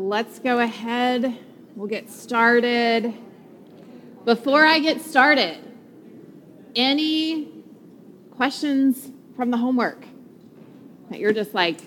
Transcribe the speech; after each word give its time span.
let's 0.00 0.38
go 0.38 0.58
ahead. 0.58 1.38
We'll 1.74 1.88
get 1.88 2.10
started. 2.10 3.14
Before 4.26 4.64
I 4.64 4.78
get 4.78 5.00
started, 5.00 5.58
any 6.74 7.48
questions 8.30 9.10
from 9.36 9.50
the 9.50 9.56
homework 9.56 10.04
that 11.10 11.18
you're 11.18 11.32
just 11.32 11.54
like, 11.54 11.80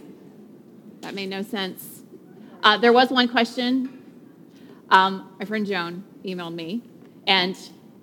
that 1.02 1.14
made 1.14 1.30
no 1.30 1.44
sense? 1.44 2.02
Uh, 2.64 2.78
there 2.78 2.92
was 2.92 3.12
one 3.12 3.28
question. 3.28 4.02
Um, 4.90 5.32
my 5.38 5.46
friend 5.46 5.66
Joan 5.66 6.04
emailed 6.26 6.56
me, 6.56 6.82
and 7.28 7.56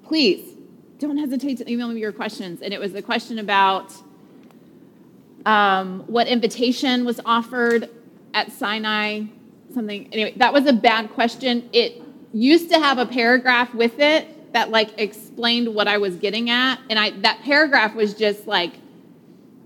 please 0.04 0.57
don't 0.98 1.18
hesitate 1.18 1.59
to 1.59 1.70
email 1.70 1.88
me 1.88 2.00
your 2.00 2.12
questions. 2.12 2.62
And 2.62 2.73
it 2.73 2.79
was 2.79 2.95
a 2.95 3.02
question 3.02 3.41
about 3.41 3.93
um, 5.45 6.04
what 6.07 6.29
invitation 6.29 7.04
was 7.04 7.20
offered 7.25 7.91
at 8.32 8.52
Sinai. 8.52 9.23
Something 9.77 10.08
anyway. 10.11 10.32
That 10.36 10.54
was 10.54 10.64
a 10.64 10.72
bad 10.72 11.11
question. 11.11 11.68
It 11.70 12.00
used 12.32 12.71
to 12.71 12.79
have 12.79 12.96
a 12.96 13.04
paragraph 13.04 13.75
with 13.75 13.98
it 13.98 14.54
that 14.54 14.71
like 14.71 14.98
explained 14.98 15.75
what 15.75 15.86
I 15.86 15.98
was 15.98 16.17
getting 16.17 16.48
at, 16.48 16.79
and 16.89 16.98
I 16.98 17.11
that 17.21 17.43
paragraph 17.43 17.94
was 17.94 18.14
just 18.14 18.46
like 18.46 18.72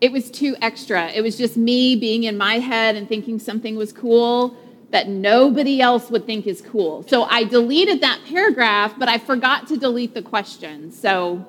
it 0.00 0.10
was 0.10 0.28
too 0.28 0.56
extra. 0.60 1.10
It 1.12 1.20
was 1.20 1.38
just 1.38 1.56
me 1.56 1.94
being 1.94 2.24
in 2.24 2.36
my 2.36 2.58
head 2.58 2.96
and 2.96 3.08
thinking 3.08 3.38
something 3.38 3.76
was 3.76 3.92
cool 3.92 4.56
that 4.90 5.08
nobody 5.08 5.80
else 5.80 6.10
would 6.10 6.26
think 6.26 6.48
is 6.48 6.60
cool. 6.60 7.04
So 7.04 7.22
I 7.22 7.44
deleted 7.44 8.00
that 8.00 8.18
paragraph, 8.26 8.94
but 8.98 9.08
I 9.08 9.16
forgot 9.16 9.68
to 9.68 9.76
delete 9.76 10.14
the 10.14 10.22
question. 10.22 10.90
So 10.90 11.46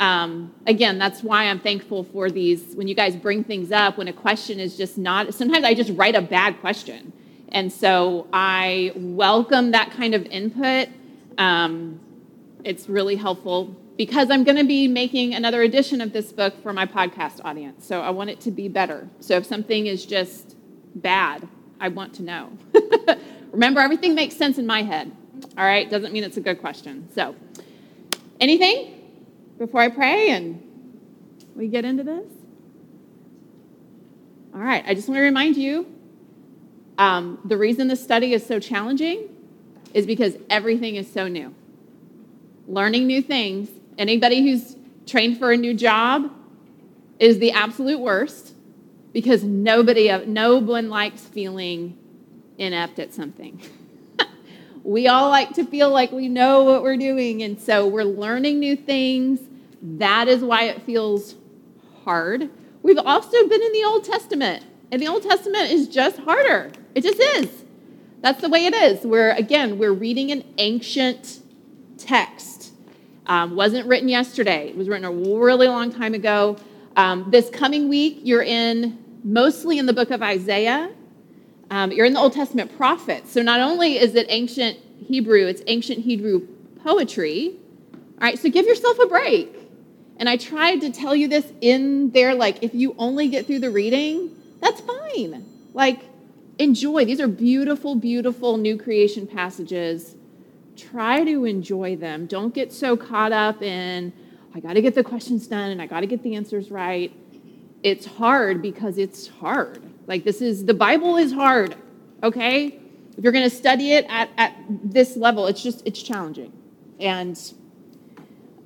um, 0.00 0.52
again, 0.66 0.98
that's 0.98 1.22
why 1.22 1.44
I'm 1.44 1.60
thankful 1.60 2.02
for 2.02 2.32
these. 2.32 2.74
When 2.74 2.88
you 2.88 2.96
guys 2.96 3.14
bring 3.14 3.44
things 3.44 3.70
up, 3.70 3.96
when 3.96 4.08
a 4.08 4.12
question 4.12 4.58
is 4.58 4.76
just 4.76 4.98
not, 4.98 5.32
sometimes 5.34 5.64
I 5.64 5.74
just 5.74 5.92
write 5.96 6.16
a 6.16 6.22
bad 6.22 6.58
question. 6.60 7.12
And 7.50 7.72
so 7.72 8.26
I 8.32 8.92
welcome 8.94 9.70
that 9.70 9.90
kind 9.90 10.14
of 10.14 10.26
input. 10.26 10.88
Um, 11.38 12.00
it's 12.64 12.88
really 12.88 13.16
helpful 13.16 13.76
because 13.96 14.30
I'm 14.30 14.44
going 14.44 14.58
to 14.58 14.64
be 14.64 14.86
making 14.86 15.34
another 15.34 15.62
edition 15.62 16.00
of 16.00 16.12
this 16.12 16.32
book 16.32 16.62
for 16.62 16.72
my 16.72 16.86
podcast 16.86 17.40
audience. 17.44 17.86
So 17.86 18.00
I 18.00 18.10
want 18.10 18.30
it 18.30 18.40
to 18.42 18.50
be 18.50 18.68
better. 18.68 19.08
So 19.20 19.36
if 19.36 19.46
something 19.46 19.86
is 19.86 20.04
just 20.04 20.56
bad, 20.94 21.48
I 21.80 21.88
want 21.88 22.14
to 22.14 22.22
know. 22.22 22.52
Remember, 23.52 23.80
everything 23.80 24.14
makes 24.14 24.36
sense 24.36 24.58
in 24.58 24.66
my 24.66 24.82
head. 24.82 25.10
All 25.56 25.64
right, 25.64 25.88
doesn't 25.88 26.12
mean 26.12 26.24
it's 26.24 26.36
a 26.36 26.40
good 26.40 26.60
question. 26.60 27.08
So, 27.14 27.34
anything 28.40 29.10
before 29.56 29.80
I 29.80 29.88
pray 29.88 30.30
and 30.30 30.62
we 31.54 31.68
get 31.68 31.84
into 31.84 32.02
this? 32.02 32.26
All 34.54 34.60
right, 34.60 34.84
I 34.86 34.94
just 34.94 35.08
want 35.08 35.18
to 35.18 35.22
remind 35.22 35.56
you 35.56 35.86
um, 36.98 37.38
the 37.44 37.56
reason 37.56 37.88
this 37.88 38.02
study 38.02 38.34
is 38.34 38.44
so 38.44 38.58
challenging 38.58 39.28
is 39.94 40.04
because 40.04 40.36
everything 40.50 40.96
is 40.96 41.10
so 41.10 41.28
new. 41.28 41.54
Learning 42.66 43.06
new 43.06 43.22
things, 43.22 43.70
anybody 43.96 44.42
who's 44.42 44.76
trained 45.06 45.38
for 45.38 45.52
a 45.52 45.56
new 45.56 45.74
job 45.74 46.30
is 47.18 47.38
the 47.38 47.52
absolute 47.52 48.00
worst 48.00 48.54
because 49.12 49.42
nobody, 49.42 50.10
no 50.26 50.58
one 50.58 50.90
likes 50.90 51.22
feeling 51.22 51.96
inept 52.58 52.98
at 52.98 53.14
something. 53.14 53.60
we 54.84 55.08
all 55.08 55.30
like 55.30 55.52
to 55.54 55.64
feel 55.64 55.90
like 55.90 56.12
we 56.12 56.28
know 56.28 56.64
what 56.64 56.82
we're 56.82 56.96
doing, 56.96 57.42
and 57.42 57.58
so 57.60 57.86
we're 57.86 58.04
learning 58.04 58.58
new 58.58 58.76
things. 58.76 59.40
That 59.80 60.28
is 60.28 60.42
why 60.42 60.64
it 60.64 60.82
feels 60.82 61.36
hard. 62.04 62.50
We've 62.82 62.98
also 62.98 63.48
been 63.48 63.62
in 63.62 63.72
the 63.72 63.84
Old 63.84 64.04
Testament, 64.04 64.64
and 64.90 65.00
the 65.00 65.08
Old 65.08 65.22
Testament 65.22 65.70
is 65.70 65.88
just 65.88 66.18
harder. 66.18 66.72
It 66.98 67.04
just 67.04 67.20
is. 67.20 67.62
That's 68.22 68.40
the 68.40 68.48
way 68.48 68.66
it 68.66 68.74
is. 68.74 69.04
We're, 69.04 69.30
again, 69.30 69.78
we're 69.78 69.92
reading 69.92 70.32
an 70.32 70.42
ancient 70.58 71.38
text. 71.96 72.72
Um, 73.28 73.54
wasn't 73.54 73.86
written 73.86 74.08
yesterday, 74.08 74.70
it 74.70 74.76
was 74.76 74.88
written 74.88 75.04
a 75.04 75.12
really 75.12 75.68
long 75.68 75.92
time 75.92 76.12
ago. 76.12 76.56
Um, 76.96 77.30
this 77.30 77.50
coming 77.50 77.88
week, 77.88 78.18
you're 78.24 78.42
in 78.42 78.98
mostly 79.22 79.78
in 79.78 79.86
the 79.86 79.92
book 79.92 80.10
of 80.10 80.24
Isaiah. 80.24 80.90
Um, 81.70 81.92
you're 81.92 82.04
in 82.04 82.14
the 82.14 82.18
Old 82.18 82.32
Testament 82.32 82.76
prophets. 82.76 83.30
So 83.30 83.42
not 83.42 83.60
only 83.60 83.96
is 83.98 84.16
it 84.16 84.26
ancient 84.28 84.78
Hebrew, 85.06 85.46
it's 85.46 85.62
ancient 85.68 86.00
Hebrew 86.00 86.48
poetry. 86.82 87.54
All 87.92 88.22
right, 88.22 88.36
so 88.36 88.50
give 88.50 88.66
yourself 88.66 88.98
a 88.98 89.06
break. 89.06 89.54
And 90.16 90.28
I 90.28 90.36
tried 90.36 90.80
to 90.80 90.90
tell 90.90 91.14
you 91.14 91.28
this 91.28 91.46
in 91.60 92.10
there 92.10 92.34
like, 92.34 92.64
if 92.64 92.74
you 92.74 92.96
only 92.98 93.28
get 93.28 93.46
through 93.46 93.60
the 93.60 93.70
reading, 93.70 94.34
that's 94.60 94.80
fine. 94.80 95.46
Like, 95.74 96.00
enjoy. 96.58 97.04
These 97.04 97.20
are 97.20 97.28
beautiful, 97.28 97.94
beautiful 97.94 98.56
new 98.56 98.76
creation 98.76 99.26
passages. 99.26 100.16
Try 100.76 101.24
to 101.24 101.44
enjoy 101.44 101.96
them. 101.96 102.26
Don't 102.26 102.54
get 102.54 102.72
so 102.72 102.96
caught 102.96 103.32
up 103.32 103.62
in, 103.62 104.12
I 104.54 104.60
got 104.60 104.74
to 104.74 104.82
get 104.82 104.94
the 104.94 105.04
questions 105.04 105.46
done 105.46 105.70
and 105.70 105.80
I 105.80 105.86
got 105.86 106.00
to 106.00 106.06
get 106.06 106.22
the 106.22 106.34
answers 106.34 106.70
right. 106.70 107.12
It's 107.82 108.06
hard 108.06 108.60
because 108.60 108.98
it's 108.98 109.28
hard. 109.28 109.82
Like, 110.06 110.24
this 110.24 110.40
is, 110.40 110.64
the 110.64 110.74
Bible 110.74 111.16
is 111.16 111.32
hard, 111.32 111.76
okay? 112.22 112.80
If 113.16 113.24
you're 113.24 113.32
going 113.32 113.48
to 113.48 113.54
study 113.54 113.92
it 113.92 114.06
at, 114.08 114.30
at 114.36 114.56
this 114.68 115.16
level, 115.16 115.46
it's 115.46 115.62
just, 115.62 115.82
it's 115.84 116.02
challenging. 116.02 116.52
And 116.98 117.40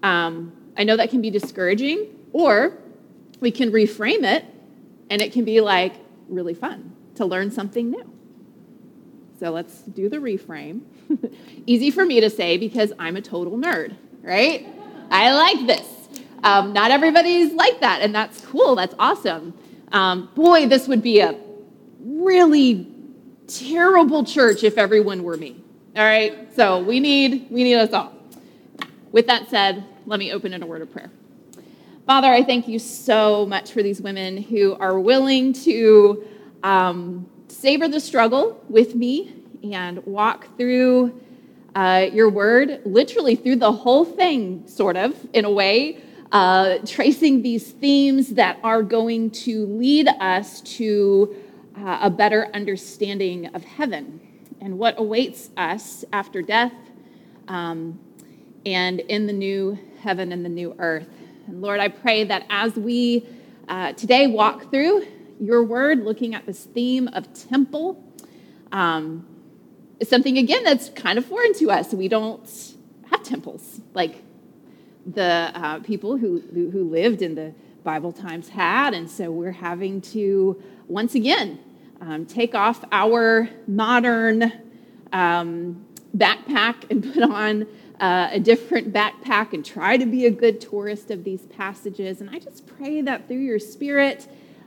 um, 0.03 0.53
I 0.77 0.85
know 0.85 0.97
that 0.97 1.11
can 1.11 1.21
be 1.21 1.31
discouraging, 1.31 2.09
or 2.33 2.79
we 3.41 3.51
can 3.51 3.71
reframe 3.71 4.25
it 4.25 4.45
and 5.11 5.21
it 5.21 5.33
can 5.33 5.45
be 5.45 5.61
like 5.61 5.95
really 6.29 6.55
fun 6.55 6.93
to 7.17 7.25
learn 7.25 7.51
something 7.51 7.91
new. 7.91 8.13
So 9.39 9.51
let's 9.51 9.83
do 9.83 10.09
the 10.09 10.19
reframe. 10.19 10.83
Easy 11.67 11.91
for 11.91 12.05
me 12.05 12.21
to 12.21 12.31
say 12.31 12.59
because 12.59 12.93
I'm 12.99 13.17
a 13.17 13.23
total 13.23 13.59
nerd, 13.59 13.97
right? 14.23 14.67
I 15.11 15.33
like 15.33 15.67
this. 15.67 15.89
Um, 16.45 16.73
not 16.73 16.91
everybody's 16.91 17.53
like 17.53 17.81
that, 17.81 18.03
and 18.03 18.15
that's 18.15 18.45
cool. 18.47 18.75
That's 18.75 18.95
awesome. 18.99 19.55
Um, 19.93 20.31
boy, 20.35 20.67
this 20.67 20.89
would 20.89 21.03
be 21.03 21.21
a 21.21 21.39
really 22.01 22.87
terrible 23.47 24.25
church 24.25 24.65
if 24.65 24.79
everyone 24.79 25.23
were 25.23 25.37
me. 25.37 25.63
All 25.97 26.05
right, 26.05 26.55
so 26.55 26.83
we 26.83 27.01
need 27.01 27.49
we 27.51 27.65
need 27.65 27.77
us 27.77 27.93
all. 27.93 28.13
With 29.13 29.27
that 29.27 29.51
said, 29.51 29.85
let 30.07 30.19
me 30.19 30.33
open 30.33 30.55
in 30.55 30.63
a 30.63 30.67
word 30.67 30.83
of 30.83 30.91
prayer. 30.93 31.11
Father, 32.07 32.29
I 32.29 32.43
thank 32.43 32.67
you 32.67 32.79
so 32.79 33.47
much 33.47 33.73
for 33.73 33.83
these 33.83 34.01
women 34.01 34.37
who 34.37 34.75
are 34.75 34.99
willing 34.99 35.53
to 35.53 36.27
um, 36.63 37.27
savor 37.49 37.89
the 37.89 38.01
struggle 38.01 38.63
with 38.69 38.95
me 38.95 39.35
and 39.63 40.05
walk 40.07 40.57
through 40.57 41.21
uh, 41.75 42.09
your 42.13 42.29
word, 42.29 42.81
literally 42.85 43.37
through 43.37 43.57
the 43.57 43.73
whole 43.73 44.05
thing, 44.05 44.67
sort 44.67 44.97
of, 44.97 45.15
in 45.33 45.45
a 45.45 45.51
way, 45.51 45.99
uh, 46.33 46.79
tracing 46.87 47.43
these 47.43 47.73
themes 47.73 48.31
that 48.31 48.59
are 48.63 48.83
going 48.83 49.31
to 49.31 49.67
lead 49.67 50.09
us 50.21 50.61
to 50.63 51.35
uh, 51.77 52.01
a 52.03 52.11
better 52.11 52.49
understanding 52.55 53.47
of 53.55 53.65
heaven 53.65 54.21
and 54.61 54.79
what 54.79 54.99
awaits 54.99 55.51
us 55.57 56.05
after 56.13 56.43
death 56.43 56.73
um, 57.49 57.99
and 58.65 59.01
in 59.01 59.27
the 59.27 59.33
new 59.33 59.79
heaven 60.01 60.33
and 60.33 60.45
the 60.45 60.49
new 60.49 60.75
earth. 60.79 61.09
And 61.47 61.61
Lord, 61.61 61.81
I 61.81 61.89
pray 61.89 62.25
that 62.25 62.47
as 62.49 62.77
we 62.77 63.27
uh, 63.69 63.93
today 63.93 64.27
walk 64.27 64.71
through 64.71 65.07
your 65.41 65.63
word, 65.65 66.05
looking 66.05 66.35
at 66.35 66.47
this 66.47 66.65
theme 66.65 67.09
of 67.09 67.33
temple, 67.33 68.03
um, 68.71 69.27
is 70.01 70.09
something 70.09 70.39
again 70.39 70.65
that's 70.65 70.89
kind 70.91 71.19
of 71.19 71.25
foreign 71.25 71.55
to 71.55 71.71
us. 71.71 71.93
We 71.93 72.09
don't 72.09 72.75
have 73.11 73.23
temples 73.23 73.81
like 73.95 74.23
the 75.07 75.51
uh, 75.55 75.81
people 75.81 76.17
who, 76.17 76.41
who, 76.53 76.89
lived 76.89 77.23
in 77.23 77.35
the 77.35 77.53
Bible 77.83 78.13
times 78.13 78.49
had. 78.49 78.95
And 78.95 79.11
so 79.11 79.31
we're 79.31 79.53
having 79.53 80.01
to, 80.03 80.63
once 80.87 81.15
again, 81.15 81.59
um, 82.01 82.27
take 82.27 82.55
off 82.55 82.85
our 82.93 83.49
modern 83.67 84.53
um, 85.13 85.85
backpack 86.17 86.91
and 86.91 87.13
put 87.13 87.23
on 87.23 87.67
uh, 88.01 88.29
a 88.33 88.41
different 88.41 88.93
backpack 88.93 89.53
and 89.53 89.65
try 89.65 89.97
to 89.97 90.07
be 90.07 90.27
a 90.27 90.31
good 90.31 90.61
tourist 90.61 91.11
of 91.11 91.25
these 91.25 91.43
passages. 91.47 92.21
And 92.21 92.31
I 92.31 92.39
just 92.39 92.67
pray 92.67 93.01
that 93.03 93.29
through 93.29 93.39
your 93.39 93.59
spirit 93.59 94.27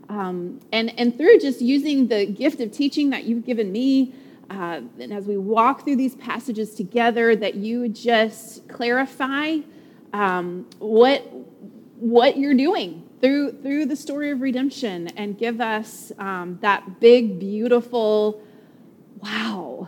um, 0.09 0.59
and, 0.71 0.97
and 0.99 1.17
through 1.17 1.39
just 1.39 1.61
using 1.61 2.07
the 2.07 2.25
gift 2.25 2.59
of 2.59 2.71
teaching 2.71 3.09
that 3.09 3.23
you've 3.23 3.45
given 3.45 3.71
me, 3.71 4.13
uh, 4.49 4.81
and 4.99 5.11
as 5.11 5.25
we 5.25 5.37
walk 5.37 5.83
through 5.83 5.95
these 5.95 6.15
passages 6.15 6.75
together, 6.75 7.35
that 7.35 7.55
you 7.55 7.89
just 7.89 8.67
clarify 8.67 9.57
um, 10.13 10.67
what 10.79 11.21
what 11.97 12.37
you're 12.37 12.53
doing 12.53 13.07
through 13.21 13.51
through 13.61 13.85
the 13.85 13.95
story 13.95 14.29
of 14.31 14.41
redemption 14.41 15.07
and 15.15 15.37
give 15.37 15.61
us 15.61 16.11
um, 16.19 16.59
that 16.61 16.99
big 16.99 17.39
beautiful 17.39 18.41
wow 19.21 19.87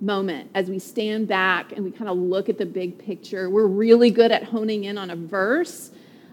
moment 0.00 0.50
as 0.54 0.68
we 0.68 0.78
stand 0.78 1.28
back 1.28 1.72
and 1.72 1.84
we 1.84 1.90
kind 1.90 2.10
of 2.10 2.18
look 2.18 2.48
at 2.48 2.58
the 2.58 2.66
big 2.66 2.98
picture. 2.98 3.48
We're 3.48 3.66
really 3.66 4.10
good 4.10 4.32
at 4.32 4.42
honing 4.42 4.84
in 4.84 4.98
on 4.98 5.10
a 5.10 5.16
verse 5.16 5.92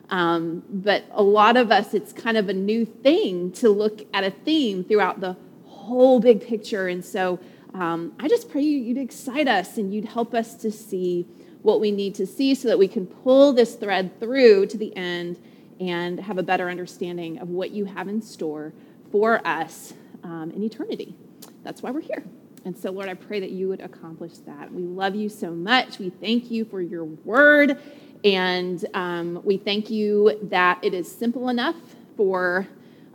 um, 0.10 0.64
but 0.70 1.04
a 1.12 1.24
lot 1.24 1.58
of 1.58 1.72
us 1.72 1.94
it's 1.94 2.12
kind 2.12 2.38
of 2.38 2.50
a 2.50 2.54
new 2.54 2.86
thing 2.86 3.52
to 3.54 3.70
look 3.70 4.02
at 4.14 4.24
a 4.24 4.32
theme 4.32 4.84
throughout 4.84 5.20
the 5.20 5.36
whole 5.66 6.20
big 6.20 6.46
picture. 6.46 6.88
And 6.88 7.04
so 7.04 7.40
um, 7.74 8.14
I 8.20 8.28
just 8.28 8.50
pray 8.50 8.62
you'd 8.62 8.98
excite 8.98 9.48
us 9.48 9.78
and 9.78 9.94
you'd 9.94 10.06
help 10.06 10.34
us 10.34 10.56
to 10.56 10.72
see 10.72 11.28
what 11.62 11.80
we 11.80 11.92
need 11.92 12.16
to 12.16 12.26
see 12.26 12.56
so 12.56 12.68
that 12.68 12.80
we 12.80 12.88
can 12.88 13.06
pull 13.06 13.54
this 13.54 13.76
thread 13.76 14.20
through 14.20 14.66
to 14.68 14.78
the 14.78 14.96
end 14.96 15.40
and 15.80 16.20
have 16.20 16.38
a 16.38 16.44
better 16.44 16.70
understanding 16.70 17.40
of 17.40 17.50
what 17.50 17.72
you 17.72 17.86
have 17.86 18.08
in 18.08 18.22
store 18.22 18.74
for 19.12 19.46
us 19.46 19.94
um, 20.24 20.52
in 20.56 20.64
eternity. 20.64 21.16
That's 21.64 21.82
why 21.82 21.92
we're 21.92 22.02
here. 22.02 22.24
And 22.66 22.78
so, 22.78 22.92
Lord, 22.92 23.08
I 23.08 23.14
pray 23.14 23.40
that 23.40 23.52
you 23.52 23.70
would 23.70 23.82
accomplish 23.82 24.34
that. 24.46 24.72
We 24.72 24.84
love 24.84 25.16
you 25.16 25.30
so 25.30 25.52
much. 25.52 25.98
We 25.98 26.10
thank 26.10 26.52
you 26.52 26.66
for 26.66 26.82
your 26.82 27.06
word. 27.06 27.80
And 28.24 28.86
um, 28.94 29.42
we 29.44 29.58
thank 29.58 29.90
you 29.90 30.38
that 30.44 30.80
it 30.82 30.94
is 30.94 31.10
simple 31.10 31.50
enough 31.50 31.76
for 32.18 32.68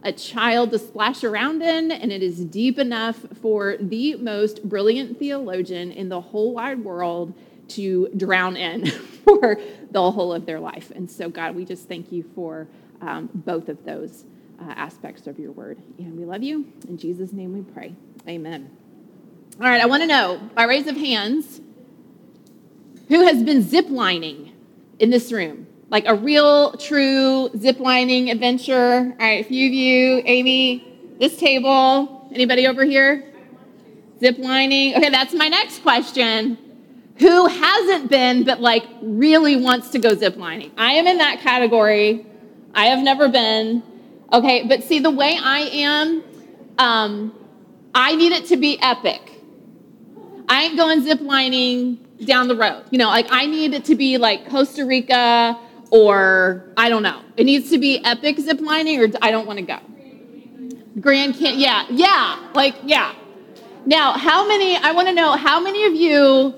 a 0.03 0.13
child 0.13 0.71
to 0.71 0.79
splash 0.79 1.25
around 1.25 1.63
in, 1.63 1.91
and 1.91 2.13
it 2.13 2.23
is 2.23 2.45
deep 2.45 2.79
enough 2.79 3.17
for 3.41 3.77
the 3.79 4.17
most 4.17 4.63
brilliant 4.69 5.19
theologian 5.19 5.91
in 5.91 6.09
the 6.09 6.21
whole 6.21 6.55
wide 6.55 6.85
world 6.85 7.35
to 7.69 8.09
drown 8.17 8.57
in 8.57 8.87
for 9.25 9.59
the 9.91 10.11
whole 10.11 10.33
of 10.33 10.47
their 10.47 10.61
life. 10.61 10.91
And 10.95 11.11
so, 11.11 11.29
God, 11.29 11.55
we 11.55 11.65
just 11.65 11.89
thank 11.89 12.13
you 12.13 12.25
for 12.35 12.69
um, 13.01 13.31
both 13.33 13.69
of 13.69 13.85
those 13.85 14.25
uh, 14.61 14.73
aspects 14.77 15.27
of 15.27 15.39
your 15.39 15.53
word. 15.53 15.79
And 15.99 16.19
we 16.19 16.25
love 16.25 16.43
you. 16.43 16.67
In 16.89 16.99
Jesus' 16.99 17.33
name 17.33 17.55
we 17.55 17.63
pray. 17.63 17.95
Amen. 18.29 18.71
All 19.61 19.69
right, 19.69 19.81
I 19.81 19.87
want 19.87 20.03
to 20.03 20.07
know 20.07 20.41
by 20.55 20.65
raise 20.65 20.87
of 20.87 20.97
hands 20.97 21.61
who 23.09 23.25
has 23.25 23.43
been 23.43 23.63
ziplining 23.63 24.54
in 25.05 25.11
this 25.11 25.31
room? 25.31 25.67
Like 25.91 26.07
a 26.07 26.15
real, 26.15 26.73
true 26.73 27.51
ziplining 27.55 28.33
adventure. 28.33 29.15
All 29.21 29.27
right, 29.27 29.45
a 29.45 29.49
few 29.49 29.69
of 29.69 29.75
you, 29.75 30.23
Amy, 30.25 30.83
this 31.21 31.37
table. 31.37 32.29
Anybody 32.33 32.67
over 32.67 32.85
here? 32.85 33.23
Ziplining. 34.21 34.97
Okay, 34.97 35.11
that's 35.11 35.35
my 35.35 35.49
next 35.49 35.83
question. 35.83 36.59
Who 37.19 37.47
hasn't 37.47 38.11
been 38.11 38.45
but 38.45 38.61
like 38.61 38.85
really 39.03 39.57
wants 39.57 39.91
to 39.91 39.99
go 39.99 40.17
ziplining? 40.17 40.73
I 40.77 40.95
am 40.95 41.07
in 41.07 41.19
that 41.19 41.41
category. 41.41 42.27
I 42.75 42.87
have 42.87 43.01
never 43.05 43.29
been. 43.29 43.83
Okay, 44.33 44.67
but 44.67 44.83
see, 44.83 44.99
the 44.99 45.11
way 45.11 45.39
I 45.41 45.61
am, 45.61 46.25
um, 46.79 47.35
I 47.95 48.17
need 48.17 48.33
it 48.33 48.47
to 48.47 48.57
be 48.57 48.81
epic. 48.81 49.21
I 50.49 50.65
ain't 50.65 50.77
going 50.77 51.03
ziplining 51.03 51.99
down 52.27 52.49
the 52.49 52.57
road. 52.57 52.85
You 52.91 52.99
know, 52.99 53.09
like 53.09 53.27
I 53.31 53.47
need 53.47 53.75
it 53.75 53.85
to 53.87 53.95
be 53.95 54.19
like 54.19 54.49
Costa 54.49 54.85
Rica 54.85 55.59
or 55.91 56.65
I 56.77 56.89
don't 56.89 57.03
know. 57.03 57.21
It 57.37 57.45
needs 57.45 57.71
to 57.71 57.79
be 57.79 58.05
epic 58.05 58.37
ziplining 58.39 58.99
or 58.99 59.17
I 59.23 59.31
don't 59.31 59.47
want 59.47 59.59
to 59.59 59.65
go. 59.65 59.79
Grand 61.01 61.35
Canyon, 61.35 61.61
yeah, 61.61 61.87
yeah, 61.91 62.49
like, 62.55 62.77
yeah. 62.85 63.15
Now, 63.85 64.13
how 64.13 64.47
many, 64.47 64.77
I 64.77 64.93
want 64.93 65.09
to 65.09 65.15
know 65.15 65.33
how 65.33 65.61
many 65.61 65.85
of 65.87 65.95
you 65.95 66.55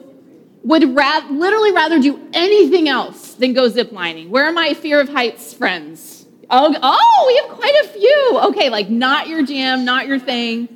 would 0.62 0.94
ra- 0.94 1.26
literally 1.30 1.72
rather 1.72 1.98
do 1.98 2.20
anything 2.32 2.88
else 2.88 3.34
than 3.34 3.52
go 3.52 3.68
ziplining? 3.70 4.28
Where 4.28 4.44
are 4.46 4.52
my 4.52 4.74
fear 4.74 5.00
of 5.00 5.08
heights 5.08 5.54
friends? 5.54 6.26
Oh, 6.50 6.74
oh, 6.80 7.24
we 7.26 7.48
have 7.48 7.58
quite 7.58 7.84
a 7.84 7.88
few. 7.88 8.40
Okay, 8.50 8.68
like 8.68 8.88
not 8.88 9.28
your 9.28 9.44
jam, 9.44 9.84
not 9.84 10.06
your 10.06 10.18
thing. 10.18 10.68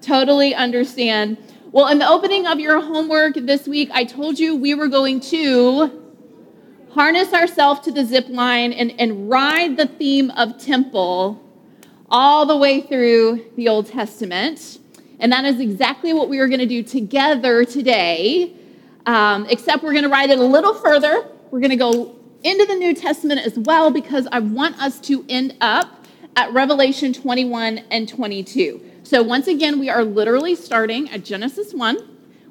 Totally 0.00 0.54
understand. 0.54 1.36
Well, 1.72 1.86
in 1.86 2.00
the 2.00 2.08
opening 2.08 2.48
of 2.48 2.58
your 2.58 2.80
homework 2.80 3.34
this 3.36 3.68
week, 3.68 3.90
I 3.92 4.02
told 4.02 4.40
you 4.40 4.56
we 4.56 4.74
were 4.74 4.88
going 4.88 5.20
to 5.20 6.02
harness 6.90 7.32
ourselves 7.32 7.82
to 7.82 7.92
the 7.92 8.04
zip 8.04 8.26
line 8.28 8.72
and, 8.72 8.92
and 8.98 9.30
ride 9.30 9.76
the 9.76 9.86
theme 9.86 10.32
of 10.32 10.58
temple 10.58 11.40
all 12.08 12.44
the 12.44 12.56
way 12.56 12.80
through 12.80 13.44
the 13.54 13.68
Old 13.68 13.86
Testament. 13.86 14.80
And 15.20 15.30
that 15.30 15.44
is 15.44 15.60
exactly 15.60 16.12
what 16.12 16.28
we 16.28 16.40
are 16.40 16.48
going 16.48 16.58
to 16.58 16.66
do 16.66 16.82
together 16.82 17.64
today, 17.64 18.52
um, 19.06 19.46
except 19.48 19.84
we're 19.84 19.92
going 19.92 20.02
to 20.02 20.10
ride 20.10 20.30
it 20.30 20.40
a 20.40 20.44
little 20.44 20.74
further. 20.74 21.28
We're 21.52 21.60
going 21.60 21.70
to 21.70 21.76
go 21.76 22.16
into 22.42 22.66
the 22.66 22.74
New 22.74 22.94
Testament 22.94 23.42
as 23.46 23.56
well 23.56 23.92
because 23.92 24.26
I 24.32 24.40
want 24.40 24.76
us 24.82 24.98
to 25.02 25.24
end 25.28 25.54
up 25.60 26.04
at 26.34 26.52
Revelation 26.52 27.12
21 27.12 27.78
and 27.92 28.08
22. 28.08 28.89
So, 29.10 29.24
once 29.24 29.48
again, 29.48 29.80
we 29.80 29.90
are 29.90 30.04
literally 30.04 30.54
starting 30.54 31.10
at 31.10 31.24
Genesis 31.24 31.74
1. 31.74 31.98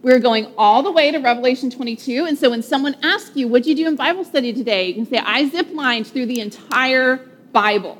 We're 0.02 0.20
going 0.20 0.52
all 0.58 0.84
the 0.84 0.92
way 0.92 1.10
to 1.10 1.18
Revelation 1.18 1.70
22. 1.70 2.26
And 2.26 2.38
so, 2.38 2.50
when 2.50 2.62
someone 2.62 2.98
asks 3.02 3.34
you, 3.34 3.48
What'd 3.48 3.66
you 3.66 3.76
do 3.76 3.88
in 3.88 3.96
Bible 3.96 4.26
study 4.26 4.52
today? 4.52 4.88
You 4.88 4.96
can 4.96 5.06
say, 5.06 5.20
I 5.20 5.48
zip 5.48 5.70
lined 5.72 6.08
through 6.08 6.26
the 6.26 6.42
entire 6.42 7.16
Bible. 7.54 7.98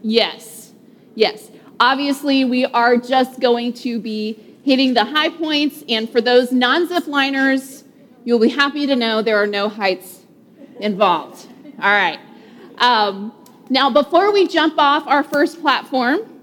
Yes, 0.00 0.74
yes. 1.16 1.50
Obviously, 1.80 2.44
we 2.44 2.66
are 2.66 2.96
just 2.98 3.40
going 3.40 3.72
to 3.72 3.98
be 3.98 4.38
hitting 4.62 4.94
the 4.94 5.04
high 5.04 5.30
points. 5.30 5.82
And 5.88 6.08
for 6.08 6.20
those 6.20 6.52
non 6.52 6.86
zip 6.86 7.08
liners, 7.08 7.82
you'll 8.24 8.38
be 8.38 8.50
happy 8.50 8.86
to 8.86 8.94
know 8.94 9.22
there 9.22 9.42
are 9.42 9.46
no 9.48 9.68
heights 9.68 10.20
involved. 10.78 11.48
All 11.82 11.90
right. 11.90 12.20
Um, 12.78 13.32
now, 13.68 13.90
before 13.90 14.32
we 14.32 14.46
jump 14.46 14.74
off 14.78 15.04
our 15.08 15.24
first 15.24 15.60
platform, 15.60 16.35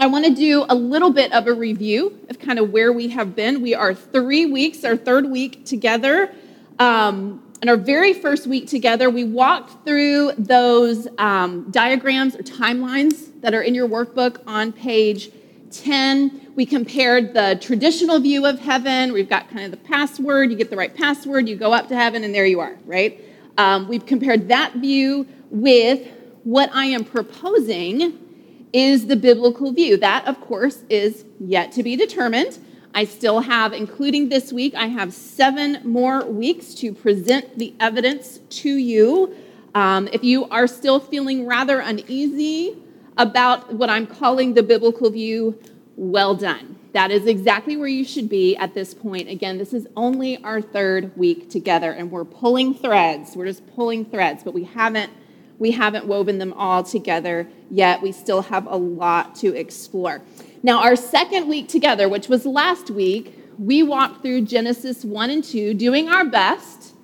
I 0.00 0.06
want 0.06 0.26
to 0.26 0.32
do 0.32 0.64
a 0.68 0.76
little 0.76 1.10
bit 1.10 1.32
of 1.32 1.48
a 1.48 1.52
review 1.52 2.20
of 2.30 2.38
kind 2.38 2.60
of 2.60 2.70
where 2.70 2.92
we 2.92 3.08
have 3.08 3.34
been. 3.34 3.60
We 3.60 3.74
are 3.74 3.92
three 3.92 4.46
weeks, 4.46 4.84
our 4.84 4.96
third 4.96 5.28
week 5.28 5.64
together. 5.66 6.32
Um, 6.78 7.42
our 7.66 7.76
very 7.76 8.12
first 8.12 8.46
week 8.46 8.68
together, 8.68 9.10
we 9.10 9.24
walked 9.24 9.84
through 9.84 10.34
those 10.38 11.08
um, 11.18 11.68
diagrams 11.72 12.36
or 12.36 12.44
timelines 12.44 13.40
that 13.40 13.54
are 13.54 13.62
in 13.62 13.74
your 13.74 13.88
workbook 13.88 14.40
on 14.46 14.70
page 14.70 15.30
10. 15.72 16.52
We 16.54 16.64
compared 16.64 17.34
the 17.34 17.58
traditional 17.60 18.20
view 18.20 18.46
of 18.46 18.60
heaven. 18.60 19.12
We've 19.12 19.28
got 19.28 19.50
kind 19.50 19.64
of 19.64 19.72
the 19.72 19.88
password. 19.88 20.52
You 20.52 20.56
get 20.56 20.70
the 20.70 20.76
right 20.76 20.94
password, 20.94 21.48
you 21.48 21.56
go 21.56 21.72
up 21.72 21.88
to 21.88 21.96
heaven, 21.96 22.22
and 22.22 22.32
there 22.32 22.46
you 22.46 22.60
are, 22.60 22.78
right? 22.86 23.20
Um, 23.58 23.88
we've 23.88 24.06
compared 24.06 24.46
that 24.46 24.74
view 24.74 25.26
with 25.50 26.06
what 26.44 26.70
I 26.72 26.84
am 26.84 27.04
proposing 27.04 28.27
is 28.72 29.06
the 29.06 29.16
biblical 29.16 29.72
view. 29.72 29.96
That, 29.96 30.26
of 30.26 30.40
course, 30.40 30.82
is 30.88 31.24
yet 31.40 31.72
to 31.72 31.82
be 31.82 31.96
determined. 31.96 32.58
I 32.94 33.04
still 33.04 33.40
have, 33.40 33.72
including 33.72 34.28
this 34.28 34.52
week, 34.52 34.74
I 34.74 34.86
have 34.86 35.12
seven 35.12 35.80
more 35.84 36.24
weeks 36.24 36.74
to 36.76 36.92
present 36.92 37.58
the 37.58 37.74
evidence 37.80 38.40
to 38.50 38.70
you. 38.70 39.34
Um, 39.74 40.08
if 40.12 40.24
you 40.24 40.48
are 40.48 40.66
still 40.66 40.98
feeling 40.98 41.46
rather 41.46 41.80
uneasy 41.80 42.76
about 43.16 43.74
what 43.74 43.90
I'm 43.90 44.06
calling 44.06 44.54
the 44.54 44.62
biblical 44.62 45.10
view, 45.10 45.58
well 45.96 46.34
done. 46.34 46.76
That 46.92 47.10
is 47.10 47.26
exactly 47.26 47.76
where 47.76 47.88
you 47.88 48.04
should 48.04 48.28
be 48.28 48.56
at 48.56 48.74
this 48.74 48.94
point. 48.94 49.28
Again, 49.28 49.58
this 49.58 49.74
is 49.74 49.86
only 49.94 50.42
our 50.42 50.60
third 50.60 51.16
week 51.16 51.50
together, 51.50 51.92
and 51.92 52.10
we're 52.10 52.24
pulling 52.24 52.74
threads. 52.74 53.36
We're 53.36 53.46
just 53.46 53.66
pulling 53.74 54.06
threads, 54.06 54.42
but 54.42 54.54
we 54.54 54.64
haven't 54.64 55.12
we 55.58 55.72
haven't 55.72 56.06
woven 56.06 56.38
them 56.38 56.52
all 56.52 56.82
together 56.82 57.48
yet. 57.70 58.00
We 58.02 58.12
still 58.12 58.42
have 58.42 58.66
a 58.66 58.76
lot 58.76 59.34
to 59.36 59.54
explore. 59.54 60.22
Now, 60.62 60.82
our 60.82 60.96
second 60.96 61.48
week 61.48 61.68
together, 61.68 62.08
which 62.08 62.28
was 62.28 62.46
last 62.46 62.90
week, 62.90 63.34
we 63.58 63.82
walked 63.82 64.22
through 64.22 64.42
Genesis 64.42 65.04
1 65.04 65.30
and 65.30 65.44
2, 65.44 65.74
doing 65.74 66.08
our 66.08 66.24
best 66.24 66.94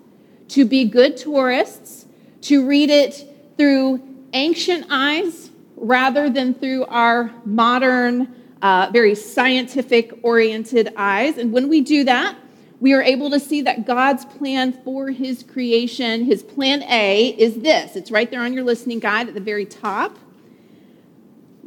to 0.49 0.65
be 0.65 0.85
good 0.85 1.17
tourists, 1.17 2.07
to 2.43 2.67
read 2.67 2.91
it 2.91 3.27
through 3.57 4.01
ancient 4.33 4.87
eyes 4.91 5.51
rather 5.77 6.31
than 6.31 6.55
through 6.55 6.85
our 6.87 7.33
modern, 7.45 8.35
uh, 8.63 8.89
very 8.93 9.15
scientific 9.15 10.13
oriented 10.23 10.93
eyes. 10.97 11.39
And 11.39 11.53
when 11.53 11.69
we 11.69 11.81
do 11.81 12.05
that, 12.05 12.37
we 12.81 12.93
are 12.93 13.03
able 13.03 13.31
to 13.31 13.41
see 13.41 13.63
that 13.63 13.87
God's 13.87 14.25
plan 14.25 14.73
for 14.85 15.11
his 15.11 15.43
creation, 15.43 16.25
his 16.25 16.43
plan 16.43 16.83
A, 16.85 17.29
is 17.39 17.57
this. 17.57 17.97
It's 17.97 18.11
right 18.11 18.31
there 18.31 18.43
on 18.43 18.53
your 18.53 18.65
listening 18.65 18.99
guide 18.99 19.29
at 19.29 19.35
the 19.35 19.41
very 19.41 19.65
top. 19.65 20.19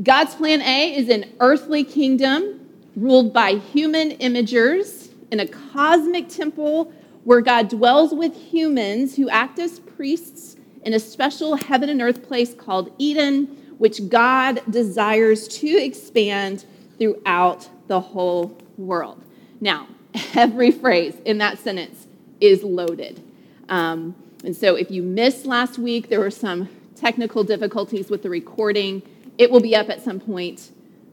God's 0.04 0.36
plan 0.36 0.62
A 0.62 0.96
is 0.96 1.10
an 1.10 1.26
earthly 1.40 1.84
kingdom 1.84 2.70
ruled 2.96 3.34
by 3.34 3.56
human 3.56 4.12
imagers 4.18 5.10
in 5.32 5.40
a 5.40 5.48
cosmic 5.48 6.30
temple 6.30 6.92
where 7.24 7.42
God 7.42 7.68
dwells 7.70 8.14
with 8.14 8.36
humans 8.36 9.16
who 9.16 9.30
act 9.30 9.60
as 9.60 9.80
priests 9.80 10.56
in 10.84 10.94
a 10.94 11.00
special 11.00 11.56
heaven 11.56 11.90
and 11.90 12.02
earth 12.02 12.24
place 12.28 12.54
called 12.54 12.94
Eden, 12.98 13.46
which 13.78 14.08
God 14.08 14.62
desires 14.70 15.48
to 15.60 15.68
expand 15.68 16.66
throughout 16.98 17.70
the 17.88 18.00
whole 18.00 18.58
world. 18.78 19.22
Now, 19.60 19.88
every 20.36 20.72
phrase 20.72 21.16
in 21.26 21.38
that 21.40 21.60
sentence 21.60 22.08
is 22.40 22.64
loaded. 22.64 23.22
Um, 23.70 24.16
and 24.44 24.56
so 24.56 24.76
if 24.76 24.92
you 24.92 25.04
missed 25.04 25.46
last 25.46 25.78
week, 25.78 26.10
there 26.10 26.20
were 26.20 26.32
some 26.32 26.70
technical 26.96 27.44
difficulties 27.44 28.10
with 28.10 28.24
the 28.24 28.30
recording. 28.30 29.02
It 29.38 29.52
will 29.52 29.60
be 29.60 29.76
up 29.76 29.90
at 29.90 30.02
some 30.04 30.20
point. 30.20 30.72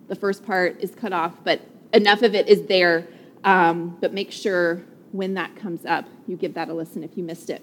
The 0.08 0.14
first 0.14 0.44
part 0.44 0.80
is 0.80 0.94
cut 0.94 1.12
off, 1.12 1.32
but 1.44 1.60
enough 1.92 2.22
of 2.22 2.34
it 2.34 2.48
is 2.48 2.66
there. 2.66 3.06
Um, 3.44 3.96
but 4.00 4.12
make 4.12 4.32
sure 4.32 4.82
when 5.12 5.34
that 5.34 5.54
comes 5.56 5.84
up, 5.84 6.06
you 6.26 6.36
give 6.36 6.54
that 6.54 6.68
a 6.68 6.74
listen 6.74 7.04
if 7.04 7.16
you 7.16 7.22
missed 7.22 7.50
it. 7.50 7.62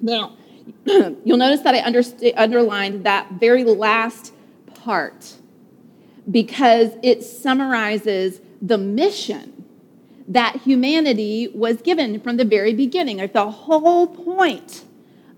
Now, 0.00 0.36
you'll 0.84 1.36
notice 1.36 1.60
that 1.60 1.74
I 1.74 2.32
underlined 2.36 3.04
that 3.04 3.32
very 3.32 3.64
last 3.64 4.32
part 4.74 5.34
because 6.30 6.90
it 7.02 7.22
summarizes 7.22 8.40
the 8.62 8.78
mission 8.78 9.63
that 10.28 10.56
humanity 10.56 11.48
was 11.54 11.82
given 11.82 12.20
from 12.20 12.36
the 12.36 12.44
very 12.44 12.74
beginning. 12.74 13.18
Like 13.18 13.32
the 13.32 13.50
whole 13.50 14.06
point 14.06 14.84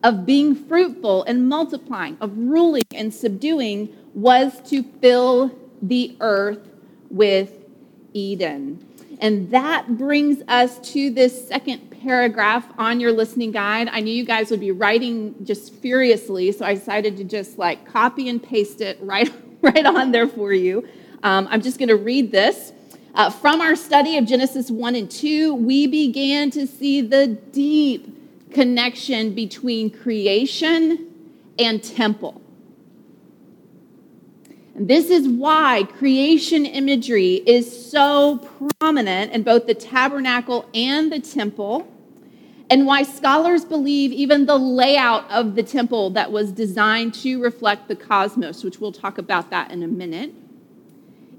of 0.03 0.25
being 0.25 0.55
fruitful 0.55 1.25
and 1.25 1.49
multiplying, 1.49 2.17
of 2.21 2.37
ruling 2.37 2.85
and 2.95 3.13
subduing, 3.13 3.89
was 4.15 4.61
to 4.71 4.83
fill 5.01 5.57
the 5.83 6.17
earth 6.21 6.69
with 7.11 7.53
Eden. 8.13 8.85
And 9.21 9.51
that 9.51 9.97
brings 9.97 10.43
us 10.49 10.79
to 10.93 11.11
this 11.11 11.49
second 11.49 11.91
paragraph 12.03 12.67
on 12.79 13.01
your 13.01 13.13
listening 13.13 13.51
guide. 13.51 13.89
I 13.91 14.01
knew 14.01 14.13
you 14.13 14.25
guys 14.25 14.51
would 14.51 14.61
be 14.61 14.71
writing 14.71 15.35
just 15.45 15.75
furiously, 15.75 16.53
so 16.53 16.65
I 16.65 16.75
decided 16.75 17.17
to 17.17 17.25
just 17.25 17.59
like 17.59 17.87
copy 17.91 18.29
and 18.29 18.43
paste 18.43 18.81
it 18.81 18.99
right, 19.01 19.31
right 19.63 19.87
on 19.87 20.13
there 20.13 20.29
for 20.29 20.53
you. 20.53 20.87
Um, 21.23 21.49
I'm 21.51 21.63
just 21.63 21.79
going 21.79 21.89
to 21.89 21.97
read 21.97 22.31
this. 22.31 22.73
Uh, 23.17 23.31
from 23.31 23.63
our 23.63 23.75
study 23.75 24.19
of 24.19 24.27
Genesis 24.27 24.71
1 24.71 24.95
and 24.95 25.11
2, 25.11 25.55
we 25.55 25.87
began 25.87 26.51
to 26.51 26.67
see 26.67 27.01
the 27.01 27.27
deep 27.27 28.15
connection 28.53 29.35
between 29.35 29.89
creation 29.89 31.07
and 31.59 31.83
temple. 31.83 32.43
And 34.75 34.87
this 34.87 35.09
is 35.09 35.27
why 35.27 35.85
creation 35.97 36.67
imagery 36.67 37.37
is 37.47 37.91
so 37.91 38.47
prominent 38.79 39.33
in 39.33 39.45
both 39.45 39.67
the 39.67 39.73
tabernacle 39.73 40.69
and 40.75 41.11
the 41.11 41.21
temple, 41.21 41.91
and 42.69 42.85
why 42.85 43.03
scholars 43.03 43.65
believe 43.65 44.13
even 44.13 44.45
the 44.45 44.59
layout 44.59 45.31
of 45.31 45.55
the 45.55 45.63
temple 45.63 46.11
that 46.11 46.31
was 46.31 46.53
designed 46.53 47.15
to 47.15 47.41
reflect 47.41 47.89
the 47.89 47.97
cosmos, 47.97 48.63
which 48.63 48.79
we'll 48.79 48.93
talk 48.93 49.17
about 49.17 49.49
that 49.49 49.71
in 49.71 49.83
a 49.83 49.89
minute. 49.89 50.35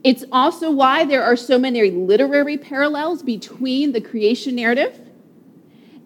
It's 0.03 0.23
also 0.31 0.71
why 0.71 1.05
there 1.05 1.23
are 1.23 1.35
so 1.35 1.57
many 1.57 1.89
literary 1.91 2.57
parallels 2.57 3.23
between 3.23 3.91
the 3.91 4.01
creation 4.01 4.55
narrative 4.55 4.99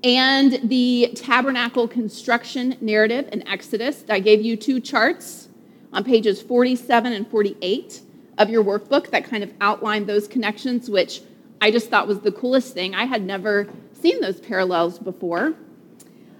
and 0.03 0.59
the 0.63 1.11
tabernacle 1.15 1.87
construction 1.87 2.77
narrative 2.81 3.29
in 3.31 3.47
Exodus. 3.47 4.03
I 4.09 4.19
gave 4.19 4.41
you 4.41 4.55
two 4.55 4.79
charts 4.79 5.49
on 5.93 6.03
pages 6.03 6.41
47 6.41 7.13
and 7.13 7.27
48 7.27 8.01
of 8.37 8.49
your 8.49 8.63
workbook 8.63 9.11
that 9.11 9.25
kind 9.25 9.43
of 9.43 9.53
outlined 9.61 10.07
those 10.07 10.27
connections, 10.27 10.89
which 10.89 11.21
I 11.59 11.69
just 11.69 11.89
thought 11.89 12.07
was 12.07 12.21
the 12.21 12.31
coolest 12.31 12.73
thing. 12.73 12.95
I 12.95 13.05
had 13.05 13.23
never 13.23 13.67
seen 13.93 14.19
those 14.21 14.39
parallels 14.39 14.97
before. 14.97 15.53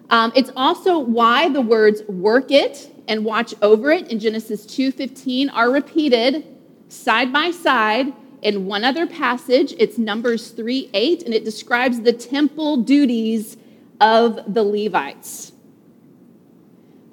Um, 0.10 0.31
it's 0.36 0.51
also 0.55 0.98
why 0.98 1.50
the 1.50 1.62
words 1.62 2.01
work 2.08 2.50
it 2.50 2.91
and 3.08 3.24
watch 3.24 3.53
over 3.62 3.91
it 3.91 4.12
in 4.12 4.20
Genesis 4.20 4.65
2:15 4.65 5.50
are 5.50 5.70
repeated 5.70 6.46
side 6.91 7.31
by 7.31 7.51
side 7.51 8.13
in 8.41 8.65
one 8.65 8.83
other 8.83 9.07
passage. 9.07 9.74
It's 9.79 9.98
Numbers 9.98 10.50
3 10.50 10.89
8, 10.93 11.24
and 11.24 11.33
it 11.33 11.45
describes 11.45 12.01
the 12.01 12.13
temple 12.13 12.77
duties 12.77 13.57
of 14.00 14.53
the 14.53 14.63
Levites. 14.63 15.53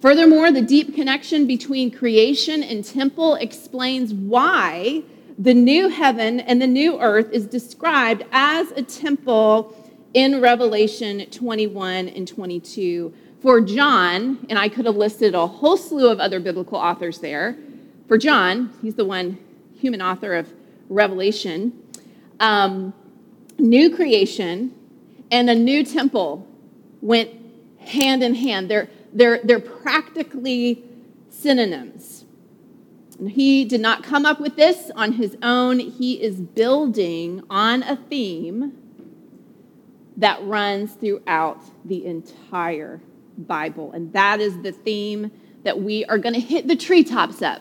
Furthermore, 0.00 0.52
the 0.52 0.62
deep 0.62 0.94
connection 0.94 1.47
between 1.47 1.90
creation 1.90 2.62
and 2.62 2.85
temple 2.85 3.35
explains 3.35 4.14
why 4.14 5.02
the 5.38 5.54
new 5.54 5.88
heaven 5.88 6.40
and 6.40 6.62
the 6.62 6.66
new 6.66 7.00
earth 7.00 7.30
is 7.32 7.47
described 7.47 8.25
as 8.32 8.70
a 8.73 8.82
temple 8.82 9.75
in 10.14 10.40
Revelation 10.40 11.26
21 11.30 12.08
and 12.08 12.26
22. 12.26 13.12
For 13.40 13.61
John, 13.61 14.44
and 14.49 14.58
I 14.58 14.68
could 14.68 14.87
have 14.87 14.97
listed 14.97 15.35
a 15.35 15.47
whole 15.47 15.76
slew 15.76 16.11
of 16.11 16.18
other 16.18 16.40
biblical 16.40 16.78
authors 16.78 17.18
there. 17.18 17.56
For 18.08 18.18
John, 18.18 18.73
he's 18.82 18.94
the 18.94 19.04
one 19.04 19.38
human 19.78 20.02
author 20.02 20.35
of 20.35 20.52
Revelation, 20.88 21.73
um, 22.40 22.92
new 23.58 23.94
creation 23.94 24.75
and 25.30 25.50
a 25.50 25.54
new 25.54 25.85
temple 25.85 26.47
went 27.00 27.30
hand 27.80 28.23
in 28.23 28.35
hand. 28.35 28.70
They're, 28.70 28.88
they're, 29.12 29.40
they're 29.44 29.61
practically 29.61 30.85
synonyms. 31.30 32.25
And 33.18 33.30
he 33.30 33.64
did 33.64 33.80
not 33.80 34.02
come 34.02 34.25
up 34.25 34.40
with 34.40 34.56
this 34.56 34.90
on 34.94 35.12
his 35.12 35.37
own. 35.42 35.78
He 35.78 36.23
is 36.23 36.37
building 36.37 37.42
on 37.50 37.82
a 37.82 37.97
theme 37.97 38.76
that 40.16 40.42
runs 40.44 40.94
throughout 40.94 41.62
the 41.85 42.06
entire 42.06 43.00
Bible. 43.37 43.92
And 43.92 44.12
that 44.12 44.40
is 44.40 44.61
the 44.62 44.73
theme 44.73 45.30
that 45.64 45.80
we 45.80 46.04
are 46.06 46.18
going 46.18 46.35
to 46.35 46.40
hit 46.40 46.66
the 46.68 46.76
treetops 46.76 47.42
of. 47.42 47.58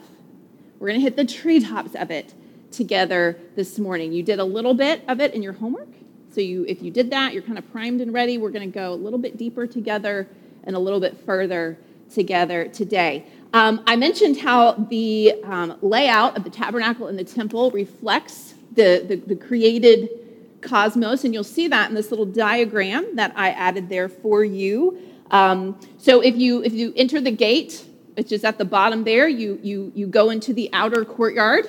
We're 0.80 0.88
going 0.88 1.00
to 1.00 1.04
hit 1.04 1.16
the 1.16 1.26
treetops 1.26 1.96
of 1.96 2.12
it 2.12 2.34
together 2.72 3.40
this 3.56 3.80
morning. 3.80 4.14
You 4.14 4.24
did 4.24 4.40
a 4.40 4.44
little 4.44 4.74
bit 4.74 5.04
of 5.08 5.20
it 5.20 5.34
in 5.34 5.42
your 5.42 5.54
homework. 5.54 5.90
So 6.32 6.42
you, 6.42 6.66
if 6.68 6.84
you 6.84 6.92
did 6.92 7.10
that, 7.10 7.34
you're 7.34 7.42
kind 7.42 7.58
of 7.58 7.72
primed 7.72 8.02
and 8.02 8.14
ready. 8.14 8.38
We're 8.38 8.52
going 8.52 8.70
to 8.70 8.74
go 8.74 8.94
a 8.94 8.96
little 8.96 9.18
bit 9.18 9.38
deeper 9.38 9.66
together 9.66 10.28
and 10.66 10.76
a 10.76 10.80
little 10.80 11.00
bit 11.00 11.18
further 11.26 11.78
together 12.14 12.68
today. 12.68 13.26
Um, 13.54 13.82
I 13.88 13.96
mentioned 13.96 14.38
how 14.38 14.74
the 14.74 15.36
um, 15.44 15.78
layout 15.82 16.38
of 16.38 16.44
the 16.44 16.50
tabernacle 16.50 17.08
and 17.08 17.18
the 17.18 17.24
temple 17.24 17.72
reflects 17.72 18.54
the, 18.74 19.04
the, 19.08 19.16
the, 19.16 19.36
created 19.36 20.10
cosmos, 20.62 21.24
and 21.24 21.34
you'll 21.34 21.44
see 21.44 21.68
that 21.70 21.90
in 21.90 21.96
this 21.96 22.12
little 22.12 22.26
diagram 22.26 23.16
that 23.16 23.34
I 23.36 23.50
added 23.52 23.90
there 23.90 24.10
for 24.10 24.44
you. 24.44 25.00
Um, 25.32 25.80
so 25.98 26.22
if 26.22 26.36
you 26.36 26.62
if 26.64 26.74
you 26.74 26.94
enter 26.96 27.20
the 27.20 27.32
gate, 27.32 27.84
which 28.18 28.32
is 28.32 28.44
at 28.44 28.58
the 28.58 28.66
bottom 28.66 29.04
there, 29.04 29.28
you 29.28 29.60
you 29.64 29.92
you 29.96 30.08
go 30.08 30.30
into 30.32 30.54
the 30.54 30.70
outer 30.74 31.06
courtyard, 31.06 31.68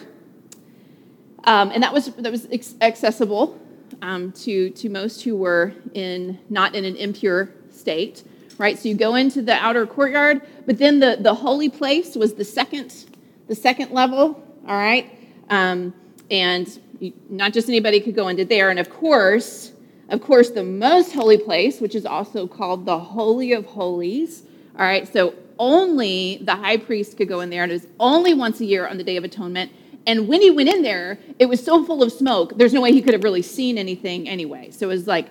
um, 1.45 1.71
and 1.71 1.83
that 1.83 1.93
was 1.93 2.07
that 2.07 2.33
was 2.33 2.49
accessible 2.81 3.61
um, 4.03 4.33
to 4.33 4.71
to 4.71 4.89
most 4.89 5.23
who 5.23 5.37
were 5.37 5.75
in 5.95 6.39
not 6.49 6.75
in 6.75 6.85
an 6.85 6.97
impure 6.97 7.51
state 7.71 8.25
right? 8.59 8.79
So 8.79 8.89
you 8.89 8.95
go 8.95 9.15
into 9.15 9.41
the 9.41 9.55
outer 9.55 9.87
courtyard, 9.87 10.43
but 10.67 10.79
then 10.79 10.99
the, 10.99 11.17
the 11.21 11.35
holy 11.35 11.69
place 11.69 12.17
was 12.17 12.35
the 12.35 12.45
second, 12.45 13.07
the 13.47 13.55
second 13.55 13.93
level, 13.93 14.43
all 14.67 14.77
right? 14.77 15.11
Um, 15.49 15.95
and 16.31 16.79
you, 16.99 17.13
not 17.31 17.53
just 17.53 17.69
anybody 17.69 18.01
could 18.01 18.17
go 18.17 18.29
into 18.29 18.45
there. 18.45 18.71
And 18.71 18.79
of 18.79 18.91
course, 18.91 19.73
of 20.09 20.21
course, 20.21 20.51
the 20.51 20.65
most 20.65 21.13
holy 21.13 21.39
place, 21.39 21.81
which 21.81 21.95
is 21.95 22.05
also 22.05 22.47
called 22.47 22.85
the 22.85 22.99
Holy 22.99 23.53
of 23.53 23.65
Holies, 23.65 24.43
all 24.77 24.85
right? 24.85 25.11
So 25.11 25.35
only 25.59 26.39
the 26.43 26.57
high 26.57 26.77
priest 26.77 27.17
could 27.17 27.29
go 27.29 27.41
in 27.41 27.51
there, 27.51 27.63
and 27.63 27.73
it 27.73 27.75
was 27.75 27.87
only 27.99 28.35
once 28.35 28.61
a 28.61 28.65
year 28.65 28.87
on 28.87 28.97
the 28.97 29.05
Day 29.05 29.17
of 29.17 29.25
Atonement. 29.25 29.73
And 30.07 30.29
when 30.29 30.41
he 30.41 30.51
went 30.51 30.69
in 30.69 30.83
there, 30.83 31.19
it 31.39 31.47
was 31.47 31.63
so 31.63 31.85
full 31.85 32.03
of 32.03 32.13
smoke, 32.13 32.57
there's 32.57 32.73
no 32.73 32.81
way 32.81 32.93
he 32.93 33.03
could 33.03 33.13
have 33.13 33.25
really 33.25 33.43
seen 33.43 33.77
anything 33.77 34.29
anyway. 34.29 34.71
So 34.71 34.87
it 34.87 34.93
was 34.93 35.07
like 35.07 35.29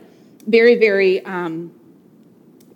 very, 0.48 0.76
very 0.76 1.24
um, 1.26 1.74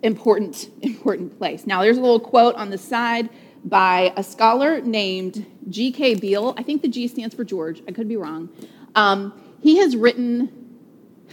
important, 0.04 0.70
important 0.82 1.38
place. 1.38 1.68
Now, 1.68 1.82
there's 1.82 1.98
a 1.98 2.02
little 2.02 2.20
quote 2.20 2.56
on 2.56 2.70
the 2.70 2.78
side 2.78 3.30
by 3.64 4.14
a 4.18 4.24
scholar 4.24 4.82
named 4.82 5.46
G.K. 5.70 6.16
Beale. 6.16 6.56
I 6.58 6.64
think 6.64 6.82
the 6.82 6.88
G 6.88 7.08
stands 7.08 7.36
for 7.36 7.44
George. 7.44 7.82
I 7.88 7.92
could 7.92 8.08
be 8.08 8.18
wrong. 8.18 8.50
Um, 8.96 9.40
he 9.62 9.78
has 9.78 9.96
written, 9.96 10.80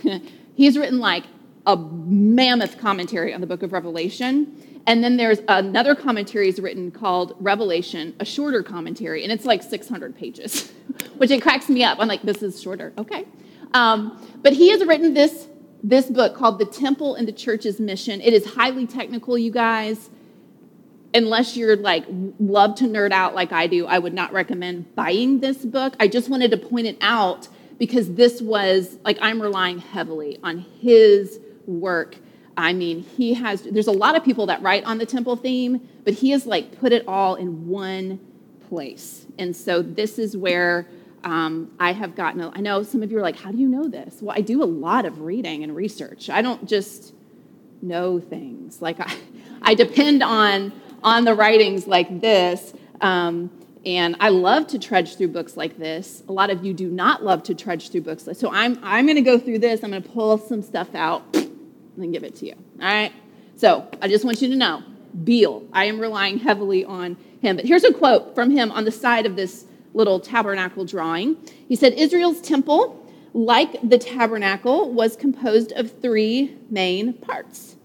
he 0.55 0.65
has 0.67 0.77
written 0.77 0.99
like 0.99 1.25
a 1.67 1.77
mammoth 1.77 2.79
commentary 2.79 3.33
on 3.33 3.41
the 3.41 3.47
book 3.47 3.63
of 3.63 3.73
Revelation. 3.73 4.63
And 4.89 5.05
then 5.05 5.19
there's 5.19 5.41
another 5.49 5.95
commentary 5.95 6.47
he's 6.47 6.59
written 6.59 6.91
called 6.91 7.37
Revelation, 7.41 8.17
a 8.21 8.25
shorter 8.25 8.63
commentary, 8.63 9.23
and 9.23 9.31
it's 9.31 9.45
like 9.45 9.63
600 9.63 10.17
pages, 10.17 10.73
which 11.19 11.31
it 11.31 11.43
cracks 11.43 11.69
me 11.69 11.85
up. 11.85 11.99
I'm 12.01 12.09
like, 12.09 12.23
this 12.23 12.43
is 12.43 12.61
shorter. 12.61 12.95
Okay. 12.97 13.27
Um, 13.75 14.19
but 14.43 14.55
he 14.55 14.71
has 14.71 14.83
written 14.85 15.13
this 15.13 15.47
this 15.85 16.07
book 16.07 16.35
called 16.35 16.59
The 16.59 16.65
Temple 16.65 17.15
and 17.17 17.29
the 17.29 17.33
Church's 17.33 17.79
Mission. 17.79 18.23
It 18.23 18.33
is 18.33 18.55
highly 18.55 18.87
technical, 18.87 19.37
you 19.37 19.53
guys. 19.53 20.09
Unless 21.13 21.55
you're 21.57 21.77
like 21.77 22.07
love 22.41 22.75
to 22.77 22.85
nerd 22.85 23.13
out 23.13 23.35
like 23.35 23.53
I 23.53 23.67
do, 23.67 23.87
I 23.87 23.99
would 23.99 24.15
not 24.15 24.33
recommend 24.33 24.95
buying 24.95 25.41
this 25.41 25.59
book. 25.67 25.97
I 26.01 26.09
just 26.09 26.31
wanted 26.31 26.51
to 26.53 26.57
point 26.57 26.87
it 26.87 26.97
out 27.03 27.49
because 27.79 28.15
this 28.15 28.41
was 28.41 28.97
like 29.05 29.19
I'm 29.21 29.41
relying 29.41 29.81
heavily 29.81 30.39
on 30.43 30.61
his 30.81 31.39
work. 31.67 32.17
I 32.59 32.73
mean, 32.73 33.05
he 33.17 33.35
has 33.35 33.63
there's 33.63 33.87
a 33.87 33.93
lot 33.93 34.17
of 34.17 34.25
people 34.25 34.47
that 34.47 34.61
write 34.63 34.85
on 34.85 34.99
the 34.99 35.07
temple 35.07 35.37
theme, 35.37 35.89
but 36.05 36.13
he 36.13 36.31
has 36.31 36.45
like 36.45 36.79
put 36.81 36.93
it 36.93 37.07
all 37.07 37.37
in 37.37 37.69
one 37.69 38.19
place. 38.69 39.27
And 39.39 39.55
so 39.57 39.81
this 39.81 40.19
is 40.19 40.37
where 40.37 40.89
um, 41.23 41.71
I 41.79 41.93
have 41.93 42.17
gotten, 42.17 42.41
I 42.43 42.61
know 42.61 42.83
some 42.83 43.03
of 43.03 43.13
you 43.13 43.19
are 43.19 43.23
like, 43.23 43.37
how 43.37 43.53
do 43.53 43.59
you 43.59 43.69
know 43.69 43.89
this? 43.89 44.19
Well, 44.21 44.37
I 44.37 44.41
do 44.41 44.63
a 44.63 44.67
lot 44.67 45.05
of 45.07 45.21
reading 45.21 45.63
and 45.63 45.75
research. 45.75 46.31
I 46.31 46.43
don't 46.43 46.69
just 46.69 47.15
know 47.81 48.19
things. 48.19 48.83
Like, 48.83 48.99
I, 49.01 49.15
I 49.63 49.75
depend 49.75 50.25
on, 50.25 50.73
on 51.03 51.25
the 51.25 51.35
writings 51.35 51.87
like 51.87 52.21
this. 52.21 52.73
Um, 53.01 53.51
and 53.87 54.17
I 54.19 54.31
love 54.31 54.67
to 54.69 54.81
trudge 54.81 55.17
through 55.17 55.29
books 55.29 55.57
like 55.57 55.79
this. 55.79 56.25
A 56.29 56.33
lot 56.33 56.51
of 56.51 56.65
you 56.65 56.75
do 56.75 56.89
not 56.89 57.25
love 57.25 57.45
to 57.45 57.55
trudge 57.55 57.91
through 57.91 58.03
books. 58.03 58.29
So 58.35 58.51
I'm, 58.53 58.79
I'm 58.83 59.07
going 59.07 59.17
to 59.17 59.23
go 59.23 59.39
through 59.39 59.61
this. 59.61 59.85
I'm 59.85 59.91
going 59.91 60.03
to 60.03 60.09
pull 60.09 60.39
some 60.39 60.63
stuff 60.63 60.95
out 60.95 61.23
and 62.03 62.13
give 62.13 62.25
it 62.25 62.37
to 62.37 62.47
you. 62.47 62.55
All 62.81 62.87
right? 62.87 63.13
So 63.57 63.89
I 64.01 64.09
just 64.09 64.25
want 64.25 64.41
you 64.41 64.49
to 64.49 64.57
know 64.57 64.83
Beale, 65.25 65.67
I 65.73 65.87
am 65.87 66.01
relying 66.01 66.39
heavily 66.39 66.85
on 66.85 67.17
him. 67.41 67.57
But 67.57 67.65
here's 67.65 67.85
a 67.85 67.93
quote 67.93 68.35
from 68.35 68.51
him 68.51 68.71
on 68.71 68.85
the 68.85 68.93
side 68.93 69.27
of 69.27 69.37
this 69.37 69.65
little 69.95 70.21
tabernacle 70.21 70.85
drawing. 70.85 71.37
He 71.69 71.77
said 71.77 71.95
Israel's 71.95 72.41
temple, 72.41 73.05
like 73.33 73.77
the 73.89 73.99
tabernacle, 73.99 74.93
was 74.93 75.17
composed 75.17 75.73
of 75.73 76.01
three 76.01 76.57
main 76.71 77.15
parts, 77.15 77.77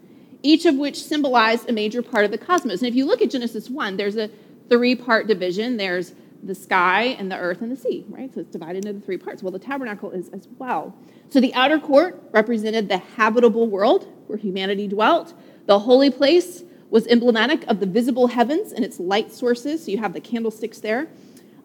each 0.41 0.65
of 0.65 0.75
which 0.75 1.01
symbolized 1.01 1.69
a 1.69 1.73
major 1.73 2.01
part 2.01 2.25
of 2.25 2.31
the 2.31 2.37
cosmos. 2.37 2.81
And 2.81 2.87
if 2.87 2.95
you 2.95 3.05
look 3.05 3.21
at 3.21 3.31
Genesis 3.31 3.69
1, 3.69 3.97
there's 3.97 4.17
a 4.17 4.29
three 4.69 4.95
part 4.95 5.27
division. 5.27 5.77
There's 5.77 6.13
the 6.45 6.55
sky 6.55 7.15
and 7.17 7.31
the 7.31 7.37
earth 7.37 7.61
and 7.61 7.71
the 7.71 7.75
sea, 7.75 8.05
right? 8.09 8.33
So 8.33 8.41
it's 8.41 8.51
divided 8.51 8.85
into 8.85 9.03
three 9.05 9.17
parts. 9.17 9.41
Well, 9.41 9.51
the 9.51 9.59
tabernacle 9.59 10.11
is 10.11 10.29
as 10.29 10.47
well. 10.57 10.95
So 11.29 11.39
the 11.39 11.53
outer 11.53 11.79
court 11.79 12.21
represented 12.31 12.89
the 12.89 12.97
habitable 12.97 13.67
world 13.67 14.07
where 14.27 14.37
humanity 14.37 14.87
dwelt. 14.87 15.33
The 15.65 15.79
holy 15.79 16.11
place 16.11 16.63
was 16.89 17.07
emblematic 17.07 17.63
of 17.67 17.79
the 17.79 17.85
visible 17.85 18.27
heavens 18.27 18.71
and 18.71 18.83
its 18.83 18.99
light 18.99 19.31
sources. 19.31 19.85
So 19.85 19.91
you 19.91 19.97
have 19.97 20.13
the 20.13 20.21
candlesticks 20.21 20.79
there. 20.79 21.07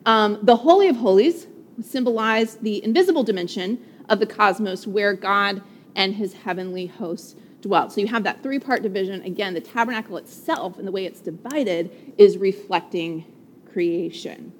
Um, 0.06 0.38
the 0.42 0.56
Holy 0.56 0.88
of 0.88 0.96
Holies 0.96 1.48
symbolized 1.82 2.62
the 2.62 2.82
invisible 2.82 3.24
dimension 3.24 3.78
of 4.08 4.20
the 4.20 4.26
cosmos 4.26 4.86
where 4.86 5.12
God 5.12 5.62
and 5.94 6.14
his 6.14 6.32
heavenly 6.32 6.86
hosts 6.86 7.36
dwelt. 7.60 7.92
So 7.92 8.00
you 8.00 8.06
have 8.06 8.22
that 8.24 8.42
three 8.42 8.58
part 8.58 8.82
division. 8.82 9.20
Again, 9.22 9.54
the 9.54 9.60
tabernacle 9.60 10.16
itself 10.16 10.78
and 10.78 10.86
the 10.86 10.92
way 10.92 11.04
it's 11.04 11.20
divided 11.20 12.14
is 12.16 12.38
reflecting 12.38 13.24
creation. 13.70 14.52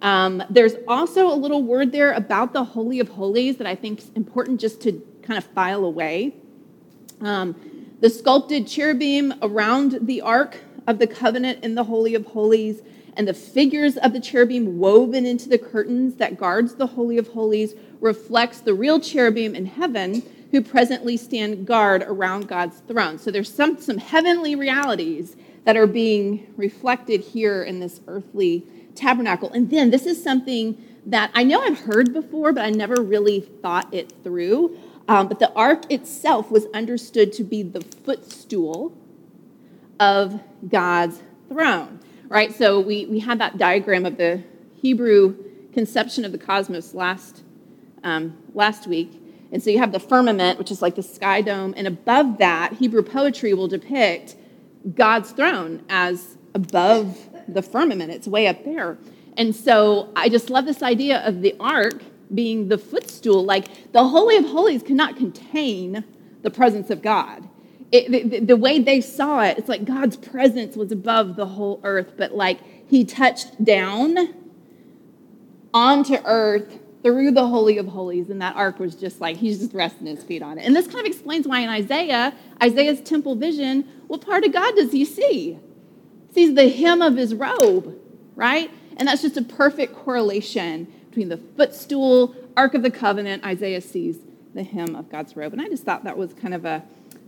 Um, 0.00 0.42
there's 0.48 0.74
also 0.86 1.26
a 1.26 1.34
little 1.34 1.62
word 1.62 1.92
there 1.92 2.12
about 2.12 2.52
the 2.52 2.62
Holy 2.62 3.00
of 3.00 3.08
Holies 3.08 3.56
that 3.56 3.66
I 3.66 3.74
think 3.74 4.00
is 4.00 4.10
important 4.14 4.60
just 4.60 4.80
to 4.82 4.92
kind 5.22 5.38
of 5.38 5.44
file 5.44 5.84
away. 5.84 6.34
Um, 7.20 7.56
the 8.00 8.08
sculpted 8.08 8.68
cherubim 8.68 9.34
around 9.42 9.98
the 10.02 10.20
Ark 10.20 10.58
of 10.86 10.98
the 10.98 11.06
Covenant 11.06 11.64
in 11.64 11.74
the 11.74 11.84
Holy 11.84 12.14
of 12.14 12.26
Holies 12.26 12.80
and 13.16 13.26
the 13.26 13.34
figures 13.34 13.96
of 13.96 14.12
the 14.12 14.20
cherubim 14.20 14.78
woven 14.78 15.26
into 15.26 15.48
the 15.48 15.58
curtains 15.58 16.14
that 16.16 16.38
guards 16.38 16.74
the 16.76 16.86
Holy 16.86 17.18
of 17.18 17.26
Holies 17.28 17.74
reflects 18.00 18.60
the 18.60 18.72
real 18.74 19.00
cherubim 19.00 19.56
in 19.56 19.66
heaven 19.66 20.22
who 20.52 20.62
presently 20.62 21.16
stand 21.16 21.66
guard 21.66 22.04
around 22.06 22.46
God's 22.46 22.78
throne. 22.86 23.18
So 23.18 23.32
there's 23.32 23.52
some, 23.52 23.78
some 23.80 23.98
heavenly 23.98 24.54
realities 24.54 25.36
that 25.64 25.76
are 25.76 25.88
being 25.88 26.46
reflected 26.56 27.20
here 27.20 27.64
in 27.64 27.80
this 27.80 28.00
earthly 28.06 28.64
tabernacle. 28.98 29.50
And 29.52 29.70
then 29.70 29.90
this 29.90 30.06
is 30.06 30.22
something 30.22 30.82
that 31.06 31.30
I 31.34 31.44
know 31.44 31.60
I've 31.60 31.80
heard 31.80 32.12
before, 32.12 32.52
but 32.52 32.64
I 32.64 32.70
never 32.70 33.00
really 33.02 33.40
thought 33.40 33.92
it 33.94 34.12
through. 34.22 34.78
Um, 35.08 35.28
but 35.28 35.38
the 35.38 35.52
ark 35.54 35.90
itself 35.90 36.50
was 36.50 36.66
understood 36.74 37.32
to 37.34 37.44
be 37.44 37.62
the 37.62 37.80
footstool 37.80 38.92
of 39.98 40.40
God's 40.68 41.22
throne, 41.48 42.00
right? 42.28 42.54
So 42.54 42.78
we, 42.80 43.06
we 43.06 43.20
had 43.20 43.40
that 43.40 43.56
diagram 43.56 44.04
of 44.04 44.18
the 44.18 44.42
Hebrew 44.80 45.36
conception 45.72 46.24
of 46.24 46.32
the 46.32 46.38
cosmos 46.38 46.92
last, 46.94 47.42
um, 48.04 48.36
last 48.52 48.86
week. 48.86 49.22
And 49.50 49.62
so 49.62 49.70
you 49.70 49.78
have 49.78 49.92
the 49.92 50.00
firmament, 50.00 50.58
which 50.58 50.70
is 50.70 50.82
like 50.82 50.94
the 50.94 51.02
sky 51.02 51.40
dome, 51.40 51.72
and 51.76 51.86
above 51.86 52.38
that, 52.38 52.74
Hebrew 52.74 53.02
poetry 53.02 53.54
will 53.54 53.68
depict 53.68 54.36
God's 54.94 55.30
throne 55.32 55.84
as 55.88 56.36
above 56.54 57.27
the 57.54 57.62
firmament. 57.62 58.10
It's 58.10 58.28
way 58.28 58.46
up 58.46 58.64
there. 58.64 58.98
And 59.36 59.54
so 59.54 60.12
I 60.16 60.28
just 60.28 60.50
love 60.50 60.66
this 60.66 60.82
idea 60.82 61.26
of 61.26 61.42
the 61.42 61.54
ark 61.60 62.02
being 62.34 62.68
the 62.68 62.78
footstool. 62.78 63.44
Like 63.44 63.92
the 63.92 64.08
Holy 64.08 64.36
of 64.36 64.44
Holies 64.44 64.82
cannot 64.82 65.16
contain 65.16 66.04
the 66.42 66.50
presence 66.50 66.90
of 66.90 67.02
God. 67.02 67.48
It, 67.90 68.30
the, 68.30 68.40
the, 68.40 68.56
way 68.56 68.80
they 68.80 69.00
saw 69.00 69.40
it, 69.40 69.56
it's 69.56 69.68
like 69.68 69.84
God's 69.84 70.16
presence 70.16 70.76
was 70.76 70.92
above 70.92 71.36
the 71.36 71.46
whole 71.46 71.80
earth, 71.84 72.12
but 72.18 72.34
like 72.34 72.58
he 72.86 73.04
touched 73.04 73.64
down 73.64 74.34
onto 75.72 76.16
earth 76.24 76.80
through 77.02 77.30
the 77.30 77.46
Holy 77.46 77.78
of 77.78 77.86
Holies, 77.86 78.28
and 78.28 78.42
that 78.42 78.56
ark 78.56 78.78
was 78.78 78.94
just 78.94 79.20
like 79.20 79.36
he's 79.36 79.60
just 79.60 79.72
resting 79.72 80.06
his 80.06 80.22
feet 80.22 80.42
on 80.42 80.58
it. 80.58 80.66
And 80.66 80.76
this 80.76 80.86
kind 80.86 81.00
of 81.00 81.06
explains 81.06 81.46
why 81.46 81.60
in 81.60 81.70
Isaiah, 81.70 82.34
Isaiah's 82.62 83.00
temple 83.00 83.36
vision, 83.36 83.88
what 84.08 84.20
part 84.20 84.44
of 84.44 84.52
God 84.52 84.74
does 84.74 84.92
he 84.92 85.04
see? 85.04 85.58
Sees 86.32 86.54
the 86.54 86.68
hem 86.68 87.02
of 87.02 87.16
his 87.16 87.34
robe, 87.34 87.98
right? 88.36 88.70
And 88.96 89.08
that's 89.08 89.22
just 89.22 89.36
a 89.36 89.42
perfect 89.42 89.94
correlation 89.94 90.92
between 91.08 91.28
the 91.28 91.38
footstool, 91.56 92.34
Ark 92.56 92.74
of 92.74 92.82
the 92.82 92.90
Covenant, 92.90 93.44
Isaiah 93.44 93.80
sees 93.80 94.18
the 94.54 94.62
hem 94.62 94.94
of 94.94 95.10
God's 95.10 95.36
robe. 95.36 95.52
And 95.52 95.62
I 95.62 95.68
just 95.68 95.84
thought 95.84 96.04
that 96.04 96.16
was 96.16 96.34
kind 96.34 96.54
of 96.54 96.64
a, 96.64 96.82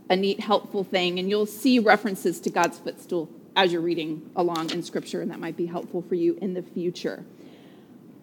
a 0.09 0.15
neat, 0.15 0.39
helpful 0.39 0.83
thing. 0.83 1.19
And 1.19 1.29
you'll 1.29 1.45
see 1.45 1.79
references 1.79 2.39
to 2.41 2.49
God's 2.49 2.79
footstool 2.79 3.29
as 3.55 3.71
you're 3.71 3.81
reading 3.81 4.29
along 4.35 4.71
in 4.71 4.83
Scripture, 4.83 5.21
and 5.21 5.31
that 5.31 5.39
might 5.39 5.57
be 5.57 5.65
helpful 5.65 6.01
for 6.01 6.15
you 6.15 6.37
in 6.41 6.53
the 6.53 6.61
future. 6.61 7.25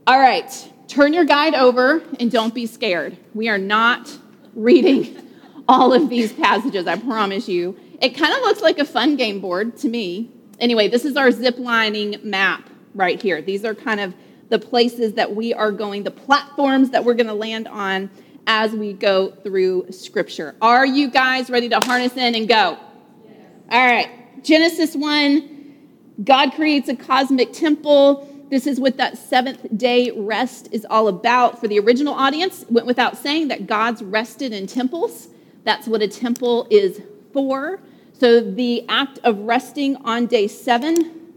All 0.07 0.19
right, 0.19 0.73
turn 0.87 1.13
your 1.13 1.25
guide 1.25 1.55
over 1.55 2.03
and 2.19 2.31
don't 2.31 2.55
be 2.55 2.67
scared. 2.67 3.17
We 3.35 3.49
are 3.49 3.59
not 3.59 4.17
reading 4.55 5.17
all 5.69 5.93
of 5.93 6.09
these 6.09 6.33
passages, 6.33 6.87
I 6.87 6.97
promise 6.97 7.49
you. 7.49 7.79
It 8.01 8.11
kind 8.11 8.33
of 8.33 8.41
looks 8.41 8.63
like 8.63 8.79
a 8.79 8.85
fun 8.85 9.17
game 9.17 9.41
board 9.41 9.77
to 9.79 9.89
me. 9.89 10.31
Anyway, 10.61 10.89
this 10.89 11.05
is 11.05 11.17
our 11.17 11.31
zip 11.31 11.59
lining 11.59 12.17
map 12.23 12.69
right 12.95 13.21
here. 13.21 13.41
These 13.41 13.65
are 13.65 13.75
kind 13.75 14.01
of 14.01 14.15
the 14.49 14.59
places 14.59 15.13
that 15.15 15.35
we 15.35 15.55
are 15.55 15.71
going, 15.71 16.03
the 16.03 16.11
platforms 16.11 16.91
that 16.91 17.05
we're 17.05 17.15
going 17.15 17.27
to 17.27 17.35
land 17.35 17.69
on 17.69 18.11
as 18.47 18.73
we 18.73 18.93
go 18.93 19.31
through 19.31 19.87
Scripture. 19.93 20.57
Are 20.61 20.87
you 20.87 21.11
guys 21.11 21.51
ready 21.51 21.69
to 21.69 21.81
harness 21.81 22.17
in 22.17 22.35
and 22.35 22.49
go? 22.49 22.79
Yes. 23.27 23.37
All 23.71 23.87
right. 23.87 24.43
Genesis 24.43 24.97
1, 24.97 25.77
God 26.25 26.53
creates 26.55 26.89
a 26.89 26.97
cosmic 26.97 27.53
temple. 27.53 28.27
This 28.51 28.67
is 28.67 28.81
what 28.81 28.97
that 28.97 29.19
seventh 29.19 29.67
day 29.77 30.11
rest 30.13 30.69
is 30.73 30.87
all 30.89 31.09
about. 31.09 31.61
For 31.61 31.69
the 31.69 31.79
original 31.79 32.15
audience, 32.15 32.65
went 32.71 32.87
without 32.87 33.17
saying 33.19 33.49
that 33.49 33.67
God's 33.67 34.03
rested 34.03 34.53
in 34.53 34.67
temples. 34.67 35.29
That's 35.65 35.87
what 35.87 36.01
a 36.01 36.09
temple 36.09 36.67
is 36.71 37.03
for. 37.33 37.81
So 38.19 38.41
the 38.41 38.85
act 38.89 39.21
of 39.23 39.39
resting 39.41 39.97
on 40.05 40.27
day 40.27 40.49
seven, 40.49 41.35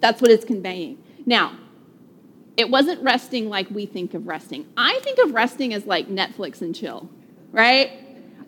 that's 0.00 0.20
what 0.20 0.30
it's 0.30 0.44
conveying. 0.44 1.02
Now, 1.24 1.56
it 2.56 2.68
wasn't 2.68 3.02
resting 3.02 3.48
like 3.48 3.70
we 3.70 3.86
think 3.86 4.12
of 4.12 4.26
resting. 4.26 4.66
I 4.76 4.98
think 5.02 5.18
of 5.18 5.32
resting 5.32 5.72
as 5.72 5.86
like 5.86 6.08
Netflix 6.08 6.60
and 6.60 6.74
chill, 6.74 7.08
right? 7.52 7.92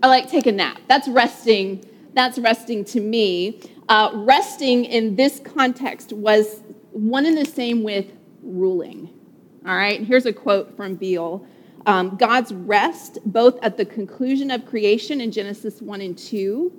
Or 0.02 0.08
like 0.08 0.28
take 0.30 0.46
a 0.46 0.52
nap. 0.52 0.80
That's 0.86 1.08
resting. 1.08 1.84
That's 2.12 2.38
resting 2.38 2.84
to 2.86 3.00
me. 3.00 3.60
Uh, 3.88 4.10
resting 4.12 4.84
in 4.84 5.16
this 5.16 5.40
context 5.40 6.12
was 6.12 6.62
one 6.90 7.24
and 7.24 7.38
the 7.38 7.44
same 7.46 7.82
with 7.82 8.12
ruling. 8.42 9.08
All 9.66 9.74
right, 9.74 10.00
here's 10.00 10.26
a 10.26 10.32
quote 10.32 10.76
from 10.76 10.96
Beale. 10.96 11.46
Um, 11.86 12.16
God's 12.16 12.52
rest, 12.52 13.18
both 13.24 13.58
at 13.62 13.76
the 13.76 13.84
conclusion 13.84 14.50
of 14.50 14.66
creation 14.66 15.20
in 15.20 15.32
Genesis 15.32 15.80
1 15.80 16.00
and 16.00 16.18
2, 16.18 16.72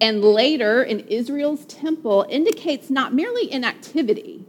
and 0.00 0.22
later 0.22 0.82
in 0.82 1.00
Israel's 1.00 1.64
temple, 1.66 2.26
indicates 2.28 2.90
not 2.90 3.14
merely 3.14 3.50
inactivity, 3.50 4.44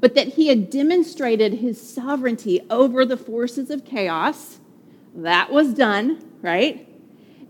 but 0.00 0.14
that 0.14 0.28
he 0.28 0.48
had 0.48 0.70
demonstrated 0.70 1.54
his 1.54 1.80
sovereignty 1.80 2.60
over 2.68 3.04
the 3.04 3.16
forces 3.16 3.70
of 3.70 3.84
chaos. 3.84 4.58
That 5.14 5.50
was 5.50 5.72
done, 5.72 6.22
right? 6.42 6.88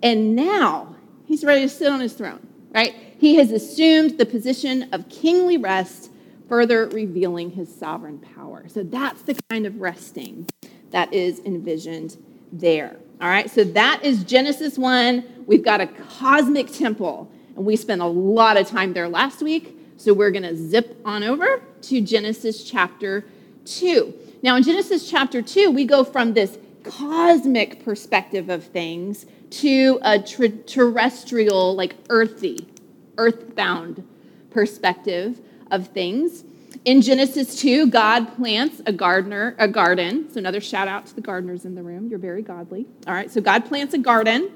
And 0.03 0.37
now 0.37 0.95
he's 1.25 1.45
ready 1.45 1.63
to 1.63 1.69
sit 1.69 1.91
on 1.91 2.01
his 2.01 2.13
throne, 2.13 2.47
right? 2.73 2.95
He 3.19 3.37
has 3.37 3.51
assumed 3.51 4.19
the 4.19 4.27
position 4.27 4.89
of 4.93 5.09
kingly 5.09 5.57
rest, 5.57 6.11
further 6.49 6.87
revealing 6.89 7.51
his 7.51 7.75
sovereign 7.75 8.19
power. 8.19 8.69
So 8.69 8.83
that's 8.83 9.23
the 9.23 9.35
kind 9.51 9.67
of 9.67 9.81
resting 9.81 10.47
that 10.91 11.13
is 11.13 11.41
envisioned 11.41 12.17
there. 12.53 12.97
All 13.21 13.29
right, 13.29 13.51
so 13.51 13.65
that 13.65 14.05
is 14.05 14.23
Genesis 14.25 14.79
1. 14.79 15.36
We've 15.47 15.65
got 15.65 15.81
a 15.81 15.87
cosmic 15.87 16.73
temple, 16.73 17.31
and 17.55 17.65
we 17.65 17.77
spent 17.77 18.03
a 18.03 18.07
lot 18.07 18.57
of 18.57 18.69
time 18.69 18.93
there 18.93 19.09
last 19.09 19.43
week. 19.43 19.79
So 19.97 20.13
we're 20.13 20.31
going 20.31 20.43
to 20.43 20.57
zip 20.57 21.01
on 21.05 21.23
over 21.23 21.63
to 21.83 22.01
Genesis 22.01 22.69
chapter 22.69 23.25
2. 23.65 24.15
Now, 24.43 24.57
in 24.57 24.63
Genesis 24.63 25.09
chapter 25.09 25.41
2, 25.41 25.71
we 25.71 25.85
go 25.85 26.05
from 26.05 26.35
this 26.35 26.59
cosmic 26.85 27.85
perspective 27.85 28.49
of 28.49 28.65
things 28.65 29.27
to 29.51 29.99
a 30.03 30.19
ter- 30.19 30.49
terrestrial, 30.49 31.75
like 31.75 31.95
earthy, 32.11 32.69
earthbound 33.17 34.07
perspective 34.51 35.41
of 35.71 35.89
things. 35.89 36.45
In 36.85 37.01
Genesis 37.01 37.61
2, 37.61 37.89
God 37.89 38.37
plants 38.37 38.83
a 38.87 38.93
gardener, 38.93 39.57
a 39.59 39.67
garden. 39.67 40.31
So 40.31 40.39
another 40.39 40.61
shout 40.61 40.89
out 40.89 41.07
to 41.07 41.15
the 41.15 41.21
gardeners 41.21 41.65
in 41.65 41.75
the 41.75 41.83
room. 41.83 42.09
You're 42.09 42.19
very 42.19 42.43
godly. 42.43 42.87
All 43.07 43.15
right, 43.15 43.31
so 43.31 43.41
God 43.41 43.65
plants 43.65 43.95
a 43.95 43.99
garden. 43.99 44.51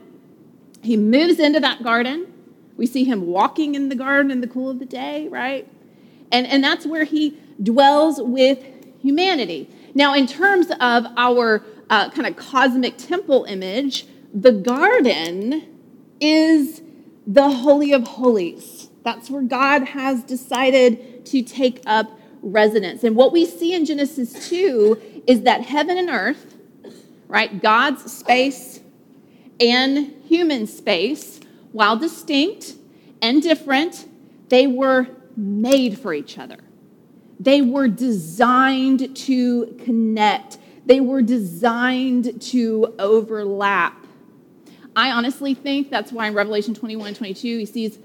He 0.83 0.97
moves 0.97 1.39
into 1.39 1.61
that 1.61 1.83
garden. 1.83 2.33
We 2.77 2.87
see 2.87 3.05
him 3.05 3.27
walking 3.27 3.75
in 3.75 3.89
the 3.89 3.95
garden 3.95 4.31
in 4.31 4.41
the 4.41 4.47
cool 4.47 4.71
of 4.71 4.79
the 4.79 4.87
day, 4.87 5.29
right? 5.29 5.69
And, 6.33 6.47
and 6.47 6.63
that's 6.63 6.87
where 6.87 7.05
he 7.05 7.39
dwells 7.63 8.21
with 8.23 8.65
humanity. 9.01 9.69
Now, 9.95 10.15
in 10.15 10.27
terms 10.27 10.71
of 10.81 11.07
our 11.17 11.63
uh, 11.91 12.11
kind 12.11 12.27
of 12.27 12.37
cosmic 12.37 12.97
temple 12.97 13.45
image, 13.45 14.07
the 14.33 14.53
garden 14.53 15.67
is 16.21 16.83
the 17.27 17.51
Holy 17.51 17.93
of 17.93 18.05
Holies. 18.05 18.89
That's 19.03 19.31
where 19.31 19.43
God 19.43 19.83
has 19.89 20.23
decided 20.23 21.27
to 21.27 21.43
take 21.43 21.83
up 21.87 22.19
residence. 22.43 23.05
And 23.05 23.17
what 23.17 23.33
we 23.33 23.45
see 23.45 23.75
in 23.75 23.85
Genesis 23.85 24.49
2 24.49 25.25
is 25.27 25.43
that 25.43 25.63
heaven 25.63 25.99
and 25.99 26.09
earth, 26.09 26.57
right, 27.29 27.61
God's 27.61 28.11
space 28.11 28.80
and 29.61 30.15
human 30.25 30.67
space, 30.67 31.41
while 31.73 31.97
distinct 31.97 32.75
and 33.21 33.43
different, 33.43 34.09
they 34.49 34.67
were 34.67 35.07
made 35.37 35.99
for 35.99 36.15
each 36.15 36.39
other. 36.39 36.59
They 37.39 37.63
were 37.63 37.89
designed 37.89 39.17
to 39.17 39.67
connect, 39.85 40.59
they 40.87 41.01
were 41.01 41.23
designed 41.23 42.41
to 42.43 42.95
overlap. 42.99 43.97
I 44.97 45.13
honestly 45.13 45.55
think 45.55 45.89
that's 45.89 46.11
why 46.11 46.27
in 46.27 46.35
Revelation 46.35 46.75
21 46.75 47.09
and 47.09 47.17
22, 47.17 47.59
he 47.59 47.67
sees 47.67 47.99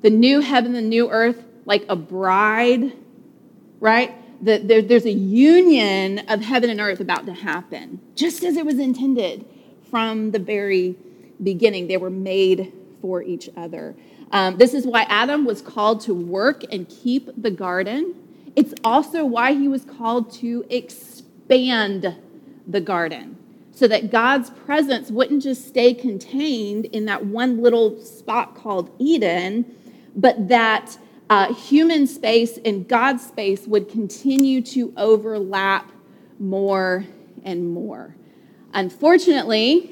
the 0.00 0.10
new 0.10 0.40
heaven, 0.40 0.72
the 0.72 0.80
new 0.80 1.10
earth, 1.10 1.44
like 1.66 1.84
a 1.88 1.96
bride, 1.96 2.92
right? 3.80 4.14
The, 4.42 4.58
there, 4.58 4.82
there's 4.82 5.04
a 5.04 5.12
union 5.12 6.20
of 6.28 6.40
heaven 6.40 6.70
and 6.70 6.80
earth 6.80 7.00
about 7.00 7.26
to 7.26 7.34
happen, 7.34 8.00
just 8.16 8.42
as 8.42 8.56
it 8.56 8.64
was 8.64 8.78
intended 8.78 9.44
from 9.92 10.30
the 10.30 10.38
very 10.38 10.96
beginning. 11.42 11.86
They 11.86 11.98
were 11.98 12.08
made 12.08 12.72
for 13.02 13.22
each 13.22 13.50
other. 13.58 13.94
Um, 14.30 14.56
this 14.56 14.72
is 14.72 14.86
why 14.86 15.02
Adam 15.02 15.44
was 15.44 15.60
called 15.60 16.00
to 16.02 16.14
work 16.14 16.64
and 16.72 16.88
keep 16.88 17.28
the 17.36 17.50
garden. 17.50 18.14
It's 18.56 18.72
also 18.82 19.26
why 19.26 19.52
he 19.52 19.68
was 19.68 19.84
called 19.84 20.32
to 20.36 20.64
expand 20.70 22.16
the 22.66 22.80
garden 22.80 23.36
so 23.72 23.86
that 23.86 24.10
God's 24.10 24.48
presence 24.48 25.10
wouldn't 25.10 25.42
just 25.42 25.68
stay 25.68 25.92
contained 25.92 26.86
in 26.86 27.04
that 27.04 27.26
one 27.26 27.62
little 27.62 28.00
spot 28.00 28.54
called 28.54 28.90
Eden, 28.98 29.66
but 30.16 30.48
that 30.48 30.96
uh, 31.28 31.52
human 31.52 32.06
space 32.06 32.58
and 32.64 32.88
God's 32.88 33.26
space 33.26 33.66
would 33.66 33.90
continue 33.90 34.62
to 34.62 34.94
overlap 34.96 35.92
more 36.38 37.04
and 37.44 37.70
more. 37.70 38.16
Unfortunately, 38.74 39.90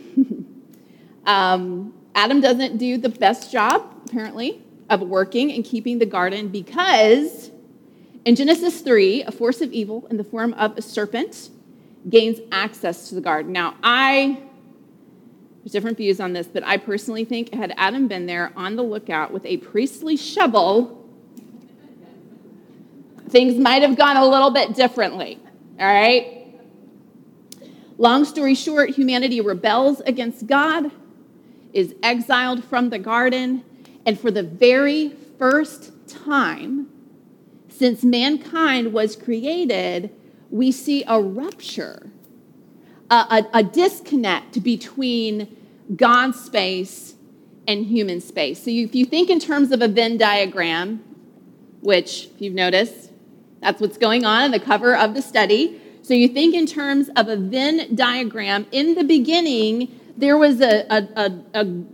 um, 1.27 1.95
Adam 2.14 2.40
doesn't 2.40 2.79
do 2.79 2.97
the 2.97 3.09
best 3.09 3.53
job, 3.53 3.87
apparently, 4.07 4.62
of 4.88 5.01
working 5.01 5.53
and 5.53 5.64
keeping 5.64 5.99
the 5.99 6.07
garden 6.07 6.49
because 6.49 7.51
in 8.25 8.37
Genesis 8.37 8.81
3, 8.81 9.23
a 9.23 9.33
force 9.33 9.61
of 9.61 9.73
evil 9.73 10.07
in 10.11 10.16
the 10.16 10.25
form 10.25 10.53
of 10.55 10.77
a 10.77 10.83
serpent 10.83 11.51
gains 12.09 12.40
access 12.53 13.09
to 13.09 13.14
the 13.14 13.21
garden. 13.21 13.53
Now, 13.53 13.77
I, 13.83 14.43
there's 15.62 15.73
different 15.73 15.97
views 15.97 16.21
on 16.21 16.33
this, 16.33 16.47
but 16.47 16.64
I 16.64 16.77
personally 16.77 17.25
think 17.25 17.55
had 17.55 17.73
Adam 17.77 18.09
been 18.09 18.27
there 18.27 18.53
on 18.57 18.77
the 18.77 18.83
lookout 18.83 19.33
with 19.33 19.45
a 19.47 19.59
priestly 19.59 20.16
shovel, 20.16 21.09
things 23.29 23.59
might 23.59 23.83
have 23.83 23.97
gone 23.97 24.16
a 24.16 24.27
little 24.27 24.51
bit 24.51 24.75
differently. 24.75 25.38
All 25.79 25.87
right? 25.87 26.39
Long 28.01 28.25
story 28.25 28.55
short, 28.55 28.89
humanity 28.89 29.43
rebels 29.43 30.01
against 30.07 30.47
God, 30.47 30.91
is 31.75 31.95
exiled 32.03 32.65
from 32.65 32.89
the 32.89 32.99
garden, 32.99 33.63
and 34.07 34.19
for 34.19 34.31
the 34.31 34.43
very 34.43 35.11
first 35.39 35.93
time 36.09 36.89
since 37.69 38.03
mankind 38.03 38.95
was 38.95 39.17
created, 39.17 40.11
we 40.49 40.73
see 40.73 41.05
a 41.07 41.21
rupture, 41.21 42.11
a, 43.11 43.15
a, 43.15 43.59
a 43.59 43.63
disconnect 43.63 44.63
between 44.63 45.55
God's 45.95 46.41
space 46.41 47.17
and 47.69 47.85
human 47.85 48.23
space. 48.23 48.63
So, 48.63 48.71
you, 48.71 48.87
if 48.87 48.95
you 48.95 49.05
think 49.05 49.29
in 49.29 49.39
terms 49.39 49.73
of 49.73 49.83
a 49.83 49.89
Venn 49.89 50.17
diagram, 50.17 51.05
which, 51.83 52.31
if 52.35 52.41
you've 52.41 52.55
noticed, 52.55 53.11
that's 53.61 53.79
what's 53.79 53.99
going 53.99 54.25
on 54.25 54.45
in 54.45 54.53
the 54.53 54.59
cover 54.59 54.97
of 54.97 55.13
the 55.13 55.21
study. 55.21 55.83
So, 56.11 56.14
you 56.14 56.27
think 56.27 56.57
in 56.57 56.66
terms 56.66 57.09
of 57.14 57.29
a 57.29 57.37
Venn 57.37 57.94
diagram. 57.94 58.66
In 58.73 58.96
the 58.96 59.05
beginning, 59.05 60.01
there 60.16 60.37
was 60.37 60.61
a, 60.61 60.85
a, 60.90 61.09
a, 61.14 61.61
a 61.61 61.85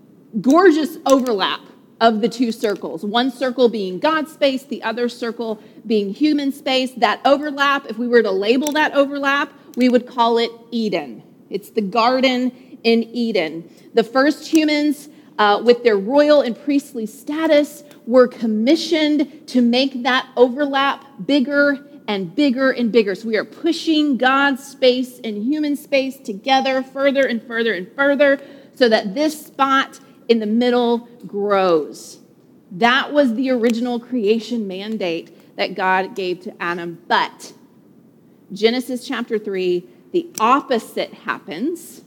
gorgeous 0.40 0.96
overlap 1.04 1.60
of 2.00 2.22
the 2.22 2.28
two 2.30 2.50
circles. 2.50 3.04
One 3.04 3.30
circle 3.30 3.68
being 3.68 3.98
God's 3.98 4.32
space, 4.32 4.62
the 4.62 4.82
other 4.82 5.10
circle 5.10 5.60
being 5.86 6.14
human 6.14 6.50
space. 6.50 6.92
That 6.92 7.20
overlap, 7.26 7.90
if 7.90 7.98
we 7.98 8.08
were 8.08 8.22
to 8.22 8.30
label 8.30 8.72
that 8.72 8.94
overlap, 8.94 9.52
we 9.76 9.90
would 9.90 10.06
call 10.06 10.38
it 10.38 10.50
Eden. 10.70 11.22
It's 11.50 11.68
the 11.68 11.82
garden 11.82 12.78
in 12.84 13.02
Eden. 13.02 13.68
The 13.92 14.02
first 14.02 14.48
humans, 14.48 15.10
uh, 15.38 15.60
with 15.62 15.84
their 15.84 15.98
royal 15.98 16.40
and 16.40 16.58
priestly 16.58 17.04
status, 17.04 17.84
were 18.06 18.28
commissioned 18.28 19.46
to 19.48 19.60
make 19.60 20.04
that 20.04 20.26
overlap 20.38 21.04
bigger 21.26 21.86
and 22.08 22.34
bigger 22.34 22.70
and 22.70 22.92
bigger. 22.92 23.14
So 23.14 23.28
we 23.28 23.36
are 23.36 23.44
pushing 23.44 24.16
God's 24.16 24.64
space 24.64 25.20
and 25.22 25.42
human 25.42 25.76
space 25.76 26.18
together 26.18 26.82
further 26.82 27.26
and 27.26 27.42
further 27.42 27.74
and 27.74 27.90
further 27.92 28.40
so 28.74 28.88
that 28.88 29.14
this 29.14 29.46
spot 29.46 30.00
in 30.28 30.38
the 30.38 30.46
middle 30.46 31.08
grows. 31.26 32.20
That 32.72 33.12
was 33.12 33.34
the 33.34 33.50
original 33.50 33.98
creation 34.00 34.66
mandate 34.66 35.56
that 35.56 35.74
God 35.74 36.14
gave 36.14 36.40
to 36.40 36.62
Adam. 36.62 36.98
But 37.08 37.52
Genesis 38.52 39.06
chapter 39.06 39.38
3, 39.38 39.86
the 40.12 40.30
opposite 40.38 41.12
happens, 41.12 42.02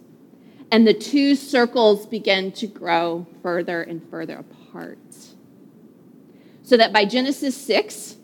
and 0.72 0.88
the 0.88 0.94
two 0.94 1.36
circles 1.36 2.06
begin 2.06 2.52
to 2.54 2.68
grow 2.68 3.26
further 3.42 3.82
and 3.82 4.08
further 4.10 4.38
apart. 4.38 4.98
So 6.64 6.78
that 6.78 6.94
by 6.94 7.06
Genesis 7.06 7.58
6, 7.58 8.18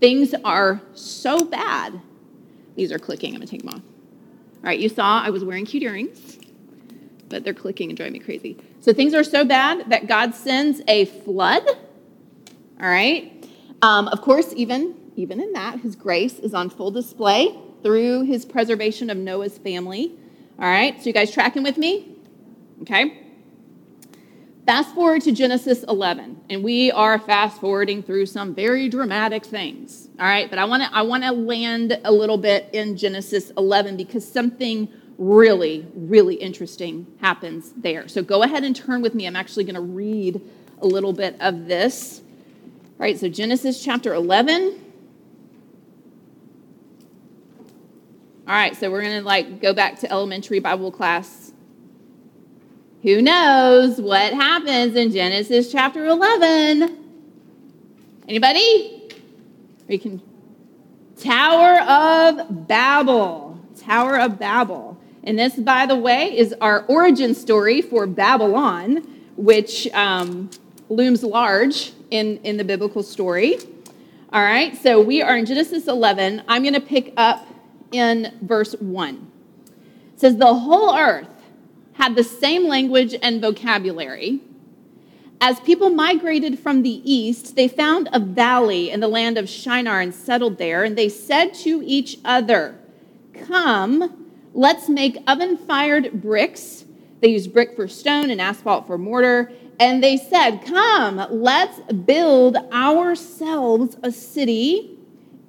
things 0.00 0.34
are 0.44 0.80
so 0.94 1.44
bad. 1.44 2.00
These 2.74 2.92
are 2.92 2.98
clicking. 2.98 3.34
I'm 3.34 3.40
going 3.40 3.46
to 3.46 3.50
take 3.50 3.62
them 3.62 3.74
off. 3.74 3.82
All 4.62 4.64
right, 4.64 4.78
you 4.78 4.88
saw 4.88 5.22
I 5.22 5.30
was 5.30 5.44
wearing 5.44 5.64
cute 5.64 5.82
earrings, 5.82 6.38
but 7.28 7.44
they're 7.44 7.54
clicking 7.54 7.90
and 7.90 7.96
driving 7.96 8.14
me 8.14 8.18
crazy. 8.18 8.58
So 8.80 8.92
things 8.92 9.14
are 9.14 9.24
so 9.24 9.44
bad 9.44 9.88
that 9.90 10.06
God 10.06 10.34
sends 10.34 10.82
a 10.88 11.06
flood. 11.06 11.66
All 12.80 12.88
right. 12.88 13.46
Um, 13.82 14.08
of 14.08 14.20
course, 14.20 14.52
even 14.56 14.96
even 15.16 15.40
in 15.40 15.52
that, 15.52 15.80
His 15.80 15.96
grace 15.96 16.38
is 16.38 16.54
on 16.54 16.70
full 16.70 16.90
display 16.90 17.58
through 17.82 18.22
His 18.22 18.44
preservation 18.44 19.10
of 19.10 19.16
Noah's 19.16 19.58
family. 19.58 20.12
All 20.58 20.68
right. 20.68 20.98
So 20.98 21.06
you 21.06 21.12
guys 21.12 21.30
tracking 21.30 21.62
with 21.62 21.78
me? 21.78 22.16
Okay. 22.82 23.29
Fast 24.66 24.94
forward 24.94 25.22
to 25.22 25.32
Genesis 25.32 25.84
11, 25.84 26.42
and 26.50 26.62
we 26.62 26.92
are 26.92 27.18
fast 27.18 27.60
forwarding 27.60 28.02
through 28.02 28.26
some 28.26 28.54
very 28.54 28.88
dramatic 28.88 29.44
things. 29.44 30.08
All 30.18 30.26
right, 30.26 30.48
but 30.50 30.58
I 30.58 30.64
want 30.64 30.82
to 30.82 30.94
I 30.94 31.02
want 31.02 31.24
to 31.24 31.32
land 31.32 31.98
a 32.04 32.12
little 32.12 32.36
bit 32.36 32.68
in 32.72 32.96
Genesis 32.96 33.50
11 33.56 33.96
because 33.96 34.30
something 34.30 34.88
really, 35.18 35.86
really 35.94 36.34
interesting 36.36 37.06
happens 37.20 37.72
there. 37.76 38.08
So 38.08 38.22
go 38.22 38.42
ahead 38.42 38.64
and 38.64 38.74
turn 38.74 39.02
with 39.02 39.14
me. 39.14 39.26
I'm 39.26 39.36
actually 39.36 39.64
going 39.64 39.74
to 39.74 39.80
read 39.80 40.40
a 40.80 40.86
little 40.86 41.12
bit 41.12 41.36
of 41.40 41.66
this. 41.66 42.20
All 42.20 43.04
right, 43.04 43.18
so 43.18 43.28
Genesis 43.28 43.82
chapter 43.82 44.14
11. 44.14 44.84
All 48.46 48.54
right, 48.54 48.76
so 48.76 48.90
we're 48.90 49.02
going 49.02 49.18
to 49.18 49.26
like 49.26 49.60
go 49.60 49.74
back 49.74 49.98
to 50.00 50.10
elementary 50.10 50.58
Bible 50.58 50.90
class. 50.90 51.49
Who 53.02 53.22
knows 53.22 53.98
what 53.98 54.34
happens 54.34 54.94
in 54.94 55.10
Genesis 55.10 55.72
chapter 55.72 56.04
11? 56.04 56.98
Anybody? 58.28 59.08
We 59.88 59.96
can 59.96 60.20
Tower 61.18 61.80
of 61.80 62.68
Babel. 62.68 63.58
Tower 63.78 64.18
of 64.18 64.38
Babel. 64.38 64.98
And 65.24 65.38
this, 65.38 65.56
by 65.56 65.86
the 65.86 65.96
way, 65.96 66.36
is 66.36 66.54
our 66.60 66.84
origin 66.88 67.34
story 67.34 67.80
for 67.80 68.06
Babylon, 68.06 69.06
which 69.34 69.88
um, 69.94 70.50
looms 70.90 71.22
large 71.22 71.92
in, 72.10 72.36
in 72.38 72.58
the 72.58 72.64
biblical 72.64 73.02
story. 73.02 73.56
All 74.30 74.42
right, 74.42 74.76
so 74.76 75.00
we 75.00 75.22
are 75.22 75.38
in 75.38 75.46
Genesis 75.46 75.88
11. 75.88 76.42
I'm 76.48 76.62
going 76.62 76.74
to 76.74 76.80
pick 76.80 77.14
up 77.16 77.46
in 77.92 78.38
verse 78.42 78.74
1. 78.74 79.30
It 80.14 80.20
says, 80.20 80.36
The 80.36 80.52
whole 80.54 80.94
earth 80.94 81.28
had 82.00 82.16
the 82.16 82.24
same 82.24 82.66
language 82.66 83.14
and 83.22 83.42
vocabulary. 83.42 84.40
As 85.40 85.60
people 85.60 85.90
migrated 85.90 86.58
from 86.58 86.82
the 86.82 87.02
east, 87.10 87.56
they 87.56 87.68
found 87.68 88.08
a 88.12 88.18
valley 88.18 88.90
in 88.90 89.00
the 89.00 89.08
land 89.08 89.36
of 89.36 89.48
Shinar 89.48 90.00
and 90.00 90.14
settled 90.14 90.58
there, 90.58 90.82
and 90.82 90.96
they 90.96 91.08
said 91.08 91.54
to 91.54 91.82
each 91.84 92.18
other, 92.24 92.78
Come, 93.34 94.20
Let's 94.52 94.88
make 94.88 95.16
oven 95.28 95.56
fired 95.56 96.20
bricks. 96.20 96.84
They 97.20 97.28
used 97.28 97.52
brick 97.52 97.76
for 97.76 97.86
stone 97.86 98.30
and 98.30 98.40
asphalt 98.40 98.86
for 98.86 98.98
mortar. 98.98 99.52
And 99.78 100.02
they 100.02 100.16
said, 100.16 100.64
Come, 100.66 101.24
let's 101.30 101.78
build 101.92 102.56
ourselves 102.72 103.96
a 104.02 104.10
city 104.10 104.98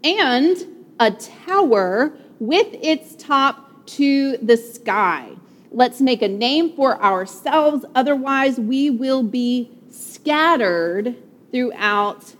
and 0.03 0.57
a 0.99 1.11
tower 1.11 2.13
with 2.39 2.67
its 2.81 3.15
top 3.15 3.87
to 3.87 4.37
the 4.37 4.57
sky. 4.57 5.31
Let's 5.71 6.01
make 6.01 6.21
a 6.21 6.27
name 6.27 6.75
for 6.75 7.01
ourselves, 7.01 7.85
otherwise, 7.95 8.59
we 8.59 8.89
will 8.89 9.23
be 9.23 9.71
scattered 9.89 11.15
throughout 11.51 12.35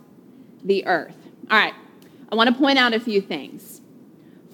the 0.63 0.85
earth. 0.85 1.15
All 1.49 1.57
right. 1.57 1.73
I 2.31 2.35
want 2.35 2.49
to 2.49 2.55
point 2.55 2.77
out 2.77 2.93
a 2.93 2.99
few 2.99 3.21
things. 3.21 3.81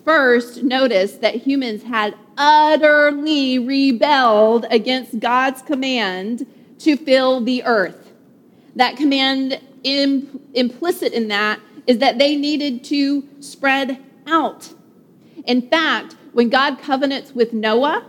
First, 0.03 0.63
notice 0.63 1.13
that 1.17 1.35
humans 1.35 1.83
had 1.83 2.15
utterly 2.37 3.59
rebelled 3.59 4.65
against 4.71 5.19
God's 5.19 5.61
command 5.61 6.45
to 6.79 6.95
fill 6.95 7.41
the 7.41 7.63
earth. 7.63 8.13
That 8.75 8.95
command, 8.95 9.59
implicit 9.83 11.13
in 11.13 11.27
that, 11.27 11.59
is 11.87 11.97
that 11.97 12.17
they 12.17 12.35
needed 12.35 12.83
to 12.85 13.27
spread 13.39 13.99
out. 14.27 14.73
In 15.45 15.67
fact, 15.67 16.15
when 16.33 16.49
God 16.49 16.79
covenants 16.79 17.33
with 17.33 17.53
Noah, 17.53 18.05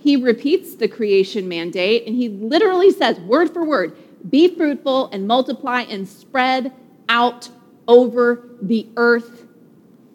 he 0.00 0.16
repeats 0.16 0.74
the 0.74 0.88
creation 0.88 1.46
mandate 1.46 2.06
and 2.06 2.16
he 2.16 2.28
literally 2.28 2.90
says, 2.90 3.20
word 3.20 3.52
for 3.52 3.64
word, 3.64 3.96
be 4.28 4.54
fruitful 4.54 5.08
and 5.12 5.26
multiply 5.26 5.82
and 5.82 6.08
spread 6.08 6.72
out 7.08 7.48
over 7.86 8.48
the 8.62 8.88
earth 8.96 9.46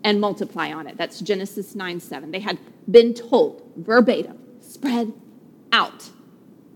and 0.04 0.20
multiply 0.20 0.72
on 0.72 0.88
it. 0.88 0.98
That's 0.98 1.20
Genesis 1.20 1.76
9 1.76 2.00
7. 2.00 2.32
They 2.32 2.40
had 2.40 2.60
been 2.90 3.14
told 3.14 3.72
verbatim, 3.76 4.40
spread 4.62 5.14
out 5.72 6.10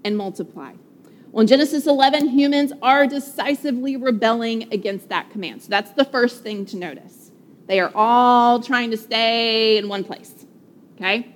and 0.03 0.15
multiply. 0.15 0.73
Well, 1.31 1.41
in 1.41 1.47
Genesis 1.47 1.85
11, 1.85 2.29
humans 2.29 2.73
are 2.81 3.05
decisively 3.05 3.95
rebelling 3.95 4.71
against 4.73 5.09
that 5.09 5.29
command. 5.29 5.61
So 5.61 5.69
that's 5.69 5.91
the 5.91 6.05
first 6.05 6.41
thing 6.41 6.65
to 6.67 6.77
notice. 6.77 7.31
They 7.67 7.79
are 7.79 7.91
all 7.93 8.61
trying 8.61 8.89
to 8.91 8.97
stay 8.97 9.77
in 9.77 9.87
one 9.87 10.03
place. 10.03 10.33
Okay? 10.95 11.35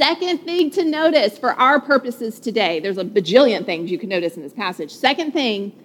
Second 0.00 0.38
thing 0.46 0.70
to 0.70 0.82
notice 0.82 1.36
for 1.36 1.52
our 1.60 1.78
purposes 1.78 2.40
today, 2.40 2.80
there's 2.80 2.96
a 2.96 3.04
bajillion 3.04 3.66
things 3.66 3.90
you 3.90 3.98
can 3.98 4.08
notice 4.08 4.34
in 4.34 4.42
this 4.42 4.54
passage. 4.54 4.90
Second 4.90 5.32
thing 5.32 5.78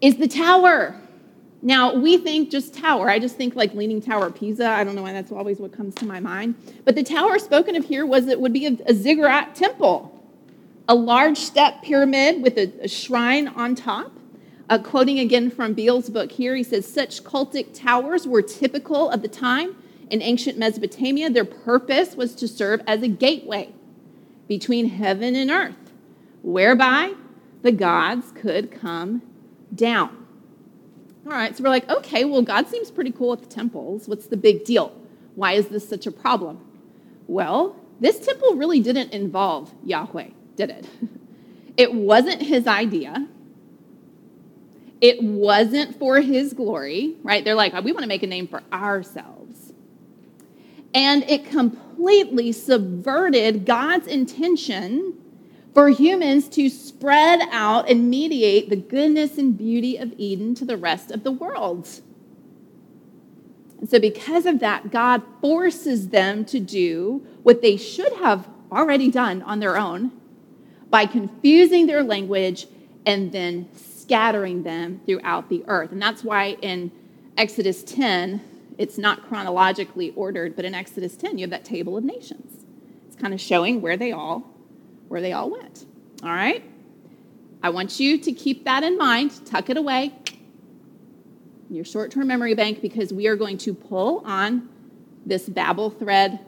is 0.00 0.18
the 0.18 0.28
tower. 0.28 0.94
Now, 1.62 1.96
we 1.96 2.16
think 2.16 2.52
just 2.52 2.74
tower. 2.74 3.10
I 3.10 3.18
just 3.18 3.36
think 3.36 3.56
like 3.56 3.74
Leaning 3.74 4.00
Tower 4.00 4.26
of 4.26 4.36
Pisa. 4.36 4.68
I 4.68 4.84
don't 4.84 4.94
know 4.94 5.02
why 5.02 5.12
that's 5.12 5.32
always 5.32 5.58
what 5.58 5.72
comes 5.72 5.96
to 5.96 6.06
my 6.06 6.20
mind. 6.20 6.54
But 6.84 6.94
the 6.94 7.02
tower 7.02 7.40
spoken 7.40 7.74
of 7.74 7.84
here 7.84 8.06
was 8.06 8.28
it 8.28 8.40
would 8.40 8.52
be 8.52 8.66
a, 8.66 8.78
a 8.86 8.94
ziggurat 8.94 9.56
temple, 9.56 10.24
a 10.86 10.94
large 10.94 11.38
step 11.38 11.82
pyramid 11.82 12.40
with 12.40 12.56
a, 12.56 12.72
a 12.82 12.88
shrine 12.88 13.48
on 13.48 13.74
top. 13.74 14.12
Uh, 14.70 14.78
quoting 14.78 15.18
again 15.18 15.50
from 15.50 15.72
Beale's 15.72 16.08
book 16.08 16.30
here, 16.30 16.54
he 16.54 16.62
says, 16.62 16.86
Such 16.86 17.24
cultic 17.24 17.74
towers 17.74 18.28
were 18.28 18.42
typical 18.42 19.10
of 19.10 19.22
the 19.22 19.28
time 19.28 19.74
in 20.12 20.22
ancient 20.22 20.58
Mesopotamia. 20.58 21.30
Their 21.30 21.44
purpose 21.44 22.14
was 22.14 22.36
to 22.36 22.46
serve 22.46 22.82
as 22.86 23.02
a 23.02 23.08
gateway 23.08 23.72
between 24.46 24.90
heaven 24.90 25.34
and 25.34 25.50
earth, 25.50 25.92
whereby 26.42 27.14
the 27.62 27.72
gods 27.72 28.30
could 28.32 28.70
come 28.70 29.22
down. 29.74 30.18
All 31.24 31.32
right, 31.32 31.56
so 31.56 31.64
we're 31.64 31.70
like, 31.70 31.88
okay, 31.88 32.24
well, 32.24 32.42
God 32.42 32.68
seems 32.68 32.90
pretty 32.90 33.10
cool 33.10 33.32
at 33.32 33.40
the 33.40 33.46
temples. 33.46 34.06
What's 34.06 34.26
the 34.26 34.36
big 34.36 34.64
deal? 34.64 34.94
Why 35.34 35.52
is 35.52 35.68
this 35.68 35.88
such 35.88 36.06
a 36.06 36.12
problem? 36.12 36.60
Well, 37.26 37.76
this 38.00 38.18
temple 38.18 38.56
really 38.56 38.80
didn't 38.80 39.12
involve 39.12 39.72
Yahweh, 39.82 40.28
did 40.54 40.70
it? 40.70 40.86
It 41.74 41.94
wasn't 41.94 42.42
his 42.42 42.66
idea. 42.66 43.26
It 45.00 45.22
wasn't 45.22 45.98
for 45.98 46.20
his 46.20 46.52
glory, 46.52 47.16
right? 47.22 47.42
They're 47.42 47.54
like, 47.54 47.72
we 47.82 47.92
want 47.92 48.02
to 48.02 48.06
make 48.06 48.22
a 48.22 48.26
name 48.26 48.46
for 48.46 48.62
ourselves. 48.70 49.41
And 50.94 51.22
it 51.24 51.46
completely 51.46 52.52
subverted 52.52 53.64
God's 53.64 54.06
intention 54.06 55.14
for 55.74 55.88
humans 55.88 56.48
to 56.50 56.68
spread 56.68 57.40
out 57.50 57.88
and 57.88 58.10
mediate 58.10 58.68
the 58.68 58.76
goodness 58.76 59.38
and 59.38 59.56
beauty 59.56 59.96
of 59.96 60.12
Eden 60.18 60.54
to 60.56 60.64
the 60.64 60.76
rest 60.76 61.10
of 61.10 61.24
the 61.24 61.32
world. 61.32 61.88
And 63.80 63.88
so, 63.88 63.98
because 63.98 64.46
of 64.46 64.60
that, 64.60 64.90
God 64.90 65.22
forces 65.40 66.08
them 66.08 66.44
to 66.46 66.60
do 66.60 67.26
what 67.42 67.62
they 67.62 67.76
should 67.76 68.12
have 68.14 68.48
already 68.70 69.10
done 69.10 69.42
on 69.42 69.60
their 69.60 69.76
own 69.76 70.12
by 70.90 71.06
confusing 71.06 71.86
their 71.86 72.02
language 72.02 72.66
and 73.06 73.32
then 73.32 73.68
scattering 73.74 74.62
them 74.62 75.00
throughout 75.06 75.48
the 75.48 75.64
earth. 75.66 75.90
And 75.90 76.00
that's 76.00 76.22
why 76.22 76.50
in 76.62 76.92
Exodus 77.36 77.82
10, 77.82 78.40
it's 78.78 78.98
not 78.98 79.28
chronologically 79.28 80.12
ordered, 80.16 80.56
but 80.56 80.64
in 80.64 80.74
Exodus 80.74 81.16
10, 81.16 81.38
you 81.38 81.42
have 81.42 81.50
that 81.50 81.64
table 81.64 81.96
of 81.96 82.04
nations. 82.04 82.64
It's 83.06 83.16
kind 83.16 83.34
of 83.34 83.40
showing 83.40 83.80
where 83.80 83.96
they 83.96 84.12
all 84.12 84.48
where 85.08 85.20
they 85.20 85.32
all 85.32 85.50
went. 85.50 85.84
All 86.22 86.30
right? 86.30 86.64
I 87.62 87.68
want 87.68 88.00
you 88.00 88.18
to 88.18 88.32
keep 88.32 88.64
that 88.64 88.82
in 88.82 88.96
mind, 88.96 89.44
tuck 89.44 89.68
it 89.68 89.76
away 89.76 90.12
in 91.68 91.76
your 91.76 91.84
short 91.84 92.10
term 92.10 92.26
memory 92.26 92.54
bank 92.54 92.80
because 92.80 93.12
we 93.12 93.26
are 93.26 93.36
going 93.36 93.58
to 93.58 93.74
pull 93.74 94.22
on 94.24 94.68
this 95.24 95.48
Babel 95.48 95.90
thread 95.90 96.40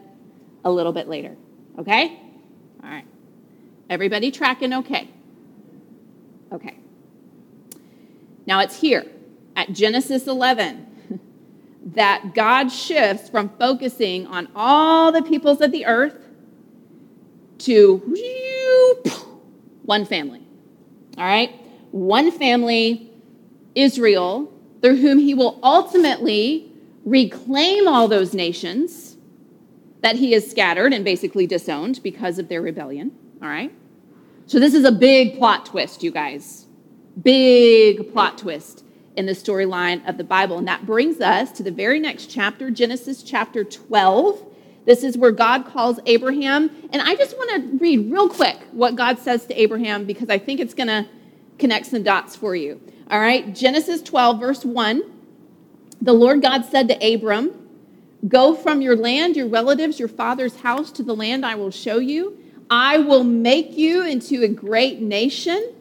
a 0.63 0.71
little 0.71 0.93
bit 0.93 1.07
later. 1.07 1.35
Okay? 1.79 2.19
All 2.83 2.89
right. 2.89 3.05
Everybody 3.89 4.31
tracking 4.31 4.73
okay? 4.73 5.09
Okay. 6.51 6.77
Now 8.45 8.59
it's 8.59 8.79
here 8.79 9.05
at 9.55 9.71
Genesis 9.73 10.27
11 10.27 10.94
that 11.85 12.33
God 12.33 12.69
shifts 12.71 13.29
from 13.29 13.49
focusing 13.59 14.25
on 14.25 14.47
all 14.55 15.11
the 15.11 15.21
peoples 15.21 15.61
of 15.61 15.71
the 15.71 15.85
earth 15.85 16.17
to 17.59 17.97
one 19.83 20.05
family. 20.05 20.41
All 21.17 21.23
right? 21.23 21.53
One 21.91 22.31
family, 22.31 23.11
Israel, 23.75 24.51
through 24.81 24.97
whom 24.97 25.19
he 25.19 25.33
will 25.33 25.59
ultimately 25.61 26.71
reclaim 27.05 27.87
all 27.87 28.07
those 28.07 28.33
nations 28.33 29.15
that 30.01 30.15
he 30.15 30.31
has 30.33 30.49
scattered 30.49 30.91
and 30.91 31.05
basically 31.05 31.47
disowned 31.47 32.01
because 32.03 32.39
of 32.39 32.49
their 32.49 32.61
rebellion. 32.61 33.11
All 33.41 33.47
right? 33.47 33.71
So, 34.47 34.59
this 34.59 34.73
is 34.73 34.85
a 34.85 34.91
big 34.91 35.37
plot 35.37 35.65
twist, 35.65 36.03
you 36.03 36.11
guys. 36.11 36.65
Big 37.23 38.11
plot 38.11 38.37
twist 38.37 38.84
in 39.17 39.25
the 39.25 39.33
storyline 39.33 40.07
of 40.07 40.17
the 40.17 40.23
Bible. 40.23 40.57
And 40.57 40.67
that 40.67 40.85
brings 40.85 41.21
us 41.21 41.51
to 41.53 41.63
the 41.63 41.71
very 41.71 41.99
next 41.99 42.27
chapter, 42.27 42.69
Genesis 42.71 43.23
chapter 43.23 43.63
12. 43.63 44.45
This 44.85 45.03
is 45.03 45.17
where 45.17 45.31
God 45.31 45.65
calls 45.65 45.99
Abraham. 46.05 46.69
And 46.91 47.01
I 47.01 47.15
just 47.15 47.35
want 47.35 47.49
to 47.51 47.77
read 47.77 48.11
real 48.11 48.29
quick 48.29 48.57
what 48.71 48.95
God 48.95 49.19
says 49.19 49.45
to 49.47 49.59
Abraham 49.59 50.05
because 50.05 50.29
I 50.29 50.37
think 50.37 50.59
it's 50.59 50.73
going 50.73 50.87
to 50.87 51.07
connect 51.57 51.87
some 51.87 52.03
dots 52.03 52.35
for 52.35 52.55
you. 52.55 52.79
All 53.09 53.19
right, 53.19 53.53
Genesis 53.53 54.01
12, 54.01 54.39
verse 54.39 54.65
1. 54.65 55.03
The 56.01 56.13
Lord 56.13 56.41
God 56.41 56.65
said 56.65 56.87
to 56.89 57.13
Abram, 57.13 57.67
Go 58.27 58.55
from 58.55 58.81
your 58.81 58.95
land, 58.95 59.35
your 59.35 59.47
relatives, 59.47 59.99
your 59.99 60.07
father's 60.07 60.57
house 60.57 60.91
to 60.93 61.03
the 61.03 61.15
land 61.15 61.45
I 61.45 61.55
will 61.55 61.71
show 61.71 61.97
you. 61.97 62.37
I 62.69 62.97
will 62.97 63.23
make 63.23 63.77
you 63.77 64.03
into 64.03 64.43
a 64.43 64.47
great 64.47 64.99
nation. 64.99 65.73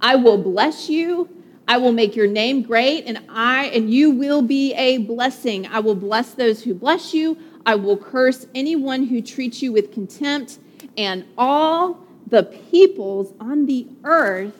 I 0.00 0.16
will 0.16 0.38
bless 0.38 0.88
you. 0.88 1.28
I 1.72 1.78
will 1.78 1.92
make 1.92 2.14
your 2.14 2.26
name 2.26 2.60
great, 2.60 3.06
and 3.06 3.18
I 3.30 3.64
and 3.68 3.90
you 3.90 4.10
will 4.10 4.42
be 4.42 4.74
a 4.74 4.98
blessing. 4.98 5.66
I 5.66 5.80
will 5.80 5.94
bless 5.94 6.34
those 6.34 6.64
who 6.64 6.74
bless 6.74 7.14
you. 7.14 7.38
I 7.64 7.76
will 7.76 7.96
curse 7.96 8.46
anyone 8.54 9.06
who 9.06 9.22
treats 9.22 9.62
you 9.62 9.72
with 9.72 9.90
contempt, 9.90 10.58
and 10.98 11.24
all 11.38 12.06
the 12.26 12.42
peoples 12.42 13.32
on 13.40 13.64
the 13.64 13.86
earth 14.04 14.52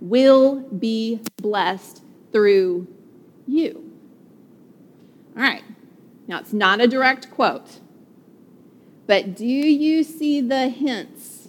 will 0.00 0.56
be 0.56 1.20
blessed 1.36 2.02
through 2.32 2.88
you. 3.46 3.88
All 5.36 5.44
right. 5.44 5.62
Now, 6.26 6.40
it's 6.40 6.52
not 6.52 6.80
a 6.80 6.88
direct 6.88 7.30
quote, 7.30 7.78
but 9.06 9.36
do 9.36 9.46
you 9.46 10.02
see 10.02 10.40
the 10.40 10.68
hints 10.68 11.48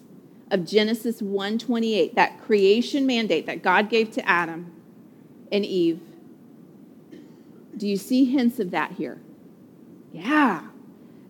of 0.51 0.63
Genesis 0.63 1.23
1:28, 1.23 2.13
that 2.13 2.39
creation 2.39 3.07
mandate 3.07 3.47
that 3.47 3.63
God 3.63 3.89
gave 3.89 4.11
to 4.11 4.29
Adam 4.29 4.73
and 5.51 5.65
Eve? 5.65 5.99
Do 7.75 7.87
you 7.87 7.97
see 7.97 8.25
hints 8.25 8.59
of 8.59 8.71
that 8.71 8.93
here? 8.93 9.19
Yeah. 10.11 10.63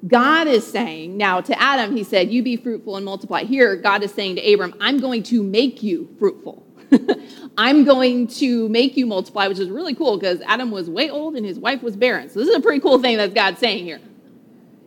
God 0.07 0.47
is 0.47 0.65
saying, 0.65 1.17
now 1.17 1.41
to 1.41 1.61
Adam, 1.61 1.95
he 1.95 2.03
said, 2.03 2.31
You 2.31 2.43
be 2.43 2.55
fruitful 2.55 2.95
and 2.95 3.05
multiply. 3.05 3.43
Here, 3.43 3.75
God 3.75 4.03
is 4.03 4.13
saying 4.13 4.35
to 4.35 4.53
Abram, 4.53 4.75
I'm 4.79 4.99
going 4.99 5.23
to 5.23 5.43
make 5.43 5.81
you 5.81 6.15
fruitful. 6.19 6.63
I'm 7.57 7.83
going 7.83 8.27
to 8.27 8.69
make 8.69 8.95
you 8.95 9.05
multiply, 9.05 9.47
which 9.47 9.59
is 9.59 9.69
really 9.69 9.95
cool 9.95 10.17
because 10.17 10.39
Adam 10.45 10.71
was 10.71 10.89
way 10.89 11.09
old 11.09 11.35
and 11.35 11.45
his 11.45 11.59
wife 11.59 11.81
was 11.83 11.97
barren. 11.97 12.29
So, 12.29 12.39
this 12.39 12.47
is 12.47 12.55
a 12.55 12.61
pretty 12.61 12.79
cool 12.79 12.99
thing 12.99 13.17
that 13.17 13.33
God's 13.33 13.59
saying 13.59 13.83
here. 13.83 13.99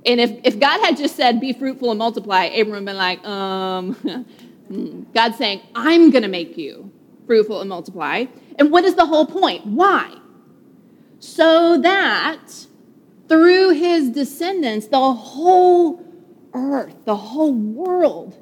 And 0.07 0.19
if, 0.21 0.31
if 0.45 0.59
God 0.59 0.81
had 0.81 0.97
just 0.97 1.17
said, 1.17 1.41
Be 1.41 1.53
fruitful 1.53 1.91
and 1.91 1.99
multiply, 1.99 2.45
Abram 2.45 2.71
would 2.71 2.77
have 2.77 2.85
been 2.87 2.97
like, 2.97 3.25
um, 3.27 3.95
hmm. 4.69 5.03
God's 5.13 5.37
saying, 5.37 5.61
I'm 5.75 6.11
going 6.11 6.23
to 6.23 6.29
make 6.29 6.57
you 6.57 6.91
fruitful 7.31 7.61
and 7.61 7.69
multiply. 7.69 8.25
And 8.59 8.73
what 8.73 8.85
is 8.85 8.97
the 8.97 9.07
whole 9.07 9.25
point? 9.25 9.65
Why? 9.65 10.17
So 11.21 11.81
that 11.81 12.67
through 13.29 13.75
his 13.75 14.09
descendants, 14.09 14.89
the 14.89 15.13
whole 15.13 16.05
earth, 16.55 16.97
the 17.05 17.15
whole 17.15 17.53
world 17.53 18.37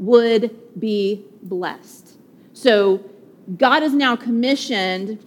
would 0.00 0.58
be 0.76 1.24
blessed. 1.44 2.16
So 2.52 3.08
God 3.56 3.84
has 3.84 3.94
now 3.94 4.16
commissioned 4.16 5.24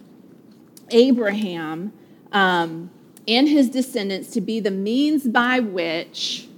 Abraham 0.90 1.94
um, 2.34 2.92
and 3.30 3.48
his 3.48 3.70
descendants 3.70 4.30
to 4.32 4.42
be 4.42 4.60
the 4.60 4.72
means 4.72 5.26
by 5.26 5.62
which 5.62 6.50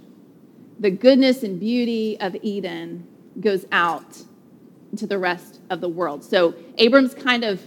the 0.80 0.90
goodness 0.90 1.44
and 1.44 1.60
beauty 1.60 2.18
of 2.18 2.34
Eden 2.42 3.06
goes 3.38 3.64
out 3.70 4.24
to 4.96 5.06
the 5.06 5.18
rest 5.18 5.60
of 5.70 5.80
the 5.80 5.88
world. 5.88 6.24
So 6.24 6.54
Abram's 6.76 7.14
kind 7.14 7.44
of, 7.44 7.62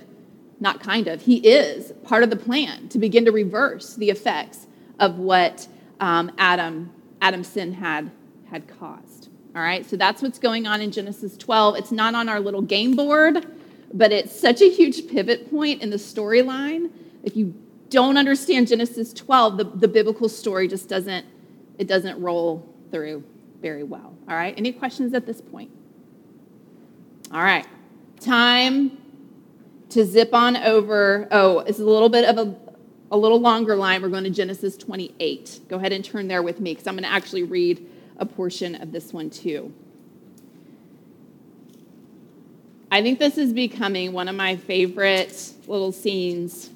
not 0.60 0.79
kind 0.79 1.07
of, 1.07 1.21
he 1.21 1.38
is 1.38 1.91
part 2.03 2.23
of 2.23 2.29
the 2.29 2.36
plan 2.36 2.88
to 2.89 2.99
begin 2.99 3.25
to 3.25 3.31
reverse 3.31 3.95
the 3.95 4.10
effects 4.10 4.67
of 4.99 5.17
what 5.17 5.67
um, 5.99 6.31
Adam, 6.38 6.91
Adam's 7.21 7.47
sin 7.47 7.73
had, 7.73 8.12
had 8.49 8.67
caused. 8.79 9.29
All 9.55 9.62
right, 9.62 9.86
so 9.86 9.97
that's 9.97 10.21
what's 10.21 10.39
going 10.39 10.65
on 10.65 10.81
in 10.81 10.91
Genesis 10.91 11.36
12. 11.36 11.75
It's 11.75 11.91
not 11.91 12.15
on 12.15 12.29
our 12.29 12.39
little 12.39 12.62
game 12.62 12.95
board, 12.95 13.45
but 13.93 14.12
it's 14.12 14.38
such 14.38 14.62
a 14.62 14.69
huge 14.69 15.07
pivot 15.07 15.49
point 15.51 15.81
in 15.81 15.89
the 15.89 15.97
storyline. 15.97 16.89
If 17.23 17.36
you 17.36 17.53
don't 17.89 18.17
understand 18.17 18.69
Genesis 18.69 19.12
12, 19.12 19.57
the, 19.57 19.63
the 19.65 19.88
biblical 19.88 20.29
story 20.29 20.67
just 20.67 20.88
doesn't, 20.88 21.25
it 21.77 21.88
doesn't 21.88 22.19
roll 22.21 22.67
through 22.91 23.23
very 23.62 23.84
well. 23.84 24.15
All 24.29 24.36
right, 24.36 24.53
any 24.57 24.71
questions 24.71 25.13
at 25.13 25.25
this 25.25 25.41
point? 25.41 25.69
All 27.34 27.41
right, 27.41 27.65
time 28.20 28.98
to 29.91 30.04
zip 30.04 30.34
on 30.34 30.58
over. 30.58 31.30
Oh, 31.32 31.60
it's 31.60 31.80
a 31.80 31.84
little 31.86 32.10
bit 32.10 32.26
of 32.26 32.38
a, 32.38 32.54
a 33.10 33.15
little 33.15 33.39
longer 33.39 33.74
line. 33.78 34.02
We're 34.02 34.10
going 34.10 34.26
to 34.26 34.30
Genesis 34.30 34.76
28. 34.76 35.62
Go 35.70 35.78
ahead 35.78 35.94
and 35.94 36.04
turn 36.04 36.28
there 36.28 36.44
with 36.44 36.60
me 36.60 36.74
because 36.74 36.88
I'm 36.88 36.96
going 36.96 37.06
to 37.06 37.10
actually 37.10 37.44
read 37.44 37.88
a 38.17 38.26
portion 38.26 38.76
of 38.76 38.91
this 38.91 39.13
one 39.13 39.30
too. 39.30 39.74
I 42.91 43.02
think 43.02 43.17
this 43.17 43.38
is 43.38 43.54
becoming 43.54 44.12
one 44.12 44.28
of 44.28 44.36
my 44.36 44.58
favorite 44.58 45.54
little 45.67 45.94
scenes 45.94 46.70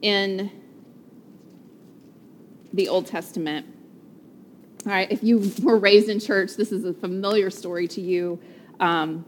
in 0.00 0.50
the 2.72 2.88
Old 2.88 3.06
Testament. 3.06 3.66
All 4.86 4.92
right, 4.92 5.12
if 5.12 5.22
you 5.22 5.52
were 5.62 5.76
raised 5.76 6.08
in 6.08 6.18
church, 6.18 6.54
this 6.54 6.72
is 6.72 6.86
a 6.86 6.94
familiar 6.94 7.50
story 7.50 7.86
to 7.88 8.00
you. 8.00 8.40
Um, 8.80 9.26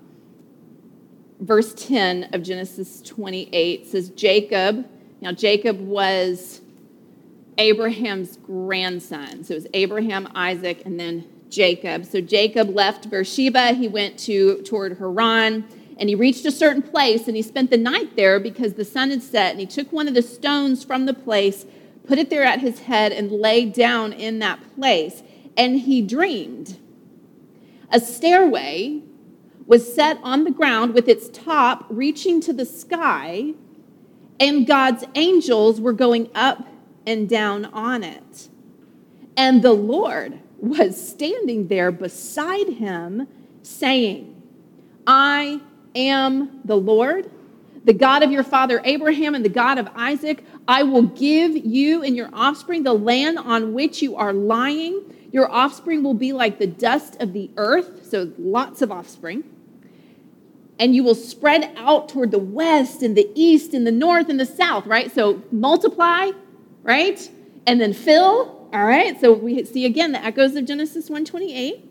verse 1.40 1.74
10 1.74 2.30
of 2.32 2.42
Genesis 2.42 3.02
28 3.02 3.86
says, 3.86 4.10
Jacob, 4.10 4.88
now 5.20 5.32
Jacob 5.32 5.80
was 5.80 6.60
Abraham's 7.58 8.36
grandson. 8.36 9.44
So 9.44 9.54
it 9.54 9.56
was 9.56 9.66
Abraham, 9.74 10.28
Isaac, 10.34 10.82
and 10.84 10.98
then 10.98 11.26
Jacob. 11.48 12.04
So 12.04 12.20
Jacob 12.20 12.70
left 12.70 13.08
Beersheba. 13.08 13.72
He 13.72 13.88
went 13.88 14.18
to 14.20 14.62
toward 14.62 14.98
Haran, 14.98 15.66
and 15.98 16.08
he 16.08 16.14
reached 16.14 16.44
a 16.44 16.50
certain 16.50 16.82
place, 16.82 17.26
and 17.26 17.36
he 17.36 17.42
spent 17.42 17.70
the 17.70 17.78
night 17.78 18.16
there 18.16 18.38
because 18.38 18.74
the 18.74 18.84
sun 18.84 19.10
had 19.10 19.22
set. 19.22 19.52
And 19.52 19.60
he 19.60 19.66
took 19.66 19.90
one 19.92 20.08
of 20.08 20.14
the 20.14 20.22
stones 20.22 20.84
from 20.84 21.06
the 21.06 21.14
place, 21.14 21.64
put 22.06 22.18
it 22.18 22.30
there 22.30 22.44
at 22.44 22.60
his 22.60 22.80
head, 22.80 23.12
and 23.12 23.30
lay 23.30 23.64
down 23.64 24.12
in 24.12 24.38
that 24.40 24.60
place. 24.74 25.22
And 25.56 25.80
he 25.80 26.02
dreamed. 26.02 26.78
A 27.90 28.00
stairway 28.00 29.00
was 29.66 29.92
set 29.94 30.18
on 30.22 30.44
the 30.44 30.50
ground 30.50 30.94
with 30.94 31.08
its 31.08 31.28
top 31.28 31.84
reaching 31.88 32.40
to 32.40 32.52
the 32.52 32.64
sky, 32.64 33.52
and 34.38 34.66
God's 34.66 35.04
angels 35.14 35.80
were 35.80 35.92
going 35.92 36.30
up 36.34 36.66
and 37.06 37.28
down 37.28 37.64
on 37.66 38.04
it. 38.04 38.48
And 39.36 39.62
the 39.62 39.72
Lord 39.72 40.38
was 40.58 41.08
standing 41.08 41.68
there 41.68 41.90
beside 41.90 42.68
him, 42.68 43.28
saying, 43.62 44.40
I 45.06 45.60
am 45.94 46.60
the 46.64 46.76
Lord, 46.76 47.30
the 47.84 47.92
God 47.92 48.22
of 48.22 48.32
your 48.32 48.42
father 48.42 48.80
Abraham 48.84 49.34
and 49.34 49.44
the 49.44 49.50
God 49.50 49.78
of 49.78 49.88
Isaac. 49.94 50.44
I 50.66 50.82
will 50.82 51.02
give 51.02 51.56
you 51.56 52.02
and 52.02 52.16
your 52.16 52.30
offspring 52.32 52.82
the 52.82 52.92
land 52.92 53.38
on 53.38 53.74
which 53.74 54.02
you 54.02 54.16
are 54.16 54.32
lying. 54.32 55.02
Your 55.32 55.50
offspring 55.50 56.02
will 56.02 56.14
be 56.14 56.32
like 56.32 56.58
the 56.58 56.66
dust 56.66 57.20
of 57.20 57.32
the 57.32 57.50
earth, 57.56 58.06
so 58.08 58.32
lots 58.38 58.82
of 58.82 58.90
offspring. 58.90 59.44
And 60.78 60.94
you 60.94 61.02
will 61.02 61.14
spread 61.14 61.72
out 61.76 62.08
toward 62.08 62.30
the 62.30 62.38
west 62.38 63.02
and 63.02 63.16
the 63.16 63.30
east 63.34 63.72
and 63.72 63.86
the 63.86 63.92
north 63.92 64.28
and 64.28 64.38
the 64.38 64.46
south, 64.46 64.86
right? 64.86 65.12
So 65.12 65.42
multiply, 65.50 66.30
right? 66.82 67.30
And 67.66 67.80
then 67.80 67.92
fill, 67.92 68.68
all 68.72 68.84
right? 68.84 69.18
So 69.20 69.32
we 69.32 69.64
see 69.64 69.86
again 69.86 70.12
the 70.12 70.22
echoes 70.22 70.54
of 70.54 70.66
Genesis 70.66 71.08
128. 71.08 71.86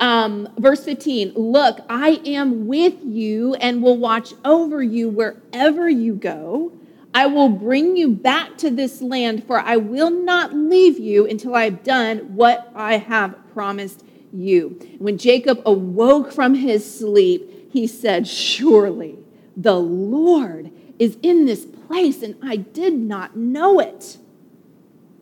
Um, 0.00 0.48
verse 0.58 0.84
15 0.84 1.34
Look, 1.36 1.78
I 1.88 2.20
am 2.24 2.66
with 2.66 2.94
you 3.04 3.54
and 3.54 3.82
will 3.82 3.96
watch 3.96 4.34
over 4.44 4.82
you 4.82 5.08
wherever 5.08 5.88
you 5.88 6.14
go. 6.14 6.72
I 7.14 7.26
will 7.26 7.50
bring 7.50 7.96
you 7.96 8.10
back 8.10 8.56
to 8.58 8.70
this 8.70 9.02
land, 9.02 9.44
for 9.44 9.60
I 9.60 9.76
will 9.76 10.10
not 10.10 10.54
leave 10.54 10.98
you 10.98 11.26
until 11.26 11.54
I 11.54 11.64
have 11.64 11.84
done 11.84 12.34
what 12.34 12.72
I 12.74 12.96
have 12.96 13.36
promised 13.52 14.02
you. 14.32 14.78
When 14.98 15.18
Jacob 15.18 15.60
awoke 15.66 16.32
from 16.32 16.54
his 16.54 16.98
sleep, 16.98 17.61
he 17.72 17.86
said, 17.86 18.28
Surely 18.28 19.18
the 19.56 19.78
Lord 19.78 20.70
is 20.98 21.16
in 21.22 21.46
this 21.46 21.64
place, 21.64 22.22
and 22.22 22.36
I 22.42 22.56
did 22.56 22.94
not 22.94 23.36
know 23.36 23.80
it. 23.80 24.18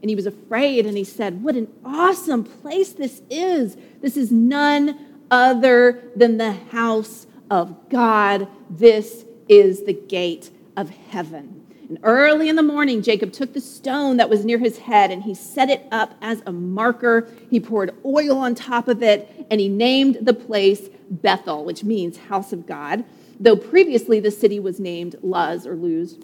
And 0.02 0.08
he 0.08 0.16
was 0.16 0.26
afraid, 0.26 0.86
and 0.86 0.96
he 0.96 1.04
said, 1.04 1.42
What 1.42 1.54
an 1.54 1.68
awesome 1.84 2.44
place 2.44 2.92
this 2.92 3.22
is! 3.30 3.76
This 4.00 4.16
is 4.16 4.32
none 4.32 4.98
other 5.30 6.02
than 6.16 6.38
the 6.38 6.52
house 6.52 7.26
of 7.50 7.88
God. 7.88 8.48
This 8.68 9.24
is 9.48 9.84
the 9.84 9.92
gate 9.92 10.50
of 10.76 10.90
heaven. 10.90 11.60
And 11.88 11.98
early 12.04 12.48
in 12.48 12.54
the 12.54 12.62
morning, 12.62 13.02
Jacob 13.02 13.32
took 13.32 13.52
the 13.52 13.60
stone 13.60 14.16
that 14.18 14.30
was 14.30 14.44
near 14.44 14.58
his 14.58 14.78
head 14.78 15.10
and 15.10 15.24
he 15.24 15.34
set 15.34 15.68
it 15.68 15.86
up 15.90 16.14
as 16.22 16.40
a 16.46 16.52
marker. 16.52 17.28
He 17.50 17.58
poured 17.58 17.92
oil 18.04 18.38
on 18.38 18.54
top 18.54 18.86
of 18.86 19.02
it 19.02 19.46
and 19.50 19.60
he 19.60 19.68
named 19.68 20.18
the 20.22 20.32
place 20.32 20.88
Bethel, 21.10 21.64
which 21.64 21.82
means 21.82 22.16
house 22.16 22.52
of 22.52 22.66
God, 22.66 23.04
though 23.38 23.56
previously 23.56 24.20
the 24.20 24.30
city 24.30 24.60
was 24.60 24.78
named 24.78 25.16
Luz 25.22 25.66
or 25.66 25.74
Luz. 25.74 26.18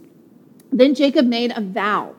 Then 0.70 0.94
Jacob 0.94 1.26
made 1.26 1.52
a 1.54 1.60
vow. 1.60 2.14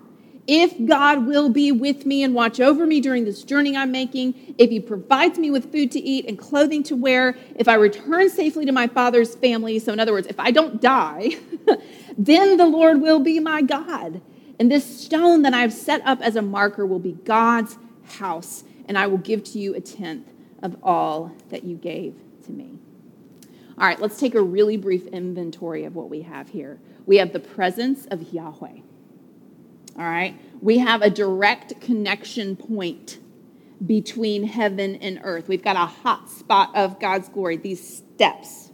If 0.47 0.85
God 0.85 1.27
will 1.27 1.49
be 1.49 1.73
with 1.73 2.05
me 2.05 2.23
and 2.23 2.33
watch 2.33 2.61
over 2.61 2.85
me 2.85 3.01
during 3.01 3.25
this 3.25 3.43
journey 3.43 3.75
I'm 3.75 3.91
making, 3.91 4.55
if 4.57 4.69
he 4.69 4.79
provides 4.79 5.37
me 5.37 5.51
with 5.51 5.71
food 5.73 5.91
to 5.91 5.99
eat 5.99 6.25
and 6.25 6.39
clothing 6.39 6.83
to 6.83 6.95
wear, 6.95 7.35
if 7.55 7.67
I 7.67 7.73
return 7.73 8.29
safely 8.29 8.65
to 8.65 8.71
my 8.71 8.87
father's 8.87 9.35
family, 9.35 9.77
so 9.79 9.91
in 9.91 9.99
other 9.99 10.13
words, 10.13 10.27
if 10.27 10.39
I 10.39 10.51
don't 10.51 10.81
die, 10.81 11.31
then 12.17 12.55
the 12.55 12.65
Lord 12.65 13.01
will 13.01 13.19
be 13.19 13.41
my 13.41 13.61
God. 13.61 14.21
And 14.57 14.71
this 14.71 14.85
stone 15.01 15.41
that 15.41 15.53
I've 15.53 15.73
set 15.73 16.01
up 16.05 16.21
as 16.21 16.37
a 16.37 16.41
marker 16.41 16.85
will 16.85 16.99
be 16.99 17.11
God's 17.11 17.77
house, 18.05 18.63
and 18.87 18.97
I 18.97 19.07
will 19.07 19.17
give 19.17 19.43
to 19.45 19.59
you 19.59 19.75
a 19.75 19.81
tenth 19.81 20.31
of 20.63 20.77
all 20.81 21.33
that 21.49 21.65
you 21.65 21.75
gave 21.75 22.15
to 22.47 22.51
me. 22.51 22.79
All 23.77 23.85
right, 23.85 23.99
let's 23.99 24.19
take 24.19 24.33
a 24.33 24.41
really 24.41 24.75
brief 24.75 25.05
inventory 25.07 25.83
of 25.83 25.95
what 25.95 26.09
we 26.09 26.23
have 26.23 26.49
here. 26.49 26.79
We 27.05 27.17
have 27.17 27.31
the 27.31 27.39
presence 27.39 28.07
of 28.07 28.33
Yahweh. 28.33 28.79
All 29.97 30.03
right, 30.03 30.35
we 30.61 30.79
have 30.79 31.01
a 31.01 31.09
direct 31.09 31.79
connection 31.79 32.55
point 32.55 33.19
between 33.85 34.43
heaven 34.43 34.95
and 34.95 35.19
earth. 35.23 35.47
We've 35.47 35.63
got 35.63 35.75
a 35.75 35.85
hot 35.85 36.29
spot 36.29 36.75
of 36.75 36.99
God's 36.99 37.29
glory, 37.29 37.57
these 37.57 37.97
steps, 37.97 38.71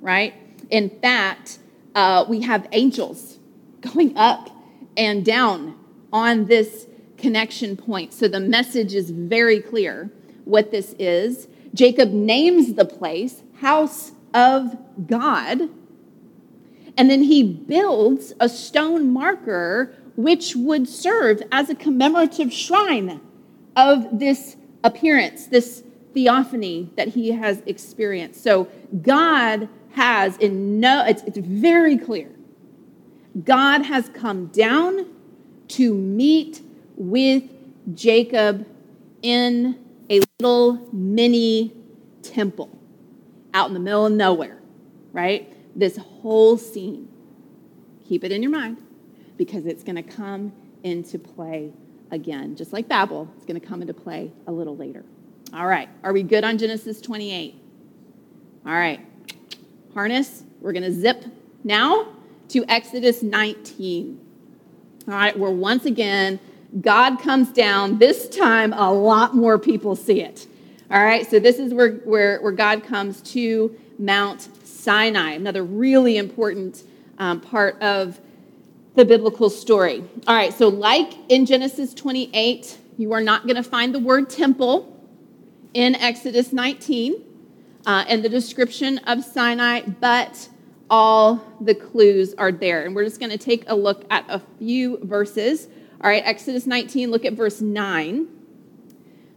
right? 0.00 0.34
In 0.70 0.90
fact, 0.90 1.58
uh, 1.94 2.26
we 2.28 2.42
have 2.42 2.66
angels 2.72 3.38
going 3.80 4.16
up 4.16 4.50
and 4.96 5.24
down 5.24 5.78
on 6.12 6.44
this 6.46 6.86
connection 7.16 7.76
point. 7.76 8.12
So 8.12 8.28
the 8.28 8.40
message 8.40 8.94
is 8.94 9.10
very 9.10 9.60
clear 9.60 10.10
what 10.44 10.70
this 10.70 10.94
is. 10.98 11.48
Jacob 11.74 12.10
names 12.12 12.74
the 12.74 12.84
place 12.84 13.42
house 13.60 14.12
of 14.32 14.76
God. 15.06 15.68
And 16.96 17.10
then 17.10 17.24
he 17.24 17.42
builds 17.42 18.32
a 18.40 18.48
stone 18.48 19.12
marker 19.12 19.92
which 20.16 20.54
would 20.54 20.88
serve 20.88 21.42
as 21.50 21.68
a 21.68 21.74
commemorative 21.74 22.52
shrine 22.52 23.20
of 23.74 24.20
this 24.20 24.56
appearance, 24.84 25.48
this 25.48 25.82
theophany 26.12 26.90
that 26.96 27.08
he 27.08 27.32
has 27.32 27.62
experienced. 27.66 28.42
So 28.42 28.68
God 29.02 29.68
has, 29.92 30.36
in 30.38 30.78
no, 30.78 31.04
it's, 31.04 31.22
it's 31.24 31.38
very 31.38 31.98
clear, 31.98 32.30
God 33.42 33.82
has 33.82 34.08
come 34.10 34.46
down 34.46 35.06
to 35.68 35.94
meet 35.94 36.62
with 36.96 37.42
Jacob 37.94 38.66
in 39.22 39.83
little 40.44 40.88
mini 40.92 41.72
temple 42.22 42.78
out 43.54 43.68
in 43.68 43.74
the 43.74 43.80
middle 43.80 44.06
of 44.06 44.12
nowhere, 44.12 44.58
right? 45.12 45.50
This 45.76 45.96
whole 45.96 46.58
scene. 46.58 47.08
Keep 48.06 48.24
it 48.24 48.32
in 48.32 48.42
your 48.42 48.52
mind 48.52 48.76
because 49.36 49.64
it's 49.64 49.82
going 49.82 49.96
to 49.96 50.02
come 50.02 50.52
into 50.82 51.18
play 51.18 51.72
again. 52.10 52.54
Just 52.56 52.72
like 52.72 52.88
Babel, 52.88 53.28
it's 53.36 53.46
going 53.46 53.58
to 53.58 53.66
come 53.66 53.80
into 53.80 53.94
play 53.94 54.30
a 54.46 54.52
little 54.52 54.76
later. 54.76 55.04
All 55.54 55.66
right, 55.66 55.88
are 56.02 56.12
we 56.12 56.22
good 56.22 56.44
on 56.44 56.58
Genesis 56.58 57.00
28? 57.00 57.54
All 58.66 58.72
right, 58.72 59.00
harness, 59.94 60.42
we're 60.60 60.72
going 60.72 60.84
to 60.84 60.92
zip 60.92 61.24
now 61.62 62.08
to 62.48 62.64
Exodus 62.68 63.22
19. 63.22 64.20
All 65.06 65.14
right, 65.14 65.38
we're 65.38 65.50
once 65.50 65.86
again, 65.86 66.38
God 66.80 67.20
comes 67.20 67.50
down. 67.50 67.98
This 67.98 68.28
time, 68.28 68.72
a 68.72 68.92
lot 68.92 69.34
more 69.34 69.58
people 69.58 69.94
see 69.94 70.20
it. 70.20 70.46
All 70.90 71.02
right, 71.02 71.28
so 71.28 71.38
this 71.38 71.58
is 71.58 71.72
where, 71.72 71.92
where, 71.98 72.40
where 72.40 72.52
God 72.52 72.84
comes 72.84 73.20
to 73.32 73.74
Mount 73.98 74.48
Sinai, 74.64 75.32
another 75.32 75.62
really 75.62 76.18
important 76.18 76.82
um, 77.18 77.40
part 77.40 77.80
of 77.80 78.20
the 78.94 79.04
biblical 79.04 79.50
story. 79.50 80.04
All 80.26 80.34
right, 80.34 80.52
so 80.52 80.68
like 80.68 81.14
in 81.28 81.46
Genesis 81.46 81.94
28, 81.94 82.78
you 82.98 83.12
are 83.12 83.20
not 83.20 83.44
going 83.44 83.56
to 83.56 83.62
find 83.62 83.94
the 83.94 83.98
word 83.98 84.30
temple 84.30 84.90
in 85.74 85.94
Exodus 85.96 86.52
19 86.52 87.14
uh, 87.86 88.04
and 88.08 88.24
the 88.24 88.28
description 88.28 88.98
of 88.98 89.24
Sinai, 89.24 89.82
but 90.00 90.48
all 90.90 91.44
the 91.60 91.74
clues 91.74 92.34
are 92.34 92.52
there. 92.52 92.84
And 92.84 92.94
we're 92.94 93.04
just 93.04 93.18
going 93.18 93.32
to 93.32 93.38
take 93.38 93.64
a 93.66 93.74
look 93.74 94.04
at 94.10 94.24
a 94.28 94.40
few 94.58 94.98
verses. 94.98 95.68
All 96.04 96.10
right, 96.10 96.22
Exodus 96.26 96.66
19, 96.66 97.10
look 97.10 97.24
at 97.24 97.32
verse 97.32 97.62
9. 97.62 98.28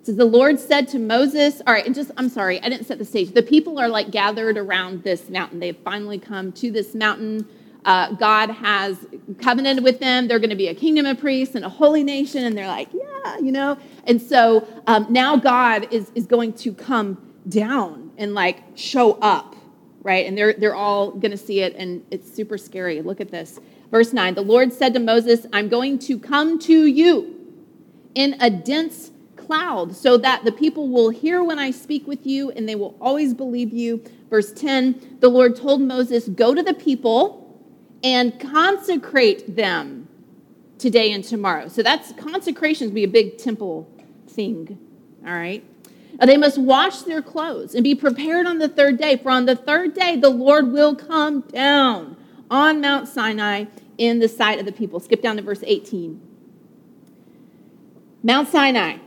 It 0.02 0.06
says, 0.06 0.18
The 0.18 0.26
Lord 0.26 0.60
said 0.60 0.90
to 0.90 1.00
Moses, 1.00 1.62
All 1.66 1.74
right, 1.74 1.86
and 1.86 1.96
just, 1.96 2.12
I'm 2.18 2.28
sorry, 2.28 2.62
I 2.62 2.68
didn't 2.68 2.88
set 2.88 2.98
the 2.98 3.06
stage. 3.06 3.32
The 3.32 3.42
people 3.42 3.80
are 3.80 3.88
like 3.88 4.12
gathered 4.12 4.58
around 4.58 5.04
this 5.04 5.30
mountain. 5.30 5.60
They've 5.60 5.78
finally 5.78 6.20
come 6.20 6.52
to 6.52 6.70
this 6.70 6.94
mountain. 6.94 7.48
Uh, 7.86 8.12
God 8.16 8.50
has 8.50 8.98
covenanted 9.40 9.82
with 9.82 10.02
them. 10.02 10.28
They're 10.28 10.40
going 10.40 10.50
to 10.50 10.58
be 10.58 10.68
a 10.68 10.76
kingdom 10.76 11.06
of 11.06 11.18
priests 11.18 11.56
and 11.56 11.64
a 11.64 11.70
holy 11.70 12.04
nation. 12.04 12.44
And 12.44 12.58
they're 12.58 12.68
like, 12.68 12.90
Yeah, 12.92 13.38
you 13.38 13.54
know. 13.54 13.78
And 14.04 14.22
so 14.22 14.68
um, 14.88 15.08
now 15.10 15.38
God 15.38 15.88
is, 15.94 16.12
is 16.16 16.26
going 16.26 16.52
to 16.56 16.74
come 16.74 17.18
down 17.48 18.12
and 18.18 18.34
like 18.34 18.62
show 18.76 19.14
up 19.22 19.56
right? 20.04 20.26
And 20.26 20.38
they're, 20.38 20.54
they're 20.54 20.76
all 20.76 21.12
going 21.12 21.32
to 21.32 21.38
see 21.38 21.60
it, 21.60 21.76
and 21.76 22.02
it's 22.12 22.32
super 22.32 22.58
scary. 22.58 23.02
Look 23.02 23.20
at 23.20 23.30
this. 23.30 23.60
Verse 23.92 24.14
9 24.14 24.36
The 24.36 24.42
Lord 24.42 24.74
said 24.74 24.94
to 24.94 25.00
Moses, 25.00 25.46
I'm 25.54 25.70
going 25.70 26.00
to 26.00 26.20
come 26.20 26.60
to 26.60 26.86
you 26.86 27.36
in 28.16 28.36
a 28.40 28.50
dense 28.50 29.12
cloud 29.36 29.96
so 29.96 30.18
that 30.18 30.44
the 30.44 30.52
people 30.52 30.90
will 30.90 31.10
hear 31.10 31.44
when 31.44 31.60
I 31.60 31.72
speak 31.72 32.08
with 32.08 32.26
you 32.26 32.52
and 32.52 32.68
they 32.68 32.76
will 32.76 32.98
always 33.00 33.34
believe 33.34 33.72
you. 33.72 34.04
Verse 34.30 34.52
10 34.52 35.18
The 35.22 35.30
Lord 35.30 35.56
told 35.56 35.82
Moses, 35.82 36.28
Go 36.28 36.54
to 36.54 36.64
the 36.64 36.74
people 36.74 37.44
and 38.04 38.40
consecrate 38.40 39.56
them 39.56 40.08
today 40.78 41.12
and 41.12 41.24
tomorrow. 41.24 41.68
So 41.68 41.82
that's 41.82 42.12
consecration 42.14 42.90
to 42.90 42.94
be 42.94 43.04
a 43.04 43.08
big 43.08 43.38
temple 43.38 43.90
thing. 44.28 44.78
All 45.26 45.34
right. 45.34 45.64
Uh, 46.20 46.26
they 46.26 46.38
must 46.38 46.58
wash 46.58 47.02
their 47.02 47.22
clothes 47.22 47.76
and 47.76 47.84
be 47.84 47.94
prepared 47.94 48.46
on 48.46 48.58
the 48.58 48.68
third 48.68 48.98
day, 48.98 49.18
for 49.18 49.30
on 49.30 49.46
the 49.46 49.56
third 49.56 49.94
day 49.94 50.16
the 50.16 50.30
Lord 50.30 50.72
will 50.72 50.96
come 50.96 51.42
down 51.42 52.18
on 52.50 52.82
Mount 52.82 53.08
Sinai 53.08 53.66
in 53.98 54.20
the 54.20 54.28
sight 54.28 54.60
of 54.60 54.66
the 54.66 54.72
people. 54.72 55.00
Skip 55.00 55.22
down 55.22 55.38
to 55.38 55.42
verse 55.42 55.64
18. 55.66 56.22
Mount 58.24 58.48
Sinai 58.48 58.98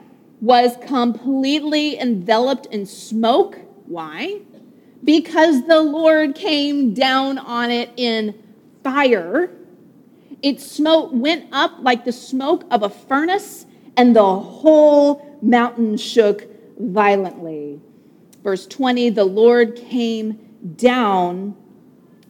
was 0.41 0.77
completely 0.87 1.99
enveloped 1.99 2.67
in 2.67 2.87
smoke. 2.87 3.59
Why? 3.87 4.41
Because 5.05 5.67
the 5.67 5.81
Lord 5.81 6.35
came 6.35 6.95
down 6.95 7.39
on 7.39 7.71
it 7.71 7.91
in 7.97 8.41
fire. 8.83 9.51
Its 10.43 10.65
smoke 10.65 11.11
went 11.13 11.47
up 11.53 11.73
like 11.81 12.05
the 12.05 12.13
smoke 12.13 12.65
of 12.71 12.83
a 12.83 12.89
furnace, 12.89 13.67
and 13.97 14.17
the 14.17 14.41
whole 14.41 15.39
mountain 15.43 15.97
shook 15.97 16.47
violently. 16.79 17.81
Verse 18.43 18.67
20 18.67 19.11
the 19.11 19.25
Lord 19.25 19.77
came 19.77 20.39
down 20.77 21.57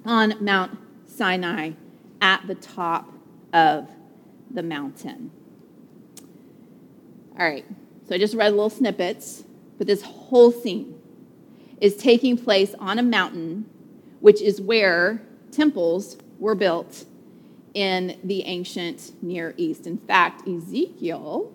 on 0.04 0.34
Mount 0.40 0.76
Sinai 1.20 1.72
at 2.22 2.46
the 2.46 2.54
top 2.54 3.12
of 3.52 3.90
the 4.50 4.62
mountain. 4.62 5.30
All 7.38 7.46
right, 7.46 7.66
so 8.08 8.14
I 8.14 8.18
just 8.18 8.34
read 8.34 8.52
little 8.52 8.70
snippets, 8.70 9.44
but 9.76 9.86
this 9.86 10.00
whole 10.00 10.50
scene 10.50 10.98
is 11.78 11.94
taking 11.98 12.38
place 12.38 12.74
on 12.78 12.98
a 12.98 13.02
mountain, 13.02 13.68
which 14.20 14.40
is 14.40 14.62
where 14.62 15.20
temples 15.52 16.16
were 16.38 16.54
built 16.54 17.04
in 17.74 18.18
the 18.24 18.44
ancient 18.44 19.12
Near 19.22 19.52
East. 19.58 19.86
In 19.86 19.98
fact, 19.98 20.48
Ezekiel 20.48 21.52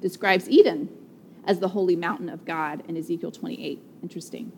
describes 0.00 0.48
Eden 0.48 0.88
as 1.46 1.58
the 1.58 1.68
holy 1.68 1.94
mountain 1.94 2.30
of 2.30 2.46
God 2.46 2.82
in 2.88 2.96
Ezekiel 2.96 3.32
28. 3.32 3.82
Interesting. 4.02 4.50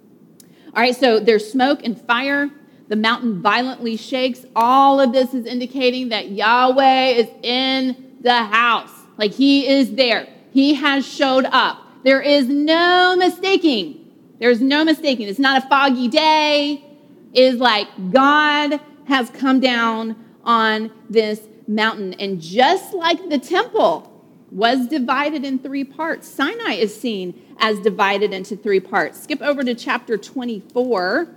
All 0.72 0.82
right, 0.82 0.94
so 0.94 1.18
there's 1.18 1.50
smoke 1.50 1.80
and 1.82 2.00
fire. 2.00 2.52
The 2.88 2.96
mountain 2.96 3.42
violently 3.42 3.96
shakes. 3.96 4.44
All 4.54 5.00
of 5.00 5.12
this 5.12 5.34
is 5.34 5.46
indicating 5.46 6.10
that 6.10 6.30
Yahweh 6.30 7.08
is 7.08 7.28
in 7.42 8.14
the 8.20 8.44
house. 8.44 8.90
Like 9.18 9.32
he 9.32 9.66
is 9.66 9.94
there. 9.94 10.28
He 10.52 10.74
has 10.74 11.06
showed 11.06 11.46
up. 11.46 11.82
There 12.04 12.20
is 12.20 12.46
no 12.48 13.16
mistaking. 13.16 14.04
There's 14.38 14.60
no 14.60 14.84
mistaking. 14.84 15.28
It's 15.28 15.38
not 15.38 15.64
a 15.64 15.68
foggy 15.68 16.08
day. 16.08 16.84
It 17.32 17.42
is 17.42 17.56
like 17.56 17.88
God 18.12 18.80
has 19.06 19.30
come 19.30 19.60
down 19.60 20.16
on 20.44 20.90
this 21.10 21.40
mountain. 21.66 22.14
And 22.14 22.40
just 22.40 22.94
like 22.94 23.28
the 23.28 23.38
temple, 23.38 24.12
was 24.50 24.86
divided 24.86 25.44
in 25.44 25.58
three 25.58 25.84
parts. 25.84 26.28
Sinai 26.28 26.74
is 26.74 26.98
seen 26.98 27.34
as 27.58 27.80
divided 27.80 28.32
into 28.32 28.56
three 28.56 28.80
parts. 28.80 29.20
Skip 29.22 29.42
over 29.42 29.62
to 29.62 29.74
chapter 29.74 30.16
24, 30.16 31.28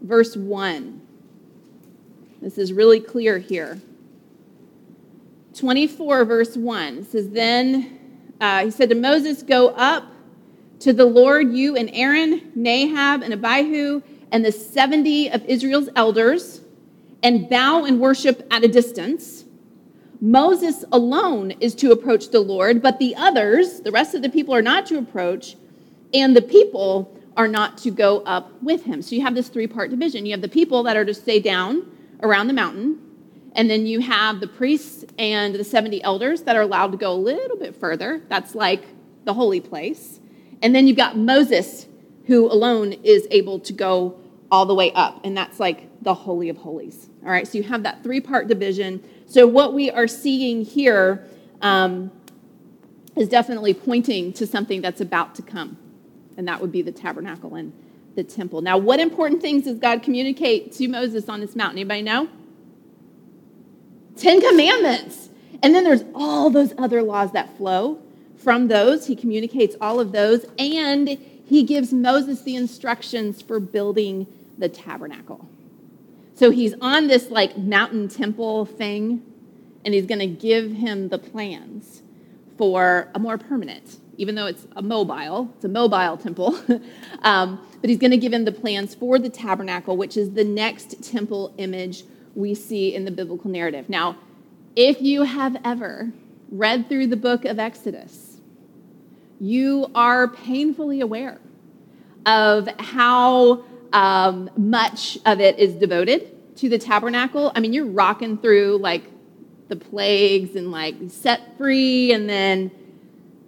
verse 0.00 0.36
1. 0.36 1.00
This 2.40 2.58
is 2.58 2.72
really 2.72 3.00
clear 3.00 3.38
here. 3.38 3.80
24, 5.54 6.24
verse 6.24 6.56
1 6.56 7.04
says, 7.04 7.30
Then 7.30 7.98
uh, 8.40 8.64
he 8.64 8.70
said 8.70 8.88
to 8.90 8.94
Moses, 8.94 9.42
Go 9.42 9.68
up 9.70 10.04
to 10.80 10.92
the 10.92 11.04
Lord, 11.04 11.52
you 11.52 11.76
and 11.76 11.90
Aaron, 11.92 12.52
Nadab, 12.54 13.22
and 13.22 13.32
Abihu, 13.32 14.02
and 14.30 14.44
the 14.44 14.52
70 14.52 15.30
of 15.30 15.44
Israel's 15.46 15.88
elders, 15.96 16.60
and 17.22 17.48
bow 17.48 17.84
and 17.84 17.98
worship 17.98 18.46
at 18.52 18.62
a 18.62 18.68
distance. 18.68 19.44
Moses 20.20 20.84
alone 20.92 21.52
is 21.60 21.74
to 21.76 21.90
approach 21.90 22.30
the 22.30 22.40
Lord, 22.40 22.82
but 22.82 22.98
the 22.98 23.16
others, 23.16 23.80
the 23.80 23.90
rest 23.90 24.14
of 24.14 24.22
the 24.22 24.28
people, 24.28 24.54
are 24.54 24.62
not 24.62 24.86
to 24.86 24.98
approach, 24.98 25.56
and 26.14 26.36
the 26.36 26.42
people 26.42 27.17
are 27.38 27.48
not 27.48 27.78
to 27.78 27.90
go 27.90 28.20
up 28.20 28.52
with 28.62 28.84
him. 28.84 29.00
So 29.00 29.14
you 29.14 29.22
have 29.22 29.34
this 29.34 29.48
three 29.48 29.66
part 29.66 29.90
division. 29.90 30.26
You 30.26 30.32
have 30.32 30.42
the 30.42 30.48
people 30.48 30.82
that 30.82 30.96
are 30.96 31.04
to 31.04 31.14
stay 31.14 31.40
down 31.40 31.90
around 32.22 32.48
the 32.48 32.52
mountain, 32.52 33.00
and 33.54 33.70
then 33.70 33.86
you 33.86 34.00
have 34.00 34.40
the 34.40 34.48
priests 34.48 35.04
and 35.18 35.54
the 35.54 35.64
70 35.64 36.02
elders 36.02 36.42
that 36.42 36.56
are 36.56 36.62
allowed 36.62 36.92
to 36.92 36.98
go 36.98 37.12
a 37.12 37.14
little 37.14 37.56
bit 37.56 37.74
further. 37.76 38.22
That's 38.28 38.54
like 38.54 38.82
the 39.24 39.32
holy 39.34 39.60
place. 39.60 40.20
And 40.62 40.74
then 40.74 40.86
you've 40.86 40.96
got 40.96 41.16
Moses, 41.16 41.86
who 42.26 42.50
alone 42.50 42.92
is 43.04 43.26
able 43.30 43.60
to 43.60 43.72
go 43.72 44.20
all 44.50 44.66
the 44.66 44.74
way 44.74 44.92
up, 44.92 45.24
and 45.24 45.36
that's 45.36 45.60
like 45.60 45.88
the 46.02 46.14
Holy 46.14 46.48
of 46.48 46.56
Holies. 46.56 47.08
All 47.24 47.30
right, 47.30 47.46
so 47.46 47.58
you 47.58 47.64
have 47.64 47.82
that 47.84 48.02
three 48.02 48.20
part 48.20 48.48
division. 48.48 49.02
So, 49.26 49.46
what 49.46 49.74
we 49.74 49.90
are 49.90 50.08
seeing 50.08 50.64
here 50.64 51.26
um, 51.60 52.10
is 53.16 53.28
definitely 53.28 53.74
pointing 53.74 54.32
to 54.34 54.46
something 54.46 54.80
that's 54.80 55.00
about 55.00 55.34
to 55.36 55.42
come, 55.42 55.76
and 56.38 56.48
that 56.48 56.60
would 56.62 56.72
be 56.72 56.80
the 56.80 56.92
tabernacle 56.92 57.56
and 57.56 57.72
the 58.14 58.24
temple. 58.24 58.62
Now, 58.62 58.78
what 58.78 59.00
important 59.00 59.42
things 59.42 59.64
does 59.64 59.78
God 59.78 60.02
communicate 60.02 60.72
to 60.72 60.88
Moses 60.88 61.28
on 61.28 61.40
this 61.40 61.54
mountain? 61.54 61.78
Anybody 61.78 62.02
know? 62.02 62.28
Ten 64.16 64.40
Commandments. 64.40 65.28
And 65.62 65.74
then 65.74 65.84
there's 65.84 66.04
all 66.14 66.48
those 66.48 66.72
other 66.78 67.02
laws 67.02 67.32
that 67.32 67.56
flow 67.56 68.00
from 68.36 68.68
those. 68.68 69.06
He 69.06 69.16
communicates 69.16 69.76
all 69.80 70.00
of 70.00 70.12
those, 70.12 70.46
and 70.58 71.08
he 71.08 71.64
gives 71.64 71.92
Moses 71.92 72.42
the 72.42 72.54
instructions 72.54 73.42
for 73.42 73.58
building 73.58 74.26
the 74.56 74.68
tabernacle. 74.68 75.48
So 76.34 76.50
he's 76.50 76.74
on 76.80 77.08
this 77.08 77.30
like 77.30 77.58
mountain 77.58 78.08
temple 78.08 78.64
thing, 78.64 79.22
and 79.84 79.92
he's 79.92 80.06
going 80.06 80.20
to 80.20 80.26
give 80.26 80.70
him 80.70 81.08
the 81.08 81.18
plans 81.18 82.02
for 82.56 83.08
a 83.14 83.18
more 83.18 83.38
permanent, 83.38 83.98
even 84.18 84.34
though 84.34 84.46
it's 84.46 84.66
a 84.74 84.82
mobile, 84.82 85.48
it's 85.54 85.64
a 85.64 85.68
mobile 85.68 86.16
temple. 86.16 86.58
um, 87.22 87.64
but 87.80 87.88
he's 87.88 87.98
going 87.98 88.10
to 88.10 88.16
give 88.16 88.32
him 88.32 88.44
the 88.44 88.52
plans 88.52 88.94
for 88.94 89.18
the 89.18 89.30
tabernacle, 89.30 89.96
which 89.96 90.16
is 90.16 90.32
the 90.32 90.44
next 90.44 91.02
temple 91.02 91.54
image 91.56 92.04
we 92.34 92.52
see 92.52 92.94
in 92.94 93.04
the 93.04 93.12
biblical 93.12 93.48
narrative. 93.48 93.88
Now, 93.88 94.16
if 94.74 95.00
you 95.00 95.22
have 95.22 95.56
ever 95.64 96.12
read 96.50 96.88
through 96.88 97.06
the 97.06 97.16
book 97.16 97.44
of 97.44 97.60
Exodus, 97.60 98.40
you 99.40 99.88
are 99.94 100.26
painfully 100.26 101.00
aware 101.00 101.40
of 102.26 102.68
how 102.80 103.64
um, 103.92 104.50
much 104.56 105.16
of 105.24 105.40
it 105.40 105.60
is 105.60 105.74
devoted 105.74 106.56
to 106.56 106.68
the 106.68 106.78
tabernacle. 106.78 107.52
I 107.54 107.60
mean, 107.60 107.72
you're 107.72 107.86
rocking 107.86 108.36
through 108.38 108.78
like 108.78 109.04
the 109.68 109.76
plagues 109.76 110.56
and 110.56 110.72
like 110.72 110.96
set 111.06 111.56
free 111.56 112.12
and 112.12 112.28
then 112.28 112.72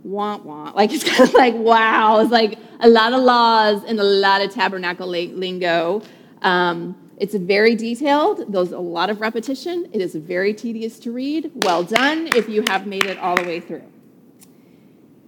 want 0.02 0.44
want. 0.44 0.76
Like 0.76 0.92
it's 0.92 1.04
kind 1.10 1.28
of 1.28 1.34
like 1.34 1.54
wow. 1.54 2.20
It's 2.20 2.30
like 2.30 2.58
a 2.80 2.88
lot 2.88 3.12
of 3.12 3.22
laws 3.22 3.84
and 3.84 3.98
a 4.00 4.04
lot 4.04 4.42
of 4.42 4.52
tabernacle 4.52 5.08
lingo. 5.08 6.02
Um, 6.42 6.96
It's 7.18 7.34
very 7.34 7.76
detailed. 7.76 8.50
There's 8.50 8.72
a 8.72 8.78
lot 8.78 9.10
of 9.10 9.20
repetition. 9.20 9.88
It 9.92 10.00
is 10.00 10.14
very 10.14 10.54
tedious 10.54 10.98
to 11.00 11.12
read. 11.12 11.50
Well 11.64 11.84
done 11.84 12.28
if 12.34 12.48
you 12.48 12.64
have 12.68 12.86
made 12.86 13.04
it 13.04 13.18
all 13.18 13.36
the 13.36 13.44
way 13.44 13.60
through. 13.60 13.84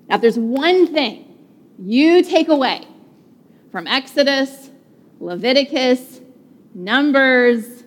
Now, 0.09 0.15
if 0.17 0.23
there's 0.23 0.39
one 0.39 0.87
thing 0.87 1.27
you 1.79 2.23
take 2.23 2.49
away 2.49 2.87
from 3.71 3.87
Exodus, 3.87 4.71
Leviticus, 5.21 6.21
Numbers, 6.75 7.85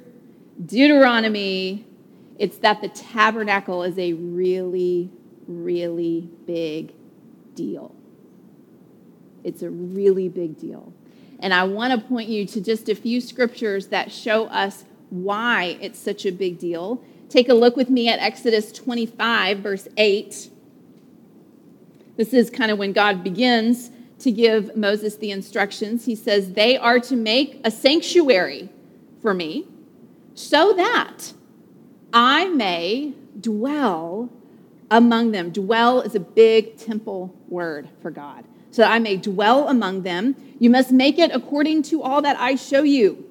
Deuteronomy, 0.63 1.85
it's 2.37 2.57
that 2.59 2.81
the 2.81 2.89
tabernacle 2.89 3.81
is 3.83 3.97
a 3.97 4.13
really, 4.13 5.09
really 5.47 6.29
big 6.45 6.93
deal. 7.53 7.95
It's 9.43 9.61
a 9.61 9.69
really 9.69 10.29
big 10.29 10.57
deal. 10.57 10.93
And 11.39 11.53
I 11.53 11.63
want 11.63 11.99
to 11.99 12.07
point 12.07 12.29
you 12.29 12.45
to 12.47 12.61
just 12.61 12.89
a 12.89 12.95
few 12.95 13.21
scriptures 13.21 13.87
that 13.87 14.11
show 14.11 14.45
us 14.45 14.85
why 15.09 15.77
it's 15.81 15.99
such 15.99 16.25
a 16.25 16.31
big 16.31 16.57
deal. 16.57 17.03
Take 17.29 17.49
a 17.49 17.53
look 17.53 17.75
with 17.75 17.89
me 17.89 18.09
at 18.09 18.19
Exodus 18.19 18.71
25, 18.71 19.59
verse 19.59 19.87
8. 19.97 20.49
This 22.17 22.33
is 22.33 22.49
kind 22.49 22.71
of 22.71 22.77
when 22.77 22.93
God 22.93 23.23
begins 23.23 23.91
to 24.19 24.31
give 24.31 24.75
Moses 24.75 25.17
the 25.17 25.31
instructions. 25.31 26.05
He 26.05 26.15
says, 26.15 26.53
They 26.53 26.77
are 26.77 26.99
to 27.01 27.15
make 27.15 27.59
a 27.63 27.71
sanctuary 27.71 28.69
for 29.21 29.33
me 29.33 29.67
so 30.33 30.73
that 30.73 31.33
I 32.13 32.45
may 32.49 33.13
dwell 33.39 34.29
among 34.91 35.31
them. 35.31 35.51
Dwell 35.51 36.01
is 36.01 36.15
a 36.15 36.19
big 36.19 36.77
temple 36.77 37.35
word 37.47 37.89
for 38.01 38.11
God. 38.11 38.45
So 38.71 38.81
that 38.81 38.91
I 38.91 38.99
may 38.99 39.17
dwell 39.17 39.69
among 39.69 40.03
them. 40.03 40.35
You 40.59 40.69
must 40.69 40.91
make 40.91 41.17
it 41.17 41.31
according 41.33 41.83
to 41.83 42.03
all 42.03 42.21
that 42.21 42.37
I 42.39 42.55
show 42.55 42.83
you 42.83 43.25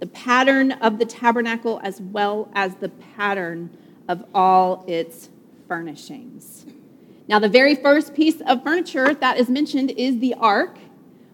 the 0.00 0.06
pattern 0.06 0.72
of 0.72 0.98
the 0.98 1.06
tabernacle 1.06 1.80
as 1.82 2.00
well 2.00 2.50
as 2.54 2.74
the 2.76 2.90
pattern 3.16 3.70
of 4.08 4.24
all 4.34 4.84
its 4.86 5.30
furnishings. 5.66 6.66
Now, 7.26 7.38
the 7.38 7.48
very 7.48 7.74
first 7.74 8.14
piece 8.14 8.40
of 8.42 8.62
furniture 8.62 9.14
that 9.14 9.38
is 9.38 9.48
mentioned 9.48 9.92
is 9.92 10.18
the 10.18 10.34
ark, 10.34 10.76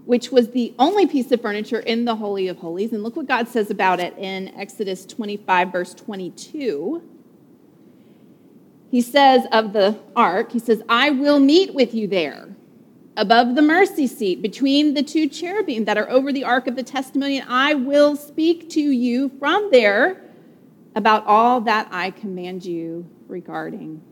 which 0.05 0.31
was 0.31 0.51
the 0.51 0.73
only 0.79 1.07
piece 1.07 1.33
of 1.33 1.41
furniture 1.43 1.81
in 1.81 2.05
the 2.05 2.15
Holy 2.15 2.47
of 2.47 2.59
Holies. 2.59 2.93
And 2.93 3.03
look 3.03 3.17
what 3.17 3.27
God 3.27 3.49
says 3.49 3.71
about 3.71 3.99
it 3.99 4.17
in 4.17 4.49
Exodus 4.57 5.05
25, 5.05 5.73
verse 5.73 5.95
22. 5.95 7.03
He 8.91 9.01
says 9.01 9.47
of 9.53 9.73
the 9.73 9.99
ark, 10.17 10.53
He 10.53 10.59
says, 10.59 10.83
I 10.89 11.11
will 11.11 11.39
meet 11.39 11.75
with 11.75 11.95
you 11.95 12.09
there 12.09 12.49
above 13.17 13.55
the 13.55 13.63
mercy 13.63 14.07
seat 14.07 14.41
between 14.41 14.95
the 14.95 15.03
two 15.03 15.29
cherubim 15.29 15.85
that 15.85 15.99
are 15.99 16.09
over 16.09 16.33
the 16.33 16.45
ark 16.45 16.67
of 16.67 16.77
the 16.77 16.83
testimony, 16.83 17.39
and 17.39 17.49
I 17.51 17.75
will 17.75 18.17
speak 18.17 18.71
to 18.71 18.81
you 18.81 19.29
from 19.39 19.71
there 19.71 20.23
about 20.95 21.27
all 21.27 21.61
that 21.63 21.89
I 21.93 22.11
command 22.11 22.65
you 22.65 23.09
regarding 23.29 24.03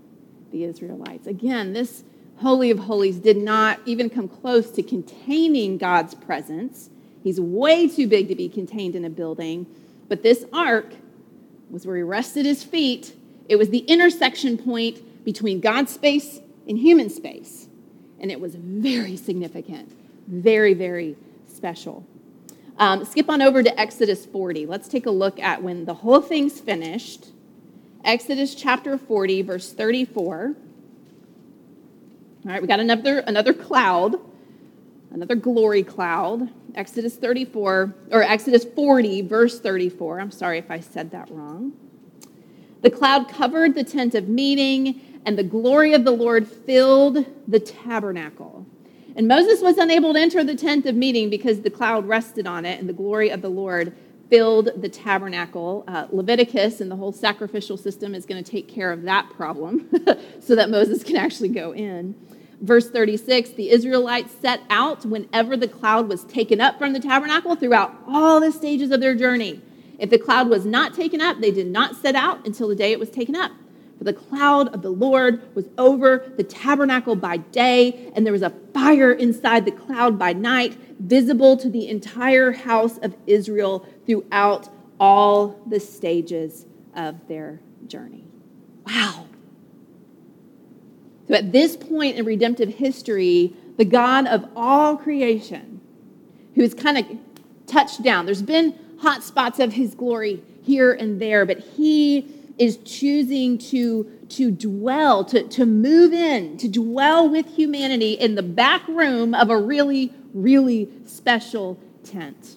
the 0.52 0.64
Israelites. 0.64 1.26
Again, 1.26 1.72
this 1.72 2.04
Holy 2.36 2.70
of 2.70 2.78
Holies 2.78 3.16
did 3.16 3.36
not 3.36 3.80
even 3.84 4.08
come 4.08 4.28
close 4.28 4.70
to 4.72 4.82
containing 4.82 5.78
God's 5.78 6.14
presence. 6.14 6.90
He's 7.24 7.40
way 7.40 7.88
too 7.88 8.06
big 8.06 8.28
to 8.28 8.34
be 8.34 8.48
contained 8.48 8.94
in 8.94 9.04
a 9.04 9.10
building. 9.10 9.66
But 10.08 10.22
this 10.22 10.44
ark 10.52 10.94
was 11.70 11.86
where 11.86 11.96
he 11.96 12.02
rested 12.02 12.46
his 12.46 12.62
feet. 12.62 13.14
It 13.48 13.56
was 13.56 13.70
the 13.70 13.78
intersection 13.78 14.58
point 14.58 15.24
between 15.24 15.60
God's 15.60 15.92
space 15.92 16.40
and 16.68 16.78
human 16.78 17.10
space. 17.10 17.68
And 18.20 18.30
it 18.30 18.40
was 18.40 18.54
very 18.54 19.16
significant, 19.16 19.92
very, 20.26 20.74
very 20.74 21.16
special. 21.46 22.04
Um, 22.78 23.04
skip 23.04 23.28
on 23.28 23.42
over 23.42 23.62
to 23.62 23.80
Exodus 23.80 24.26
40. 24.26 24.66
Let's 24.66 24.88
take 24.88 25.06
a 25.06 25.10
look 25.10 25.40
at 25.40 25.62
when 25.62 25.84
the 25.84 25.94
whole 25.94 26.20
thing's 26.20 26.60
finished 26.60 27.28
Exodus 28.04 28.54
chapter 28.54 28.96
40, 28.96 29.42
verse 29.42 29.72
34. 29.72 30.54
All 32.44 32.52
right, 32.52 32.62
we 32.62 32.68
got 32.68 32.80
another, 32.80 33.18
another 33.20 33.52
cloud, 33.52 34.16
another 35.10 35.34
glory 35.34 35.82
cloud. 35.82 36.48
Exodus 36.74 37.16
34, 37.16 37.94
or 38.12 38.22
Exodus 38.22 38.64
40, 38.64 39.22
verse 39.22 39.58
34. 39.58 40.20
I'm 40.20 40.30
sorry 40.30 40.58
if 40.58 40.70
I 40.70 40.78
said 40.78 41.10
that 41.10 41.28
wrong. 41.30 41.72
The 42.82 42.90
cloud 42.90 43.28
covered 43.28 43.74
the 43.74 43.84
tent 43.84 44.14
of 44.14 44.28
meeting, 44.28 45.00
and 45.24 45.38
the 45.38 45.42
glory 45.42 45.94
of 45.94 46.04
the 46.04 46.12
Lord 46.12 46.46
filled 46.46 47.26
the 47.46 47.60
tabernacle. 47.60 48.66
And 49.16 49.26
Moses 49.26 49.60
was 49.60 49.78
unable 49.78 50.12
to 50.12 50.20
enter 50.20 50.44
the 50.44 50.54
tent 50.54 50.86
of 50.86 50.94
meeting 50.94 51.28
because 51.28 51.62
the 51.62 51.70
cloud 51.70 52.06
rested 52.06 52.46
on 52.46 52.64
it, 52.64 52.78
and 52.78 52.88
the 52.88 52.92
glory 52.92 53.30
of 53.30 53.42
the 53.42 53.50
Lord 53.50 53.92
filled 54.30 54.70
the 54.80 54.88
tabernacle. 54.88 55.84
Uh, 55.88 56.06
Leviticus 56.12 56.80
and 56.80 56.90
the 56.90 56.96
whole 56.96 57.12
sacrificial 57.12 57.76
system 57.76 58.14
is 58.14 58.26
going 58.26 58.42
to 58.42 58.48
take 58.48 58.68
care 58.68 58.92
of 58.92 59.02
that 59.02 59.28
problem 59.30 59.88
so 60.40 60.54
that 60.54 60.70
Moses 60.70 61.02
can 61.02 61.16
actually 61.16 61.48
go 61.48 61.72
in. 61.72 62.14
Verse 62.60 62.90
36 62.90 63.50
the 63.50 63.70
Israelites 63.70 64.34
set 64.40 64.60
out 64.68 65.04
whenever 65.04 65.56
the 65.56 65.68
cloud 65.68 66.08
was 66.08 66.24
taken 66.24 66.60
up 66.60 66.78
from 66.78 66.92
the 66.92 67.00
tabernacle 67.00 67.54
throughout 67.54 67.94
all 68.06 68.40
the 68.40 68.52
stages 68.52 68.90
of 68.90 69.00
their 69.00 69.14
journey. 69.14 69.60
If 69.98 70.10
the 70.10 70.18
cloud 70.18 70.48
was 70.48 70.64
not 70.64 70.94
taken 70.94 71.20
up, 71.20 71.40
they 71.40 71.50
did 71.50 71.66
not 71.66 71.96
set 71.96 72.14
out 72.14 72.46
until 72.46 72.68
the 72.68 72.76
day 72.76 72.92
it 72.92 73.00
was 73.00 73.10
taken 73.10 73.34
up. 73.34 73.52
For 73.98 74.04
the 74.04 74.12
cloud 74.12 74.72
of 74.72 74.82
the 74.82 74.90
Lord 74.90 75.54
was 75.56 75.68
over 75.76 76.32
the 76.36 76.44
tabernacle 76.44 77.16
by 77.16 77.38
day, 77.38 78.12
and 78.14 78.24
there 78.24 78.32
was 78.32 78.42
a 78.42 78.54
fire 78.72 79.12
inside 79.12 79.64
the 79.64 79.72
cloud 79.72 80.16
by 80.18 80.32
night, 80.32 80.76
visible 81.00 81.56
to 81.56 81.68
the 81.68 81.88
entire 81.88 82.52
house 82.52 82.98
of 82.98 83.16
Israel 83.26 83.84
throughout 84.06 84.68
all 85.00 85.60
the 85.66 85.80
stages 85.80 86.64
of 86.94 87.26
their 87.26 87.60
journey. 87.88 88.24
Wow. 88.86 89.26
So 91.26 91.34
at 91.34 91.50
this 91.50 91.76
point 91.76 92.16
in 92.16 92.24
redemptive 92.24 92.76
history, 92.76 93.52
the 93.76 93.84
God 93.84 94.28
of 94.28 94.48
all 94.54 94.96
creation, 94.96 95.80
who 96.54 96.62
has 96.62 96.72
kind 96.72 96.98
of 96.98 97.04
touched 97.66 98.02
down, 98.02 98.26
there's 98.26 98.42
been 98.42 98.78
hot 98.98 99.22
spots 99.22 99.58
of 99.58 99.72
his 99.72 99.94
glory 99.94 100.42
here 100.62 100.92
and 100.92 101.20
there, 101.20 101.46
but 101.46 101.58
he 101.58 102.34
is 102.58 102.78
choosing 102.78 103.56
to, 103.56 104.04
to 104.28 104.50
dwell, 104.50 105.24
to, 105.24 105.44
to 105.44 105.64
move 105.64 106.12
in, 106.12 106.56
to 106.58 106.68
dwell 106.68 107.28
with 107.28 107.46
humanity 107.46 108.12
in 108.14 108.34
the 108.34 108.42
back 108.42 108.86
room 108.88 109.34
of 109.34 109.50
a 109.50 109.56
really, 109.56 110.12
really 110.34 110.88
special 111.06 111.78
tent. 112.02 112.56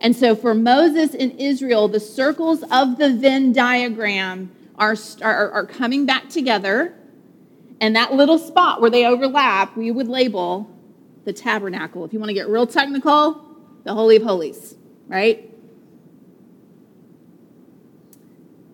And 0.00 0.14
so 0.14 0.36
for 0.36 0.54
Moses 0.54 1.14
and 1.14 1.32
Israel, 1.40 1.88
the 1.88 2.00
circles 2.00 2.62
of 2.70 2.98
the 2.98 3.14
Venn 3.14 3.52
diagram 3.52 4.52
are, 4.76 4.96
are, 5.22 5.50
are 5.50 5.66
coming 5.66 6.06
back 6.06 6.28
together. 6.28 6.94
And 7.80 7.96
that 7.96 8.12
little 8.12 8.38
spot 8.38 8.80
where 8.80 8.90
they 8.90 9.06
overlap, 9.06 9.76
we 9.76 9.90
would 9.90 10.08
label 10.08 10.70
the 11.24 11.32
tabernacle. 11.32 12.04
If 12.04 12.12
you 12.12 12.18
want 12.18 12.30
to 12.30 12.34
get 12.34 12.48
real 12.48 12.66
technical, 12.66 13.44
the 13.84 13.94
Holy 13.94 14.16
of 14.16 14.22
Holies, 14.22 14.76
right? 15.08 15.50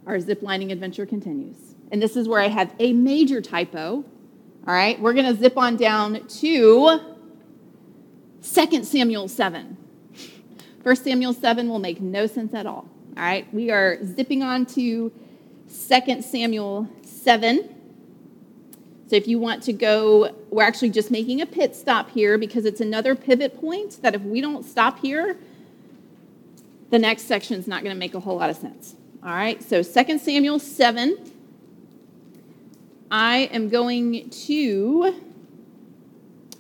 Our 0.07 0.21
zip 0.21 0.43
lining 0.43 0.71
adventure 0.71 1.07
continues. 1.07 1.57
And 1.91 2.03
this 2.03 2.17
is 2.17 2.29
where 2.29 2.41
I 2.41 2.49
have 2.49 2.75
a 2.79 2.93
major 2.93 3.41
typo. 3.41 4.05
All 4.67 4.75
right, 4.75 5.01
we're 5.01 5.13
going 5.13 5.27
to 5.27 5.41
zip 5.41 5.57
on 5.57 5.77
down 5.77 6.27
to 6.27 7.01
2 8.43 8.83
Samuel 8.83 9.29
7. 9.29 9.77
1 10.83 10.97
Samuel 10.97 11.33
7 11.33 11.69
will 11.69 11.79
make 11.79 12.01
no 12.01 12.27
sense 12.27 12.53
at 12.53 12.67
all. 12.67 12.89
All 13.17 13.23
right, 13.23 13.53
we 13.55 13.71
are 13.71 13.99
zipping 14.05 14.43
on 14.43 14.67
to 14.67 15.11
2 15.69 16.23
Samuel 16.23 16.89
7. 17.03 17.75
So 19.07 19.17
if 19.17 19.29
you 19.29 19.39
want 19.39 19.63
to 19.65 19.73
go, 19.73 20.35
we're 20.51 20.63
actually 20.63 20.91
just 20.91 21.11
making 21.11 21.41
a 21.41 21.47
pit 21.47 21.77
stop 21.77 22.11
here 22.11 22.37
because 22.39 22.65
it's 22.65 22.81
another 22.81 23.15
pivot 23.15 23.61
point 23.61 24.03
that 24.03 24.15
if 24.15 24.23
we 24.23 24.41
don't 24.41 24.65
stop 24.65 24.99
here, 24.99 25.37
the 26.95 26.99
next 27.01 27.23
section 27.23 27.59
is 27.59 27.67
not 27.67 27.83
going 27.83 27.93
to 27.93 27.99
make 27.99 28.15
a 28.15 28.21
whole 28.21 28.37
lot 28.37 28.51
of 28.51 28.57
sense. 28.57 28.95
All 29.21 29.35
right, 29.35 29.61
so 29.61 29.83
2 29.83 30.17
Samuel 30.17 30.61
7. 30.61 31.19
I 33.11 33.51
am 33.53 33.69
going 33.69 34.31
to 34.31 35.13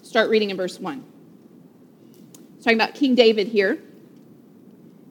start 0.02 0.30
reading 0.30 0.50
in 0.50 0.56
verse 0.56 0.80
1. 0.80 1.04
It's 2.56 2.64
talking 2.64 2.76
about 2.76 2.96
King 2.96 3.14
David 3.14 3.46
here. 3.46 3.78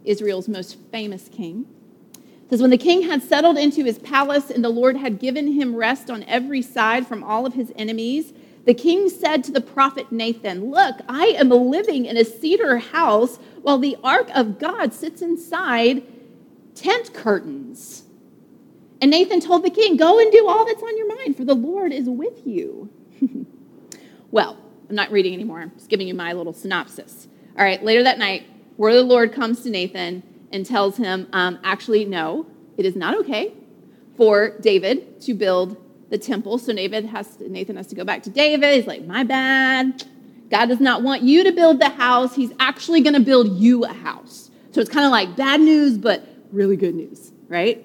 Israel's 0.04 0.50
most 0.50 0.78
famous 0.92 1.30
king. 1.30 1.68
It 2.16 2.50
says, 2.50 2.62
When 2.62 2.70
the 2.70 2.78
king 2.78 3.04
had 3.04 3.24
settled 3.24 3.58
into 3.58 3.86
his 3.86 4.00
palace 4.00 4.50
and 4.50 4.62
the 4.62 4.70
Lord 4.70 4.98
had 4.98 5.20
given 5.20 5.54
him 5.54 5.74
rest 5.74 6.10
on 6.10 6.24
every 6.24 6.62
side 6.62 7.08
from 7.08 7.24
all 7.24 7.46
of 7.46 7.54
his 7.54 7.72
enemies, 7.78 8.34
the 8.66 8.74
king 8.74 9.10
said 9.10 9.44
to 9.44 9.52
the 9.52 9.62
prophet 9.62 10.12
Nathan, 10.12 10.72
Look, 10.72 10.98
I 11.10 11.26
am 11.38 11.50
living 11.50 12.06
in 12.06 12.18
a 12.18 12.24
cedar 12.24 12.78
house 12.78 13.38
while 13.62 13.78
the 13.78 13.98
ark 14.04 14.30
of 14.34 14.60
God 14.60 14.94
sits 14.94 15.22
inside 15.22 16.04
tent 16.76 17.14
curtains. 17.14 18.04
And 19.02 19.12
Nathan 19.12 19.42
told 19.42 19.64
the 19.64 19.70
king, 19.70 19.98
Go 19.98 20.20
and 20.20 20.32
do 20.32 20.48
all 20.48 20.66
that's 20.66 20.82
on 20.82 20.98
your 20.98 21.08
mind, 21.18 21.36
for 21.36 21.44
the 21.44 21.56
Lord 21.56 21.92
is 21.92 22.10
with 22.10 22.48
you. 22.48 22.90
well, 24.32 24.58
I'm 24.90 24.96
not 24.96 25.12
reading 25.12 25.34
anymore. 25.34 25.60
I'm 25.60 25.72
just 25.72 25.90
giving 25.90 26.08
you 26.08 26.14
my 26.14 26.32
little 26.32 26.54
synopsis. 26.54 27.28
All 27.58 27.66
right, 27.66 27.84
later 27.84 28.04
that 28.04 28.18
night, 28.18 28.48
where 28.78 28.94
the 28.94 29.04
Lord 29.04 29.34
comes 29.34 29.62
to 29.64 29.70
Nathan, 29.70 30.24
and 30.54 30.66
tells 30.66 30.98
him, 30.98 31.28
um, 31.34 31.60
actually, 31.64 32.06
no, 32.06 32.46
it 32.78 32.86
is 32.86 32.96
not 32.96 33.18
okay 33.18 33.54
for 34.16 34.58
David 34.60 35.20
to 35.22 35.34
build 35.34 35.83
the 36.14 36.18
temple. 36.20 36.60
So 36.60 36.72
David 36.72 37.06
has 37.06 37.38
to, 37.38 37.50
Nathan 37.50 37.76
has 37.76 37.88
to 37.88 37.96
go 37.96 38.04
back 38.04 38.22
to 38.24 38.30
David. 38.30 38.76
He's 38.76 38.86
like, 38.86 39.04
my 39.04 39.24
bad. 39.24 40.04
God 40.52 40.68
does 40.68 40.80
not 40.80 41.02
want 41.02 41.24
you 41.24 41.44
to 41.44 41.52
build 41.52 41.82
the 41.82 41.90
house. 41.90 42.36
He's 42.36 42.52
actually 42.60 43.02
going 43.02 43.16
to 43.16 43.20
build 43.20 43.58
you 43.58 43.84
a 43.84 43.92
house. 43.92 44.52
So 44.72 44.80
it's 44.80 44.92
kind 44.92 45.08
of 45.08 45.12
like 45.12 45.36
bad 45.36 45.60
news, 45.60 45.98
but 45.98 46.24
really 46.52 46.78
good 46.78 46.94
news, 46.94 47.32
right? 47.48 47.84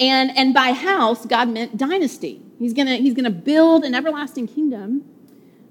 And, 0.00 0.34
and 0.38 0.54
by 0.54 0.72
house, 0.72 1.26
God 1.26 1.50
meant 1.50 1.76
dynasty. 1.76 2.40
He's 2.58 2.72
to 2.72 2.96
he's 2.96 3.12
gonna 3.12 3.28
build 3.28 3.84
an 3.84 3.94
everlasting 3.94 4.46
kingdom 4.46 5.04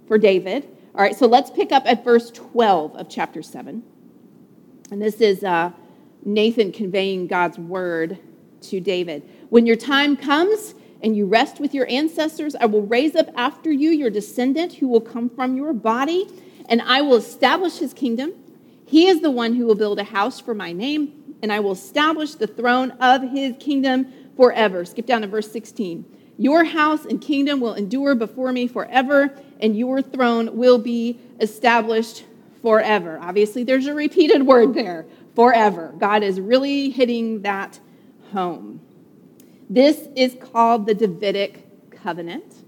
for 0.07 0.19
David. 0.19 0.67
All 0.93 1.01
right, 1.01 1.15
so 1.15 1.25
let's 1.25 1.49
pick 1.49 1.71
up 1.71 1.87
at 1.87 2.03
verse 2.03 2.29
12 2.29 2.95
of 2.95 3.09
chapter 3.09 3.41
7. 3.41 3.81
And 4.91 5.01
this 5.01 5.21
is 5.21 5.43
uh, 5.43 5.71
Nathan 6.23 6.71
conveying 6.71 7.25
God's 7.25 7.57
word 7.57 8.19
to 8.61 8.79
David. 8.79 9.27
When 9.49 9.65
your 9.65 9.75
time 9.75 10.15
comes 10.15 10.75
and 11.05 11.15
you 11.15 11.27
rest 11.27 11.59
with 11.59 11.75
your 11.75 11.87
ancestors, 11.87 12.55
I 12.55 12.65
will 12.65 12.81
raise 12.81 13.15
up 13.15 13.29
after 13.35 13.71
you 13.71 13.91
your 13.91 14.09
descendant 14.09 14.73
who 14.73 14.87
will 14.87 14.99
come 14.99 15.29
from 15.29 15.55
your 15.55 15.71
body, 15.71 16.27
and 16.67 16.81
I 16.81 17.01
will 17.01 17.17
establish 17.17 17.77
his 17.77 17.93
kingdom. 17.93 18.33
He 18.87 19.07
is 19.07 19.21
the 19.21 19.29
one 19.29 19.53
who 19.53 19.67
will 19.67 19.75
build 19.75 19.99
a 19.99 20.03
house 20.03 20.39
for 20.39 20.55
my 20.55 20.73
name, 20.73 21.35
and 21.43 21.53
I 21.53 21.59
will 21.59 21.73
establish 21.73 22.33
the 22.33 22.47
throne 22.47 22.89
of 22.99 23.21
his 23.21 23.55
kingdom 23.59 24.11
forever. 24.35 24.83
Skip 24.83 25.05
down 25.05 25.21
to 25.21 25.27
verse 25.27 25.51
16. 25.51 26.05
Your 26.39 26.63
house 26.63 27.05
and 27.05 27.21
kingdom 27.21 27.59
will 27.61 27.75
endure 27.75 28.15
before 28.15 28.51
me 28.51 28.65
forever, 28.65 29.37
and 29.59 29.77
your 29.77 30.01
throne 30.01 30.57
will 30.57 30.79
be 30.79 31.19
established 31.39 32.25
forever. 32.63 33.19
Obviously, 33.21 33.63
there's 33.63 33.85
a 33.85 33.93
repeated 33.93 34.41
word 34.41 34.73
there 34.73 35.05
forever. 35.35 35.93
God 35.99 36.23
is 36.23 36.41
really 36.41 36.89
hitting 36.89 37.43
that 37.43 37.79
home. 38.31 38.81
This 39.69 40.07
is 40.15 40.35
called 40.39 40.85
the 40.85 40.93
Davidic 40.93 41.91
covenant. 41.91 42.65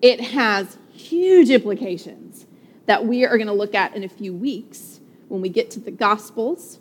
It 0.00 0.20
has 0.20 0.78
huge 0.90 1.50
implications 1.50 2.46
that 2.86 3.04
we 3.04 3.26
are 3.26 3.36
going 3.36 3.48
to 3.48 3.52
look 3.52 3.74
at 3.74 3.94
in 3.94 4.04
a 4.04 4.08
few 4.08 4.32
weeks 4.32 5.00
when 5.28 5.42
we 5.42 5.50
get 5.50 5.70
to 5.72 5.80
the 5.80 5.90
Gospels 5.90 6.78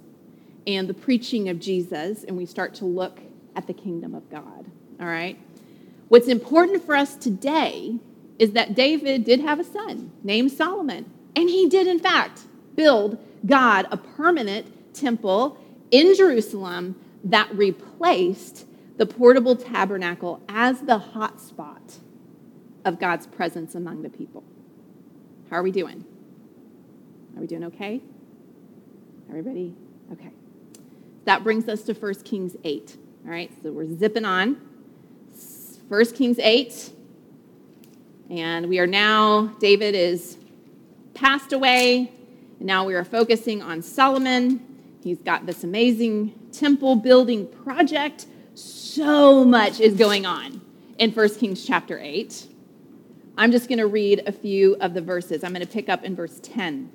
and 0.65 0.88
the 0.88 0.93
preaching 0.93 1.49
of 1.49 1.59
Jesus 1.59 2.23
and 2.23 2.38
we 2.38 2.45
start 2.45 2.73
to 2.75 2.86
look 2.86 3.19
at 3.55 3.67
the 3.67 3.73
kingdom 3.73 4.15
of 4.15 4.30
God. 4.30 4.65
All 4.99 5.07
right? 5.07 5.38
What's 6.07 6.28
important 6.28 6.86
for 6.86 6.95
us 6.95 7.15
today 7.15 7.99
is 8.39 8.51
that 8.51 8.75
David 8.75 9.25
did 9.25 9.41
have 9.41 9.59
a 9.59 9.63
son 9.63 10.11
named 10.23 10.51
Solomon, 10.51 11.11
and 11.36 11.49
he 11.49 11.67
did, 11.67 11.88
in 11.88 11.99
fact, 11.99 12.43
build 12.75 13.17
God 13.45 13.88
a 13.91 13.97
permanent 13.97 14.93
temple 14.93 15.57
in 15.91 16.15
Jerusalem 16.15 16.95
that 17.23 17.53
replaced 17.53 18.66
the 18.97 19.05
portable 19.05 19.55
tabernacle 19.55 20.41
as 20.49 20.81
the 20.81 20.99
hotspot 20.99 21.99
of 22.83 22.99
God's 22.99 23.27
presence 23.27 23.75
among 23.75 24.01
the 24.01 24.09
people. 24.09 24.43
How 25.49 25.57
are 25.57 25.63
we 25.63 25.71
doing? 25.71 26.03
Are 27.35 27.41
we 27.41 27.47
doing 27.47 27.63
okay? 27.65 28.01
Everybody? 29.29 29.75
Okay. 30.11 30.31
That 31.25 31.43
brings 31.43 31.67
us 31.69 31.83
to 31.83 31.93
1 31.93 32.13
Kings 32.23 32.55
8. 32.63 32.97
All 33.25 33.31
right, 33.31 33.51
so 33.61 33.71
we're 33.71 33.93
zipping 33.97 34.25
on. 34.25 34.57
1 35.89 36.05
Kings 36.13 36.39
8. 36.39 36.91
And 38.29 38.67
we 38.67 38.79
are 38.79 38.87
now, 38.87 39.55
David 39.59 39.95
is 39.95 40.37
passed 41.13 41.53
away. 41.53 42.11
And 42.59 42.67
now 42.67 42.85
we 42.85 42.95
are 42.95 43.05
focusing 43.05 43.61
on 43.61 43.81
Solomon. 43.81 44.65
He's 45.03 45.19
got 45.19 45.45
this 45.45 45.63
amazing 45.63 46.33
temple 46.51 46.95
building 46.95 47.47
project 47.47 48.25
so 48.58 49.45
much 49.45 49.80
is 49.80 49.93
going 49.93 50.26
on 50.26 50.62
in 50.97 51.12
1 51.12 51.30
Kings 51.36 51.64
chapter 51.64 51.99
8. 51.99 52.47
I'm 53.38 53.51
just 53.51 53.70
going 53.70 53.78
to 53.78 53.86
read 53.86 54.24
a 54.26 54.32
few 54.32 54.76
of 54.82 54.95
the 54.95 55.01
verses. 55.01 55.43
I'm 55.43 55.53
going 55.53 55.66
to 55.66 55.72
pick 55.72 55.89
up 55.89 56.03
in 56.03 56.16
verse 56.16 56.39
10. 56.41 56.91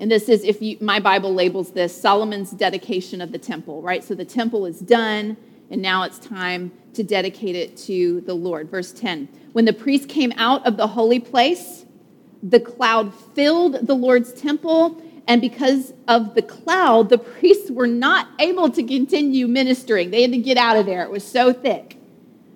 And 0.00 0.10
this 0.10 0.28
is, 0.28 0.42
if 0.42 0.60
you, 0.60 0.78
my 0.80 0.98
Bible 0.98 1.32
labels 1.32 1.70
this 1.70 1.98
Solomon's 1.98 2.50
dedication 2.50 3.20
of 3.20 3.30
the 3.30 3.38
temple, 3.38 3.80
right? 3.80 4.02
So 4.02 4.16
the 4.16 4.24
temple 4.24 4.66
is 4.66 4.80
done, 4.80 5.36
and 5.70 5.80
now 5.80 6.02
it's 6.02 6.18
time 6.18 6.72
to 6.94 7.04
dedicate 7.04 7.54
it 7.54 7.76
to 7.76 8.20
the 8.22 8.34
Lord. 8.34 8.68
Verse 8.68 8.92
10 8.92 9.28
When 9.52 9.64
the 9.64 9.72
priest 9.72 10.08
came 10.08 10.32
out 10.36 10.66
of 10.66 10.76
the 10.76 10.88
holy 10.88 11.20
place, 11.20 11.84
the 12.42 12.58
cloud 12.58 13.14
filled 13.14 13.86
the 13.86 13.94
Lord's 13.94 14.32
temple 14.32 15.00
and 15.28 15.42
because 15.42 15.92
of 16.08 16.34
the 16.34 16.40
cloud, 16.40 17.10
the 17.10 17.18
priests 17.18 17.70
were 17.70 17.86
not 17.86 18.28
able 18.38 18.70
to 18.70 18.82
continue 18.82 19.46
ministering. 19.46 20.10
They 20.10 20.22
had 20.22 20.32
to 20.32 20.38
get 20.38 20.56
out 20.56 20.78
of 20.78 20.86
there. 20.86 21.02
It 21.02 21.10
was 21.10 21.22
so 21.22 21.52
thick. 21.52 21.98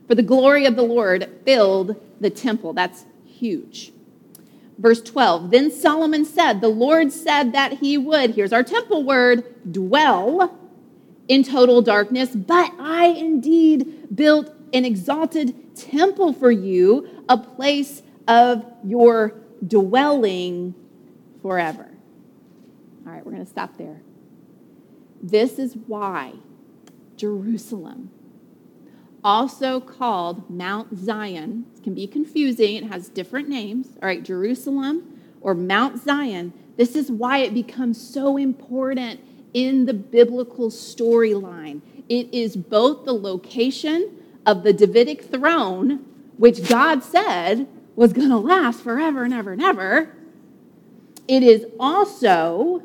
For 0.08 0.14
the 0.14 0.22
glory 0.22 0.64
of 0.64 0.74
the 0.74 0.82
Lord 0.82 1.30
filled 1.44 2.00
the 2.18 2.30
temple. 2.30 2.72
That's 2.72 3.04
huge. 3.26 3.92
Verse 4.78 5.02
12 5.02 5.50
Then 5.50 5.70
Solomon 5.70 6.24
said, 6.24 6.62
The 6.62 6.68
Lord 6.68 7.12
said 7.12 7.52
that 7.52 7.74
he 7.74 7.98
would, 7.98 8.34
here's 8.34 8.54
our 8.54 8.62
temple 8.62 9.04
word, 9.04 9.44
dwell 9.70 10.58
in 11.28 11.44
total 11.44 11.82
darkness, 11.82 12.34
but 12.34 12.72
I 12.80 13.08
indeed 13.08 14.16
built 14.16 14.50
an 14.72 14.86
exalted 14.86 15.76
temple 15.76 16.32
for 16.32 16.50
you, 16.50 17.06
a 17.28 17.36
place 17.36 18.02
of 18.26 18.64
your 18.82 19.34
dwelling 19.66 20.74
forever. 21.42 21.91
Right, 23.22 23.26
we're 23.26 23.32
going 23.34 23.44
to 23.44 23.50
stop 23.50 23.76
there. 23.76 24.00
This 25.22 25.56
is 25.60 25.76
why 25.86 26.32
Jerusalem, 27.16 28.10
also 29.22 29.78
called 29.78 30.50
Mount 30.50 30.98
Zion, 30.98 31.66
can 31.84 31.94
be 31.94 32.08
confusing. 32.08 32.74
It 32.74 32.84
has 32.84 33.08
different 33.08 33.48
names. 33.48 33.90
All 34.02 34.08
right, 34.08 34.24
Jerusalem 34.24 35.20
or 35.40 35.54
Mount 35.54 36.02
Zion. 36.02 36.52
This 36.76 36.96
is 36.96 37.12
why 37.12 37.38
it 37.38 37.54
becomes 37.54 38.00
so 38.00 38.36
important 38.36 39.20
in 39.54 39.86
the 39.86 39.94
biblical 39.94 40.70
storyline. 40.70 41.80
It 42.08 42.32
is 42.34 42.56
both 42.56 43.04
the 43.04 43.12
location 43.12 44.16
of 44.44 44.64
the 44.64 44.72
Davidic 44.72 45.22
throne, 45.22 46.04
which 46.38 46.68
God 46.68 47.04
said 47.04 47.68
was 47.94 48.12
going 48.12 48.30
to 48.30 48.38
last 48.38 48.80
forever 48.80 49.22
and 49.22 49.32
ever 49.32 49.52
and 49.52 49.62
ever. 49.62 50.16
It 51.28 51.44
is 51.44 51.66
also 51.78 52.82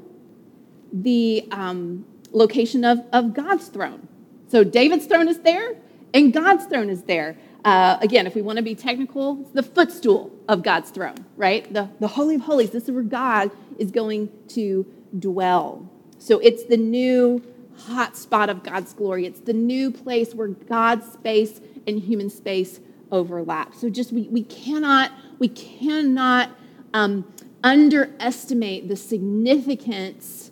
the 0.91 1.47
um, 1.51 2.05
location 2.31 2.83
of, 2.83 2.99
of 3.13 3.33
God's 3.33 3.67
throne. 3.67 4.07
So 4.47 4.63
David's 4.63 5.05
throne 5.05 5.27
is 5.27 5.39
there, 5.39 5.75
and 6.13 6.33
God's 6.33 6.65
throne 6.65 6.89
is 6.89 7.03
there. 7.03 7.37
Uh, 7.65 7.97
again, 8.01 8.25
if 8.27 8.35
we 8.35 8.41
want 8.41 8.57
to 8.57 8.63
be 8.63 8.75
technical, 8.75 9.41
it's 9.41 9.51
the 9.51 9.63
footstool 9.63 10.31
of 10.47 10.63
God's 10.63 10.89
throne, 10.89 11.25
right? 11.35 11.71
The, 11.73 11.89
the 11.99 12.07
Holy 12.07 12.35
of 12.35 12.41
Holies. 12.41 12.69
This 12.69 12.83
is 12.83 12.91
where 12.91 13.03
God 13.03 13.51
is 13.77 13.91
going 13.91 14.29
to 14.49 14.85
dwell. 15.19 15.89
So 16.19 16.39
it's 16.39 16.63
the 16.63 16.77
new 16.77 17.43
hot 17.77 18.15
spot 18.15 18.49
of 18.49 18.63
God's 18.63 18.93
glory. 18.93 19.25
It's 19.25 19.41
the 19.41 19.53
new 19.53 19.91
place 19.91 20.33
where 20.33 20.47
God's 20.47 21.11
space 21.11 21.59
and 21.85 21.99
human 21.99 22.29
space 22.29 22.79
overlap. 23.11 23.75
So 23.75 23.89
just 23.89 24.11
we, 24.11 24.23
we 24.23 24.43
cannot, 24.43 25.11
we 25.39 25.49
cannot 25.49 26.51
um, 26.93 27.31
underestimate 27.63 28.87
the 28.87 28.95
significance 28.95 30.51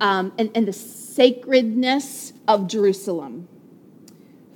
um, 0.00 0.32
and, 0.38 0.50
and 0.54 0.66
the 0.66 0.72
sacredness 0.72 2.32
of 2.46 2.68
Jerusalem 2.68 3.48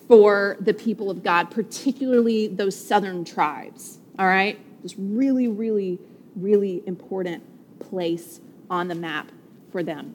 for 0.08 0.56
the 0.60 0.74
people 0.74 1.10
of 1.10 1.22
God, 1.22 1.50
particularly 1.50 2.46
those 2.46 2.78
southern 2.78 3.24
tribes. 3.24 3.98
All 4.18 4.26
right? 4.26 4.58
This 4.82 4.98
really, 4.98 5.48
really, 5.48 5.98
really 6.36 6.82
important 6.86 7.42
place 7.80 8.40
on 8.68 8.88
the 8.88 8.94
map 8.94 9.30
for 9.70 9.82
them. 9.82 10.14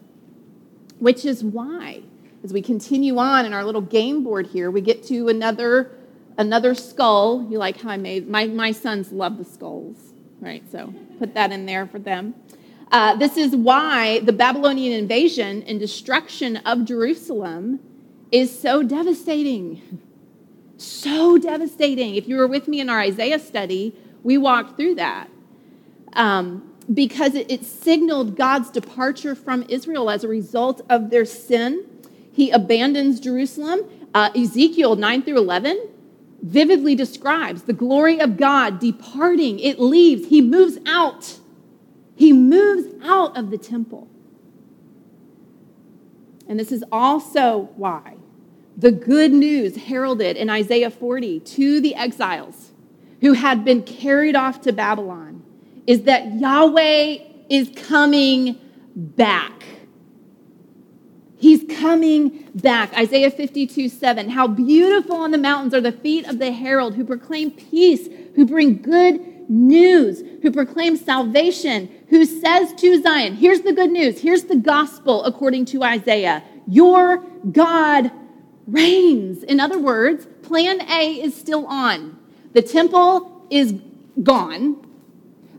Which 0.98 1.24
is 1.24 1.44
why, 1.44 2.02
as 2.42 2.52
we 2.52 2.62
continue 2.62 3.18
on 3.18 3.46
in 3.46 3.52
our 3.52 3.64
little 3.64 3.80
game 3.80 4.24
board 4.24 4.48
here, 4.48 4.70
we 4.70 4.80
get 4.80 5.04
to 5.04 5.28
another 5.28 5.92
another 6.38 6.74
skull. 6.74 7.46
You 7.50 7.58
like 7.58 7.80
how 7.80 7.90
I 7.90 7.96
made 7.96 8.28
my, 8.28 8.46
my 8.46 8.72
sons 8.72 9.12
love 9.12 9.38
the 9.38 9.44
skulls, 9.44 10.14
right? 10.40 10.62
So 10.70 10.94
put 11.18 11.34
that 11.34 11.52
in 11.52 11.66
there 11.66 11.86
for 11.86 11.98
them. 11.98 12.34
Uh, 12.90 13.16
this 13.16 13.36
is 13.36 13.54
why 13.54 14.20
the 14.20 14.32
Babylonian 14.32 14.92
invasion 14.92 15.62
and 15.64 15.78
destruction 15.78 16.56
of 16.58 16.84
Jerusalem 16.84 17.80
is 18.32 18.56
so 18.58 18.82
devastating. 18.82 20.00
So 20.78 21.38
devastating. 21.38 22.14
If 22.14 22.28
you 22.28 22.36
were 22.36 22.46
with 22.46 22.68
me 22.68 22.80
in 22.80 22.88
our 22.88 23.00
Isaiah 23.00 23.38
study, 23.38 23.94
we 24.22 24.38
walked 24.38 24.76
through 24.76 24.94
that. 24.96 25.28
Um, 26.14 26.72
because 26.92 27.34
it, 27.34 27.50
it 27.50 27.64
signaled 27.64 28.36
God's 28.36 28.70
departure 28.70 29.34
from 29.34 29.64
Israel 29.68 30.08
as 30.08 30.24
a 30.24 30.28
result 30.28 30.80
of 30.88 31.10
their 31.10 31.24
sin. 31.24 31.84
He 32.32 32.50
abandons 32.50 33.20
Jerusalem. 33.20 33.80
Uh, 34.14 34.30
Ezekiel 34.34 34.96
9 34.96 35.22
through 35.22 35.36
11 35.36 35.88
vividly 36.42 36.94
describes 36.94 37.62
the 37.62 37.72
glory 37.72 38.20
of 38.20 38.36
God 38.36 38.78
departing. 38.78 39.58
It 39.58 39.78
leaves, 39.78 40.28
he 40.28 40.40
moves 40.40 40.78
out 40.86 41.38
he 42.18 42.32
moves 42.32 42.92
out 43.04 43.36
of 43.36 43.50
the 43.50 43.56
temple. 43.56 44.08
And 46.48 46.58
this 46.58 46.72
is 46.72 46.82
also 46.90 47.70
why 47.76 48.16
the 48.76 48.90
good 48.90 49.30
news 49.30 49.76
heralded 49.76 50.36
in 50.36 50.50
Isaiah 50.50 50.90
40 50.90 51.38
to 51.40 51.80
the 51.80 51.94
exiles 51.94 52.72
who 53.20 53.34
had 53.34 53.64
been 53.64 53.84
carried 53.84 54.34
off 54.34 54.60
to 54.62 54.72
Babylon 54.72 55.44
is 55.86 56.02
that 56.02 56.34
Yahweh 56.34 57.18
is 57.48 57.70
coming 57.76 58.58
back. 58.96 59.62
He's 61.36 61.62
coming 61.78 62.48
back. 62.56 62.92
Isaiah 62.98 63.30
52 63.30 63.88
7. 63.88 64.28
How 64.28 64.48
beautiful 64.48 65.14
on 65.14 65.30
the 65.30 65.38
mountains 65.38 65.72
are 65.72 65.80
the 65.80 65.92
feet 65.92 66.26
of 66.26 66.40
the 66.40 66.50
herald 66.50 66.96
who 66.96 67.04
proclaim 67.04 67.52
peace, 67.52 68.08
who 68.34 68.44
bring 68.44 68.82
good 68.82 69.48
news, 69.48 70.22
who 70.42 70.50
proclaim 70.50 70.96
salvation, 70.96 71.88
who 72.08 72.24
says 72.24 72.72
to 72.74 73.02
Zion, 73.02 73.34
Here's 73.34 73.60
the 73.62 73.72
good 73.72 73.90
news, 73.90 74.20
here's 74.20 74.44
the 74.44 74.56
gospel 74.56 75.24
according 75.24 75.66
to 75.66 75.82
Isaiah. 75.82 76.42
Your 76.66 77.18
God 77.50 78.10
reigns. 78.66 79.42
In 79.42 79.60
other 79.60 79.78
words, 79.78 80.26
plan 80.42 80.82
A 80.90 81.20
is 81.20 81.34
still 81.34 81.66
on. 81.66 82.18
The 82.52 82.62
temple 82.62 83.46
is 83.50 83.74
gone. 84.22 84.84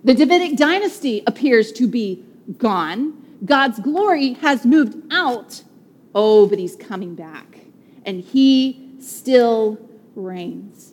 The 0.04 0.14
Davidic 0.14 0.58
dynasty 0.58 1.24
appears 1.26 1.72
to 1.74 1.88
be 1.88 2.24
gone. 2.58 3.16
God's 3.46 3.80
glory 3.80 4.34
has 4.34 4.66
moved 4.66 4.96
out 5.12 5.64
Oh, 6.14 6.48
but 6.48 6.58
he's 6.58 6.76
coming 6.76 7.16
back, 7.16 7.60
and 8.06 8.22
he 8.22 8.96
still 9.00 9.78
reigns. 10.16 10.89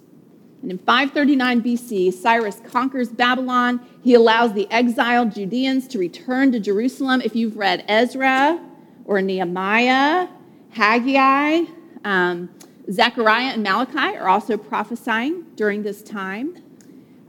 And 0.66 0.72
in 0.72 0.78
539 0.78 1.62
BC, 1.62 2.12
Cyrus 2.12 2.60
conquers 2.66 3.08
Babylon. 3.08 3.86
He 4.02 4.14
allows 4.14 4.52
the 4.52 4.68
exiled 4.72 5.32
Judeans 5.32 5.86
to 5.86 5.96
return 5.96 6.50
to 6.50 6.58
Jerusalem. 6.58 7.20
If 7.20 7.36
you've 7.36 7.56
read 7.56 7.84
Ezra 7.86 8.60
or 9.04 9.22
Nehemiah, 9.22 10.26
Haggai, 10.70 11.66
um, 12.02 12.50
Zechariah, 12.90 13.52
and 13.52 13.62
Malachi 13.62 14.16
are 14.16 14.28
also 14.28 14.56
prophesying 14.56 15.44
during 15.54 15.84
this 15.84 16.02
time. 16.02 16.60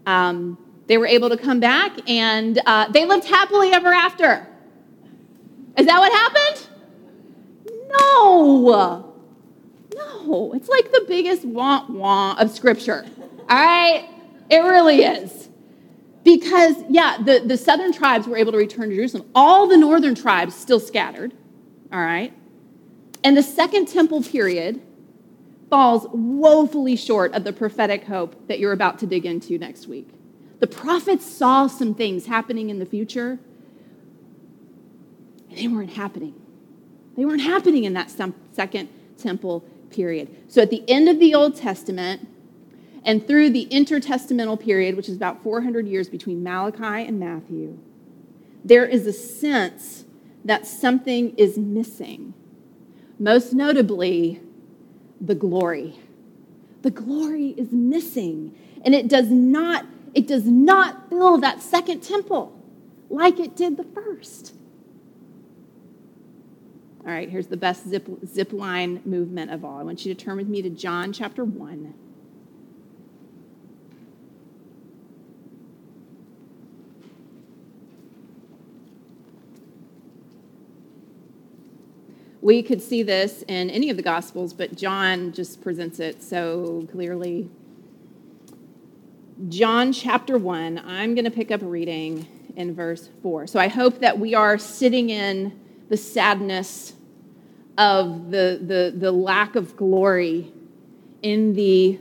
Um, 0.07 0.57
they 0.87 0.97
were 0.97 1.05
able 1.05 1.29
to 1.29 1.37
come 1.37 1.59
back 1.59 2.09
and 2.09 2.59
uh, 2.65 2.89
they 2.89 3.05
lived 3.05 3.27
happily 3.27 3.69
ever 3.71 3.93
after. 3.93 4.47
Is 5.77 5.85
that 5.85 5.99
what 5.99 6.11
happened? 6.11 6.67
No. 7.87 9.13
No. 9.97 10.53
It's 10.53 10.69
like 10.69 10.91
the 10.91 11.05
biggest 11.07 11.43
wah 11.43 11.85
wah 11.89 12.35
of 12.39 12.51
scripture. 12.51 13.05
All 13.49 13.57
right? 13.57 14.07
It 14.49 14.59
really 14.59 15.03
is. 15.03 15.49
Because, 16.23 16.75
yeah, 16.89 17.17
the, 17.23 17.41
the 17.45 17.57
southern 17.57 17.93
tribes 17.93 18.27
were 18.27 18.37
able 18.37 18.51
to 18.51 18.57
return 18.57 18.89
to 18.89 18.95
Jerusalem. 18.95 19.29
All 19.33 19.67
the 19.67 19.77
northern 19.77 20.15
tribes 20.15 20.55
still 20.55 20.79
scattered. 20.79 21.33
All 21.91 21.99
right? 21.99 22.33
And 23.23 23.35
the 23.35 23.43
second 23.43 23.87
temple 23.87 24.21
period 24.21 24.81
falls 25.69 26.07
woefully 26.11 26.95
short 26.95 27.33
of 27.33 27.43
the 27.43 27.53
prophetic 27.53 28.05
hope 28.05 28.47
that 28.47 28.59
you're 28.59 28.73
about 28.73 28.99
to 28.99 29.05
dig 29.05 29.25
into 29.25 29.57
next 29.57 29.87
week. 29.87 30.09
The 30.59 30.67
prophets 30.67 31.25
saw 31.25 31.67
some 31.67 31.93
things 31.93 32.25
happening 32.25 32.69
in 32.69 32.79
the 32.79 32.85
future, 32.85 33.39
and 35.49 35.57
they 35.57 35.67
weren't 35.67 35.91
happening. 35.91 36.33
They 37.15 37.25
weren't 37.25 37.41
happening 37.41 37.83
in 37.83 37.93
that 37.93 38.11
second 38.53 38.89
temple 39.17 39.63
period. 39.97 40.29
So 40.47 40.61
at 40.61 40.69
the 40.69 40.87
end 40.87 41.09
of 41.09 41.19
the 41.19 41.33
Old 41.33 41.55
Testament 41.55 42.27
and 43.03 43.27
through 43.27 43.49
the 43.49 43.67
intertestamental 43.71 44.59
period, 44.59 44.95
which 44.95 45.09
is 45.09 45.15
about 45.15 45.41
400 45.41 45.87
years 45.87 46.07
between 46.07 46.43
Malachi 46.43 47.07
and 47.07 47.19
Matthew, 47.19 47.79
there 48.63 48.85
is 48.85 49.07
a 49.07 49.11
sense 49.11 50.05
that 50.45 50.67
something 50.67 51.35
is 51.35 51.57
missing. 51.57 52.35
Most 53.17 53.53
notably, 53.53 54.39
the 55.19 55.33
glory. 55.33 55.99
The 56.83 56.91
glory 56.91 57.55
is 57.57 57.71
missing, 57.71 58.55
and 58.85 58.93
it 58.93 59.07
does 59.07 59.29
not 59.29 59.85
it 60.13 60.27
does 60.27 60.45
not 60.45 61.09
fill 61.09 61.37
that 61.39 61.61
second 61.61 62.01
temple 62.01 62.57
like 63.09 63.39
it 63.39 63.55
did 63.55 63.77
the 63.77 63.83
first. 63.83 64.53
All 67.07 67.13
right, 67.13 67.29
here's 67.29 67.47
the 67.47 67.55
best 67.55 67.87
zip, 67.87 68.05
zip 68.25 68.51
line 68.51 69.01
movement 69.05 69.49
of 69.49 69.63
all. 69.63 69.79
I 69.79 69.83
want 69.83 70.05
you 70.05 70.13
to 70.13 70.25
turn 70.25 70.35
with 70.35 70.49
me 70.49 70.61
to 70.61 70.69
John 70.69 71.13
chapter 71.13 71.45
1. 71.45 71.93
We 82.41 82.61
could 82.61 82.81
see 82.81 83.03
this 83.03 83.41
in 83.47 83.69
any 83.69 83.89
of 83.89 83.95
the 83.95 84.03
Gospels, 84.03 84.51
but 84.51 84.75
John 84.75 85.31
just 85.31 85.61
presents 85.61 86.01
it 86.01 86.21
so 86.21 86.89
clearly. 86.91 87.49
John 89.47 89.93
chapter 89.93 90.37
1, 90.37 90.81
I'm 90.85 91.15
going 91.15 91.23
to 91.23 91.31
pick 91.31 91.51
up 91.51 91.61
reading 91.63 92.27
in 92.57 92.75
verse 92.75 93.09
4. 93.23 93.47
So 93.47 93.61
I 93.61 93.69
hope 93.69 93.99
that 93.99 94.19
we 94.19 94.35
are 94.35 94.57
sitting 94.57 95.09
in 95.09 95.57
the 95.87 95.95
sadness 95.95 96.95
of 97.77 98.31
the, 98.31 98.59
the, 98.61 98.93
the 98.97 99.11
lack 99.11 99.55
of 99.55 99.75
glory 99.77 100.51
in 101.21 101.53
the 101.53 101.99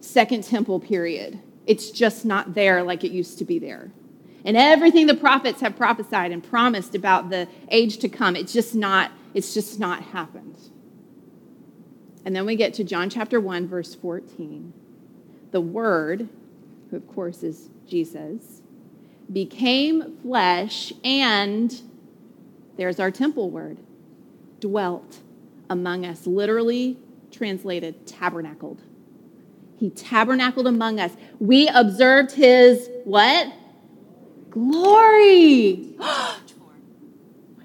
Second 0.00 0.44
Temple 0.44 0.80
period. 0.80 1.38
It's 1.66 1.90
just 1.90 2.24
not 2.24 2.54
there 2.54 2.82
like 2.82 3.04
it 3.04 3.12
used 3.12 3.38
to 3.38 3.44
be 3.44 3.58
there. 3.58 3.90
And 4.44 4.56
everything 4.56 5.06
the 5.06 5.14
prophets 5.14 5.60
have 5.60 5.76
prophesied 5.76 6.32
and 6.32 6.42
promised 6.42 6.94
about 6.94 7.28
the 7.28 7.46
age 7.68 7.98
to 7.98 8.08
come, 8.08 8.34
it's 8.34 8.52
just 8.52 8.74
not, 8.74 9.12
it's 9.34 9.52
just 9.52 9.78
not 9.78 10.02
happened. 10.02 10.56
And 12.24 12.34
then 12.34 12.46
we 12.46 12.56
get 12.56 12.74
to 12.74 12.84
John 12.84 13.10
chapter 13.10 13.40
1, 13.40 13.68
verse 13.68 13.94
14. 13.94 14.72
The 15.50 15.60
Word, 15.60 16.28
who 16.90 16.96
of 16.96 17.06
course 17.08 17.42
is 17.42 17.68
Jesus, 17.86 18.62
became 19.30 20.16
flesh 20.18 20.92
and 21.04 21.80
there's 22.76 22.98
our 22.98 23.10
temple 23.10 23.50
word 23.50 23.78
dwelt 24.60 25.18
among 25.68 26.04
us, 26.04 26.26
literally 26.26 26.98
translated 27.30 28.06
tabernacled. 28.06 28.82
He 29.78 29.90
tabernacled 29.90 30.66
among 30.66 31.00
us. 31.00 31.12
We 31.38 31.68
observed 31.68 32.32
his 32.32 32.90
what? 33.04 33.52
Glory. 34.50 35.94
I 36.00 36.36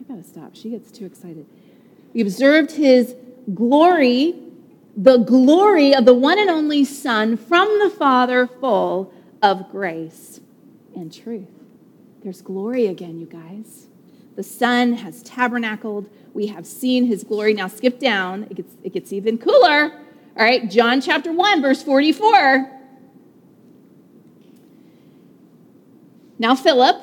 gotta 0.07 0.23
stop. 0.23 0.55
She 0.55 0.69
gets 0.69 0.91
too 0.91 1.05
excited. 1.05 1.45
We 2.13 2.21
observed 2.21 2.71
his 2.71 3.15
glory, 3.53 4.35
the 4.95 5.17
glory 5.17 5.93
of 5.93 6.05
the 6.05 6.13
one 6.13 6.39
and 6.39 6.49
only 6.49 6.85
Son 6.85 7.35
from 7.35 7.67
the 7.79 7.89
Father, 7.89 8.47
full 8.47 9.13
of 9.41 9.69
grace 9.69 10.39
and 10.95 11.11
truth. 11.13 11.49
There's 12.23 12.41
glory 12.41 12.87
again, 12.87 13.19
you 13.19 13.25
guys. 13.25 13.87
The 14.35 14.43
Son 14.43 14.93
has 14.93 15.23
tabernacled 15.23 16.09
we 16.35 16.47
have 16.47 16.67
seen 16.67 17.05
his 17.05 17.23
glory. 17.23 17.53
Now 17.53 17.69
skip 17.69 17.97
down, 17.97 18.43
it 18.49 18.57
gets, 18.57 18.73
it 18.83 18.93
gets 18.93 19.13
even 19.13 19.37
cooler. 19.37 19.91
All 20.37 20.43
right, 20.43 20.69
John 20.69 20.99
chapter 20.99 21.31
1, 21.31 21.61
verse 21.61 21.81
44. 21.81 22.69
Now, 26.37 26.53
Philip 26.53 27.01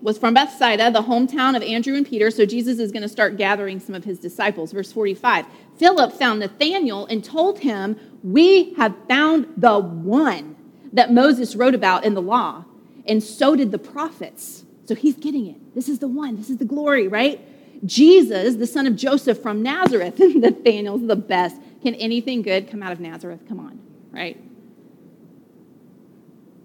was 0.00 0.16
from 0.16 0.34
Bethsaida, 0.34 0.92
the 0.92 1.02
hometown 1.02 1.56
of 1.56 1.62
Andrew 1.64 1.96
and 1.96 2.06
Peter, 2.06 2.30
so 2.30 2.46
Jesus 2.46 2.78
is 2.78 2.92
going 2.92 3.02
to 3.02 3.08
start 3.08 3.36
gathering 3.36 3.80
some 3.80 3.96
of 3.96 4.04
his 4.04 4.20
disciples. 4.20 4.70
Verse 4.70 4.92
45 4.92 5.46
Philip 5.76 6.12
found 6.12 6.38
Nathanael 6.38 7.06
and 7.06 7.24
told 7.24 7.58
him, 7.58 7.96
We 8.22 8.74
have 8.74 8.94
found 9.08 9.52
the 9.56 9.80
one 9.80 10.54
that 10.92 11.12
Moses 11.12 11.56
wrote 11.56 11.74
about 11.74 12.04
in 12.04 12.14
the 12.14 12.22
law, 12.22 12.64
and 13.04 13.20
so 13.20 13.56
did 13.56 13.72
the 13.72 13.78
prophets. 13.78 14.64
So 14.88 14.94
he's 14.94 15.16
getting 15.16 15.46
it. 15.46 15.74
This 15.74 15.86
is 15.86 15.98
the 15.98 16.08
one, 16.08 16.36
this 16.36 16.48
is 16.48 16.56
the 16.56 16.64
glory, 16.64 17.08
right? 17.08 17.38
Jesus, 17.84 18.56
the 18.56 18.66
son 18.66 18.86
of 18.86 18.96
Joseph 18.96 19.42
from 19.42 19.62
Nazareth. 19.62 20.18
Nathanael's 20.18 21.06
the 21.06 21.14
best. 21.14 21.60
Can 21.82 21.94
anything 21.96 22.40
good 22.40 22.70
come 22.70 22.82
out 22.82 22.90
of 22.90 22.98
Nazareth? 22.98 23.42
Come 23.46 23.60
on, 23.60 23.78
right? 24.10 24.40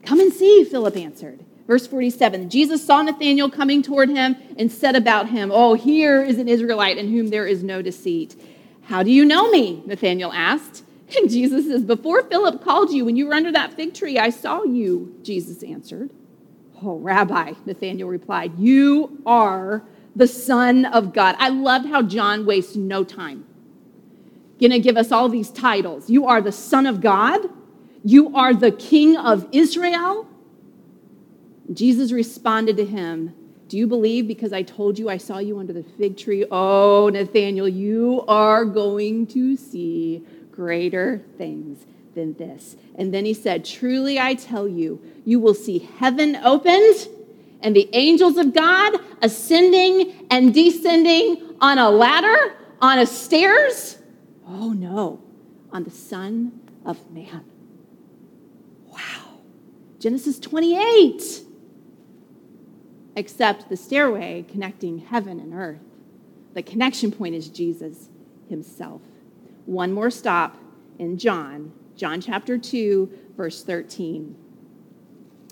Come 0.05 0.21
and 0.21 0.31
see, 0.31 0.63
Philip 0.63 0.95
answered. 0.95 1.43
Verse 1.67 1.85
47 1.85 2.49
Jesus 2.49 2.85
saw 2.85 3.01
Nathanael 3.01 3.51
coming 3.51 3.83
toward 3.83 4.07
him 4.07 4.37
and 4.57 4.71
said 4.71 4.95
about 4.95 5.27
him, 5.27 5.51
Oh, 5.53 5.73
here 5.73 6.23
is 6.23 6.39
an 6.39 6.47
Israelite 6.47 6.97
in 6.97 7.11
whom 7.11 7.27
there 7.27 7.45
is 7.45 7.61
no 7.61 7.81
deceit. 7.81 8.41
How 8.83 9.03
do 9.03 9.11
you 9.11 9.25
know 9.25 9.51
me? 9.51 9.83
Nathanael 9.85 10.31
asked. 10.31 10.85
And 11.17 11.29
Jesus 11.29 11.67
says, 11.67 11.83
Before 11.83 12.23
Philip 12.23 12.63
called 12.63 12.89
you, 12.91 13.03
when 13.03 13.17
you 13.17 13.27
were 13.27 13.33
under 13.33 13.51
that 13.51 13.73
fig 13.73 13.93
tree, 13.93 14.17
I 14.17 14.29
saw 14.29 14.63
you, 14.63 15.19
Jesus 15.23 15.61
answered. 15.61 16.09
Oh, 16.85 16.97
Rabbi, 16.97 17.53
Nathanael 17.65 18.07
replied, 18.07 18.59
You 18.59 19.21
are 19.25 19.83
the 20.15 20.27
Son 20.27 20.85
of 20.85 21.13
God. 21.13 21.35
I 21.39 21.49
loved 21.49 21.87
how 21.87 22.01
John 22.01 22.45
wastes 22.45 22.75
no 22.75 23.03
time. 23.03 23.45
Gonna 24.59 24.79
give 24.79 24.97
us 24.97 25.11
all 25.11 25.29
these 25.29 25.49
titles. 25.49 26.09
You 26.09 26.27
are 26.27 26.41
the 26.41 26.51
Son 26.51 26.85
of 26.85 26.99
God. 26.99 27.41
You 28.03 28.35
are 28.35 28.53
the 28.53 28.71
King 28.71 29.15
of 29.15 29.47
Israel. 29.51 30.27
Jesus 31.71 32.11
responded 32.11 32.75
to 32.77 32.85
him, 32.85 33.33
Do 33.69 33.77
you 33.77 33.87
believe 33.87 34.27
because 34.27 34.51
I 34.51 34.63
told 34.63 34.99
you 34.99 35.09
I 35.09 35.17
saw 35.17 35.37
you 35.37 35.59
under 35.59 35.73
the 35.73 35.83
fig 35.83 36.17
tree? 36.17 36.45
Oh, 36.51 37.09
Nathanael, 37.09 37.69
you 37.69 38.25
are 38.27 38.65
going 38.65 39.25
to 39.27 39.55
see 39.55 40.23
greater 40.51 41.23
things 41.37 41.85
than 42.15 42.33
this. 42.35 42.75
And 42.95 43.13
then 43.13 43.25
he 43.25 43.33
said, 43.33 43.65
Truly 43.65 44.19
I 44.19 44.35
tell 44.35 44.67
you, 44.67 45.01
you 45.25 45.39
will 45.39 45.53
see 45.53 45.79
heaven 45.79 46.35
opened 46.37 47.07
and 47.61 47.75
the 47.75 47.89
angels 47.93 48.37
of 48.37 48.53
God 48.53 48.99
ascending 49.21 50.27
and 50.29 50.53
descending 50.53 51.55
on 51.61 51.77
a 51.77 51.89
ladder, 51.89 52.55
on 52.81 52.99
a 52.99 53.05
stairs. 53.05 53.97
Oh 54.47 54.73
no, 54.73 55.21
on 55.71 55.83
the 55.83 55.91
Son 55.91 56.59
of 56.85 57.09
Man. 57.11 57.45
Wow. 58.87 59.39
Genesis 59.99 60.39
28 60.39 61.43
except 63.15 63.69
the 63.69 63.77
stairway 63.77 64.45
connecting 64.49 64.99
heaven 64.99 65.39
and 65.39 65.53
earth. 65.53 65.81
The 66.53 66.63
connection 66.63 67.11
point 67.11 67.35
is 67.35 67.49
Jesus 67.49 68.09
himself. 68.49 69.01
One 69.65 69.91
more 69.91 70.09
stop 70.09 70.57
in 70.99 71.17
John, 71.17 71.71
John 71.95 72.21
chapter 72.21 72.57
2, 72.57 73.11
verse 73.37 73.63
13. 73.63 74.35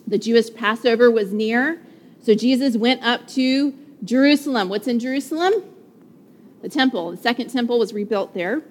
The 0.08 0.18
Jewish 0.18 0.54
Passover 0.54 1.10
was 1.10 1.32
near, 1.32 1.82
so 2.22 2.34
Jesus 2.34 2.76
went 2.76 3.04
up 3.04 3.28
to 3.30 3.74
Jerusalem. 4.04 4.70
What's 4.70 4.88
in 4.88 5.00
Jerusalem? 5.00 5.54
The 6.62 6.70
temple. 6.70 7.12
The 7.12 7.18
second 7.18 7.50
temple 7.50 7.80
was 7.80 7.94
rebuilt 7.94 8.34
there. 8.34 8.62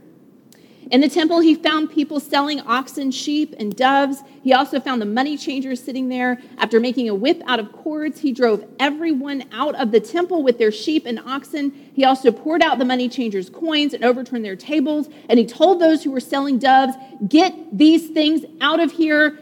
In 0.90 1.00
the 1.00 1.08
temple, 1.08 1.38
he 1.38 1.54
found 1.54 1.90
people 1.90 2.18
selling 2.18 2.60
oxen, 2.62 3.12
sheep, 3.12 3.54
and 3.58 3.74
doves. 3.76 4.24
He 4.42 4.52
also 4.52 4.80
found 4.80 5.00
the 5.00 5.06
money 5.06 5.36
changers 5.36 5.80
sitting 5.80 6.08
there. 6.08 6.40
After 6.58 6.80
making 6.80 7.08
a 7.08 7.14
whip 7.14 7.40
out 7.46 7.60
of 7.60 7.70
cords, 7.70 8.20
he 8.20 8.32
drove 8.32 8.64
everyone 8.80 9.44
out 9.52 9.76
of 9.76 9.92
the 9.92 10.00
temple 10.00 10.42
with 10.42 10.58
their 10.58 10.72
sheep 10.72 11.06
and 11.06 11.20
oxen. 11.20 11.90
He 11.94 12.04
also 12.04 12.32
poured 12.32 12.60
out 12.60 12.78
the 12.78 12.84
money 12.84 13.08
changers' 13.08 13.48
coins 13.48 13.94
and 13.94 14.04
overturned 14.04 14.44
their 14.44 14.56
tables. 14.56 15.08
And 15.28 15.38
he 15.38 15.46
told 15.46 15.80
those 15.80 16.02
who 16.02 16.10
were 16.10 16.20
selling 16.20 16.58
doves, 16.58 16.94
Get 17.28 17.54
these 17.76 18.08
things 18.08 18.44
out 18.60 18.80
of 18.80 18.90
here. 18.90 19.38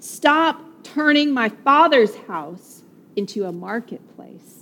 Stop 0.00 0.60
turning 0.82 1.30
my 1.30 1.50
father's 1.50 2.16
house 2.16 2.82
into 3.14 3.44
a 3.44 3.52
marketplace. 3.52 4.59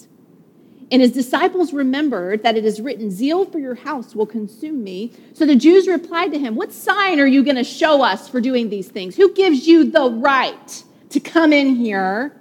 And 0.91 1.03
his 1.03 1.13
disciples 1.13 1.73
remembered 1.73 2.43
that 2.43 2.57
it 2.57 2.65
is 2.65 2.81
written, 2.81 3.11
Zeal 3.11 3.45
for 3.45 3.59
your 3.59 3.75
house 3.75 4.15
will 4.15 4.27
consume 4.27 4.83
me. 4.83 5.13
So 5.35 5.45
the 5.45 5.57
Jews 5.57 5.87
replied 5.87 6.33
to 6.33 6.39
him, 6.39 6.55
What 6.55 6.73
sign 6.73 7.21
are 7.21 7.27
you 7.27 7.45
going 7.45 7.57
to 7.57 7.65
show 7.65 8.03
us 8.03 8.29
for 8.29 8.41
doing 8.41 8.71
these 8.71 8.89
things? 8.89 9.17
Who 9.17 9.35
gives 9.35 9.67
you 9.67 9.91
the 9.91 10.11
right 10.11 10.85
to 11.11 11.21
come 11.21 11.53
in 11.53 11.77
here 11.77 12.35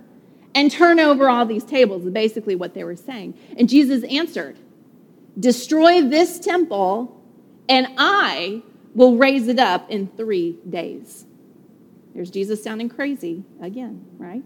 and 0.56 0.72
turn 0.72 1.00
over 1.00 1.30
all 1.30 1.46
these 1.46 1.66
tables? 1.66 2.04
Basically 2.06 2.56
what 2.56 2.74
they 2.74 2.86
were 2.86 2.96
saying. 2.96 3.38
And 3.58 3.68
Jesus 3.68 4.04
answered, 4.06 4.58
Destroy 5.38 6.02
this 6.02 6.40
temple, 6.40 7.22
and 7.68 7.88
I 7.98 8.64
will 8.96 9.18
raise 9.18 9.50
it 9.50 9.60
up 9.60 9.90
in 9.90 10.08
three 10.08 10.58
days. 10.68 11.26
There's 12.16 12.32
Jesus 12.32 12.64
sounding 12.64 12.90
crazy 12.90 13.44
again, 13.62 14.06
right? 14.18 14.44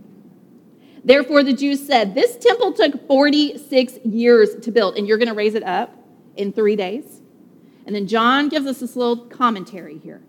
Therefore, 1.04 1.44
the 1.44 1.54
Jews 1.54 1.86
said, 1.86 2.14
This 2.14 2.38
temple 2.38 2.74
took 2.74 3.08
46 3.08 3.98
years 4.06 4.56
to 4.62 4.72
build, 4.72 4.98
and 4.98 5.08
you're 5.08 5.18
going 5.18 5.30
to 5.30 5.34
raise 5.34 5.56
it 5.56 5.64
up 5.64 5.96
in 6.36 6.54
three 6.54 6.76
days. 6.76 7.22
And 7.86 7.96
then 7.96 8.08
John 8.08 8.50
gives 8.50 8.68
us 8.68 8.80
this 8.80 8.96
little 8.96 9.18
commentary 9.18 9.98
here. 9.98 10.22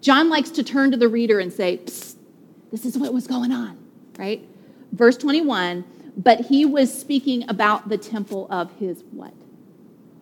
John 0.00 0.30
likes 0.30 0.50
to 0.50 0.62
turn 0.62 0.90
to 0.90 0.96
the 0.96 1.08
reader 1.08 1.38
and 1.38 1.52
say, 1.52 1.76
This 1.76 2.84
is 2.84 2.96
what 2.96 3.12
was 3.12 3.26
going 3.26 3.52
on, 3.52 3.78
right? 4.18 4.46
Verse 4.92 5.16
21 5.18 5.84
But 6.16 6.46
he 6.46 6.64
was 6.64 6.92
speaking 6.92 7.44
about 7.48 7.88
the 7.88 7.98
temple 7.98 8.46
of 8.50 8.72
his 8.78 9.04
what? 9.10 9.34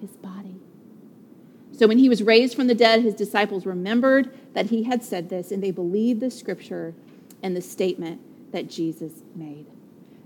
His 0.00 0.10
body. 0.10 0.56
So 1.72 1.86
when 1.86 1.98
he 1.98 2.08
was 2.08 2.22
raised 2.22 2.54
from 2.54 2.66
the 2.66 2.74
dead, 2.74 3.02
his 3.02 3.14
disciples 3.14 3.64
remembered 3.64 4.36
that 4.54 4.66
he 4.66 4.82
had 4.82 5.02
said 5.02 5.30
this, 5.30 5.52
and 5.52 5.62
they 5.62 5.70
believed 5.70 6.20
the 6.20 6.30
scripture 6.30 6.94
and 7.42 7.56
the 7.56 7.62
statement 7.62 8.20
that 8.52 8.68
Jesus 8.68 9.12
made. 9.34 9.66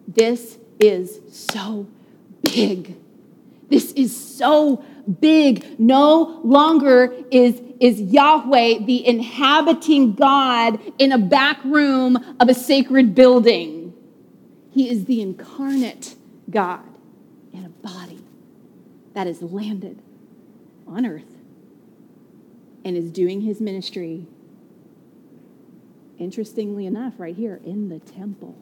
This 0.06 0.58
is 0.78 1.20
so 1.30 1.86
big. 2.42 2.96
This 3.68 3.92
is 3.92 4.16
so 4.16 4.84
big. 5.20 5.80
No 5.80 6.40
longer 6.44 7.14
is, 7.30 7.60
is 7.80 8.00
Yahweh 8.00 8.84
the 8.84 9.06
inhabiting 9.06 10.14
God 10.14 10.80
in 10.98 11.12
a 11.12 11.18
back 11.18 11.62
room 11.64 12.16
of 12.38 12.48
a 12.48 12.54
sacred 12.54 13.14
building. 13.14 13.94
He 14.70 14.90
is 14.90 15.06
the 15.06 15.20
incarnate 15.20 16.14
God 16.50 16.84
in 17.52 17.64
a 17.64 17.68
body 17.68 18.20
that 19.14 19.26
has 19.26 19.42
landed 19.42 20.00
on 20.86 21.06
earth 21.06 21.24
and 22.84 22.96
is 22.96 23.10
doing 23.10 23.40
his 23.40 23.60
ministry 23.60 24.26
interestingly 26.18 26.86
enough, 26.86 27.14
right 27.18 27.34
here 27.34 27.60
in 27.64 27.88
the 27.88 27.98
temple. 27.98 28.56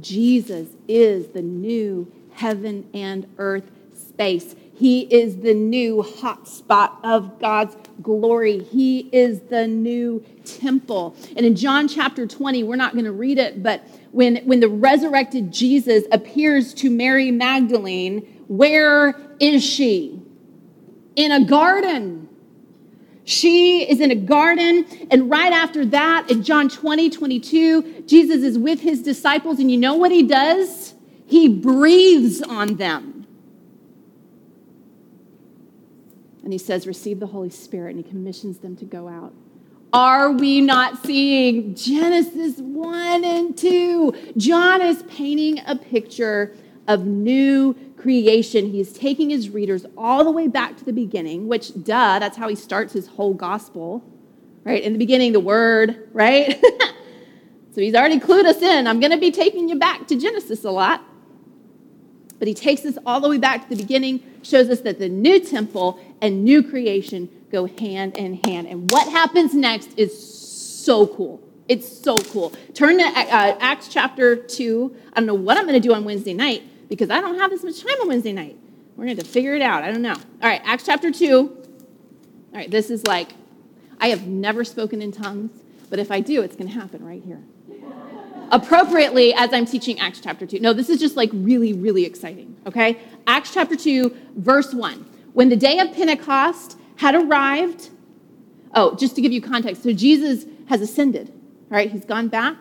Jesus 0.00 0.68
is 0.86 1.28
the 1.28 1.42
new 1.42 2.10
heaven 2.32 2.88
and 2.94 3.26
earth 3.38 3.70
space. 3.94 4.54
He 4.74 5.00
is 5.00 5.38
the 5.38 5.54
new 5.54 6.04
hotspot 6.04 6.92
of 7.02 7.40
God's 7.40 7.76
glory. 8.00 8.62
He 8.62 9.08
is 9.12 9.40
the 9.40 9.66
new 9.66 10.24
temple. 10.44 11.16
And 11.36 11.44
in 11.44 11.56
John 11.56 11.88
chapter 11.88 12.26
20, 12.26 12.62
we're 12.62 12.76
not 12.76 12.92
going 12.92 13.04
to 13.04 13.12
read 13.12 13.38
it, 13.38 13.60
but 13.60 13.84
when, 14.12 14.36
when 14.46 14.60
the 14.60 14.68
resurrected 14.68 15.52
Jesus 15.52 16.04
appears 16.12 16.72
to 16.74 16.90
Mary 16.90 17.32
Magdalene, 17.32 18.44
where 18.46 19.16
is 19.40 19.64
she? 19.64 20.22
In 21.16 21.32
a 21.32 21.44
garden. 21.44 22.27
She 23.28 23.82
is 23.82 24.00
in 24.00 24.10
a 24.10 24.14
garden. 24.14 24.86
And 25.10 25.28
right 25.28 25.52
after 25.52 25.84
that, 25.84 26.30
in 26.30 26.42
John 26.42 26.70
20, 26.70 27.10
22, 27.10 28.04
Jesus 28.06 28.42
is 28.42 28.58
with 28.58 28.80
his 28.80 29.02
disciples. 29.02 29.58
And 29.58 29.70
you 29.70 29.76
know 29.76 29.96
what 29.96 30.10
he 30.10 30.22
does? 30.22 30.94
He 31.26 31.46
breathes 31.46 32.40
on 32.40 32.76
them. 32.76 33.26
And 36.42 36.54
he 36.54 36.58
says, 36.58 36.86
Receive 36.86 37.20
the 37.20 37.26
Holy 37.26 37.50
Spirit. 37.50 37.96
And 37.96 38.02
he 38.02 38.10
commissions 38.10 38.60
them 38.60 38.76
to 38.76 38.86
go 38.86 39.08
out. 39.08 39.34
Are 39.92 40.32
we 40.32 40.62
not 40.62 41.04
seeing 41.04 41.74
Genesis 41.74 42.56
1 42.56 43.24
and 43.24 43.58
2? 43.58 44.32
John 44.38 44.80
is 44.80 45.02
painting 45.02 45.60
a 45.66 45.76
picture 45.76 46.56
of 46.86 47.04
new 47.04 47.76
creation. 47.98 48.70
He's 48.70 48.92
taking 48.92 49.30
his 49.30 49.50
readers 49.50 49.84
all 49.96 50.24
the 50.24 50.30
way 50.30 50.48
back 50.48 50.76
to 50.78 50.84
the 50.84 50.92
beginning, 50.92 51.48
which, 51.48 51.72
duh, 51.74 52.18
that's 52.18 52.36
how 52.36 52.48
he 52.48 52.54
starts 52.54 52.92
his 52.92 53.06
whole 53.06 53.34
gospel, 53.34 54.04
right? 54.64 54.82
In 54.82 54.92
the 54.92 54.98
beginning, 54.98 55.32
the 55.32 55.40
word, 55.40 56.08
right? 56.12 56.60
so 57.72 57.80
he's 57.80 57.94
already 57.94 58.20
clued 58.20 58.44
us 58.44 58.62
in. 58.62 58.86
I'm 58.86 59.00
going 59.00 59.12
to 59.12 59.18
be 59.18 59.30
taking 59.30 59.68
you 59.68 59.78
back 59.78 60.06
to 60.08 60.16
Genesis 60.16 60.64
a 60.64 60.70
lot. 60.70 61.04
But 62.38 62.46
he 62.46 62.54
takes 62.54 62.84
us 62.84 62.96
all 63.04 63.20
the 63.20 63.28
way 63.28 63.38
back 63.38 63.68
to 63.68 63.74
the 63.74 63.82
beginning, 63.82 64.22
shows 64.42 64.70
us 64.70 64.80
that 64.82 64.98
the 64.98 65.08
new 65.08 65.40
temple 65.40 65.98
and 66.22 66.44
new 66.44 66.62
creation 66.62 67.28
go 67.50 67.66
hand 67.66 68.16
in 68.16 68.34
hand. 68.44 68.68
And 68.68 68.90
what 68.90 69.08
happens 69.08 69.54
next 69.54 69.90
is 69.96 70.16
so 70.16 71.06
cool. 71.06 71.42
It's 71.68 71.86
so 71.86 72.16
cool. 72.16 72.52
Turn 72.74 72.98
to 72.98 73.04
uh, 73.04 73.56
Acts 73.60 73.88
chapter 73.88 74.36
2. 74.36 74.96
I 75.12 75.20
don't 75.20 75.26
know 75.26 75.34
what 75.34 75.58
I'm 75.58 75.64
going 75.64 75.80
to 75.80 75.86
do 75.86 75.94
on 75.94 76.04
Wednesday 76.04 76.32
night, 76.32 76.62
because 76.88 77.10
I 77.10 77.20
don't 77.20 77.38
have 77.38 77.50
this 77.50 77.62
much 77.62 77.82
time 77.82 78.00
on 78.00 78.08
Wednesday 78.08 78.32
night. 78.32 78.56
We're 78.96 79.04
going 79.04 79.16
to 79.16 79.24
figure 79.24 79.54
it 79.54 79.62
out. 79.62 79.84
I 79.84 79.92
don't 79.92 80.02
know. 80.02 80.14
All 80.14 80.48
right, 80.48 80.60
Acts 80.64 80.84
chapter 80.84 81.10
2. 81.10 81.38
All 81.38 81.54
right, 82.52 82.70
this 82.70 82.90
is 82.90 83.06
like, 83.06 83.28
I 84.00 84.08
have 84.08 84.26
never 84.26 84.64
spoken 84.64 85.02
in 85.02 85.12
tongues, 85.12 85.62
but 85.90 85.98
if 85.98 86.10
I 86.10 86.20
do, 86.20 86.42
it's 86.42 86.56
going 86.56 86.68
to 86.68 86.74
happen 86.74 87.04
right 87.04 87.22
here. 87.24 87.40
Appropriately, 88.50 89.34
as 89.34 89.52
I'm 89.52 89.66
teaching 89.66 90.00
Acts 90.00 90.20
chapter 90.20 90.46
2. 90.46 90.60
No, 90.60 90.72
this 90.72 90.88
is 90.88 90.98
just 90.98 91.16
like 91.16 91.30
really, 91.32 91.74
really 91.74 92.04
exciting, 92.04 92.56
okay? 92.66 92.98
Acts 93.26 93.52
chapter 93.52 93.76
2, 93.76 94.16
verse 94.36 94.72
1. 94.72 95.06
When 95.34 95.48
the 95.50 95.56
day 95.56 95.78
of 95.78 95.92
Pentecost 95.92 96.78
had 96.96 97.14
arrived, 97.14 97.90
oh, 98.74 98.96
just 98.96 99.14
to 99.16 99.20
give 99.20 99.30
you 99.30 99.42
context, 99.42 99.82
so 99.82 99.92
Jesus 99.92 100.46
has 100.68 100.80
ascended, 100.80 101.28
all 101.28 101.76
right? 101.76 101.90
He's 101.90 102.06
gone 102.06 102.28
back 102.28 102.56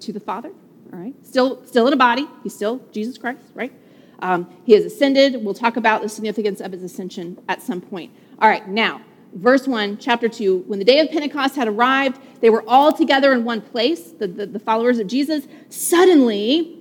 to 0.00 0.12
the 0.12 0.20
Father 0.20 0.50
all 0.92 0.98
right? 0.98 1.14
Still, 1.22 1.64
still 1.66 1.86
in 1.86 1.92
a 1.92 1.96
body. 1.96 2.26
He's 2.42 2.54
still 2.54 2.80
Jesus 2.92 3.18
Christ, 3.18 3.44
right? 3.54 3.72
Um, 4.20 4.48
he 4.64 4.72
has 4.74 4.84
ascended. 4.84 5.42
We'll 5.44 5.54
talk 5.54 5.76
about 5.76 6.02
the 6.02 6.08
significance 6.08 6.60
of 6.60 6.72
his 6.72 6.82
ascension 6.82 7.38
at 7.48 7.62
some 7.62 7.80
point. 7.80 8.12
All 8.40 8.48
right, 8.48 8.66
now, 8.68 9.00
verse 9.34 9.66
1, 9.66 9.98
chapter 9.98 10.28
2. 10.28 10.64
When 10.66 10.78
the 10.78 10.84
day 10.84 11.00
of 11.00 11.10
Pentecost 11.10 11.56
had 11.56 11.68
arrived, 11.68 12.20
they 12.40 12.50
were 12.50 12.64
all 12.66 12.92
together 12.92 13.32
in 13.32 13.44
one 13.44 13.60
place, 13.60 14.12
the, 14.12 14.26
the, 14.26 14.46
the 14.46 14.58
followers 14.58 14.98
of 14.98 15.06
Jesus. 15.06 15.46
Suddenly, 15.68 16.76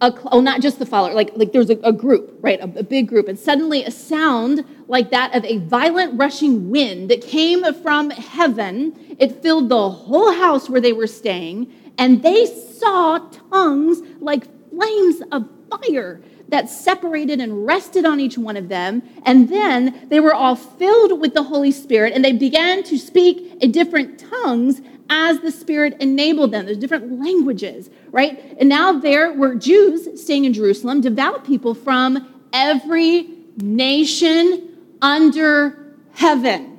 a, 0.00 0.12
oh, 0.32 0.40
not 0.40 0.60
just 0.60 0.78
the 0.78 0.86
follower, 0.86 1.14
like, 1.14 1.30
like 1.36 1.52
there's 1.52 1.70
a, 1.70 1.78
a 1.84 1.92
group, 1.92 2.38
right? 2.40 2.60
A, 2.60 2.64
a, 2.78 2.82
big 2.82 3.08
group. 3.08 3.28
And 3.28 3.38
suddenly 3.38 3.84
a 3.84 3.90
sound 3.90 4.64
like 4.88 5.10
that 5.10 5.34
of 5.34 5.44
a 5.44 5.58
violent 5.58 6.18
rushing 6.18 6.70
wind 6.70 7.10
that 7.10 7.22
came 7.22 7.62
from 7.74 8.10
heaven. 8.10 9.16
It 9.18 9.42
filled 9.42 9.68
the 9.68 9.90
whole 9.90 10.32
house 10.32 10.68
where 10.68 10.80
they 10.80 10.92
were 10.92 11.06
staying 11.06 11.72
And 11.98 12.22
they 12.22 12.46
saw 12.46 13.18
tongues 13.50 14.00
like 14.20 14.44
flames 14.70 15.22
of 15.30 15.48
fire 15.70 16.20
that 16.48 16.68
separated 16.68 17.40
and 17.40 17.66
rested 17.66 18.04
on 18.04 18.20
each 18.20 18.36
one 18.36 18.56
of 18.56 18.68
them. 18.68 19.02
And 19.24 19.48
then 19.48 20.06
they 20.08 20.20
were 20.20 20.34
all 20.34 20.54
filled 20.54 21.20
with 21.20 21.34
the 21.34 21.42
Holy 21.42 21.72
Spirit 21.72 22.12
and 22.12 22.24
they 22.24 22.32
began 22.32 22.82
to 22.84 22.98
speak 22.98 23.56
in 23.62 23.72
different 23.72 24.18
tongues 24.18 24.82
as 25.08 25.40
the 25.40 25.50
Spirit 25.50 25.96
enabled 26.00 26.52
them. 26.52 26.66
There's 26.66 26.78
different 26.78 27.20
languages, 27.20 27.90
right? 28.10 28.56
And 28.58 28.68
now 28.68 28.92
there 28.92 29.32
were 29.32 29.54
Jews 29.54 30.20
staying 30.22 30.44
in 30.44 30.52
Jerusalem, 30.52 31.00
devout 31.00 31.44
people 31.44 31.74
from 31.74 32.34
every 32.52 33.28
nation 33.56 34.78
under 35.00 35.96
heaven. 36.12 36.78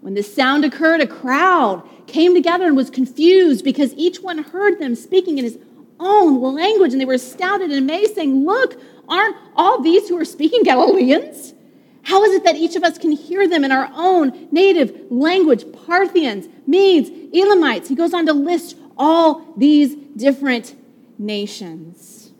When 0.00 0.14
this 0.14 0.32
sound 0.32 0.64
occurred, 0.64 1.00
a 1.00 1.06
crowd 1.06 1.86
came 2.06 2.34
together 2.34 2.66
and 2.66 2.76
was 2.76 2.90
confused 2.90 3.64
because 3.64 3.92
each 3.94 4.20
one 4.20 4.38
heard 4.38 4.78
them 4.78 4.94
speaking 4.94 5.38
in 5.38 5.44
his 5.44 5.58
own 5.98 6.40
language, 6.40 6.92
and 6.92 7.00
they 7.00 7.06
were 7.06 7.14
astounded 7.14 7.70
and 7.70 7.78
amazed, 7.78 8.14
saying, 8.14 8.44
Look, 8.44 8.80
aren't 9.08 9.36
all 9.54 9.80
these 9.80 10.08
who 10.08 10.18
are 10.18 10.24
speaking 10.24 10.62
Galileans? 10.62 11.54
How 12.02 12.22
is 12.22 12.34
it 12.34 12.44
that 12.44 12.54
each 12.54 12.76
of 12.76 12.84
us 12.84 12.98
can 12.98 13.10
hear 13.10 13.48
them 13.48 13.64
in 13.64 13.72
our 13.72 13.90
own 13.92 14.48
native 14.52 15.10
language? 15.10 15.64
Parthians, 15.86 16.46
Medes, 16.66 17.10
Elamites. 17.34 17.88
He 17.88 17.96
goes 17.96 18.14
on 18.14 18.26
to 18.26 18.32
list 18.32 18.76
all 18.96 19.54
these 19.56 19.96
different 20.16 20.76
nations. 21.18 22.32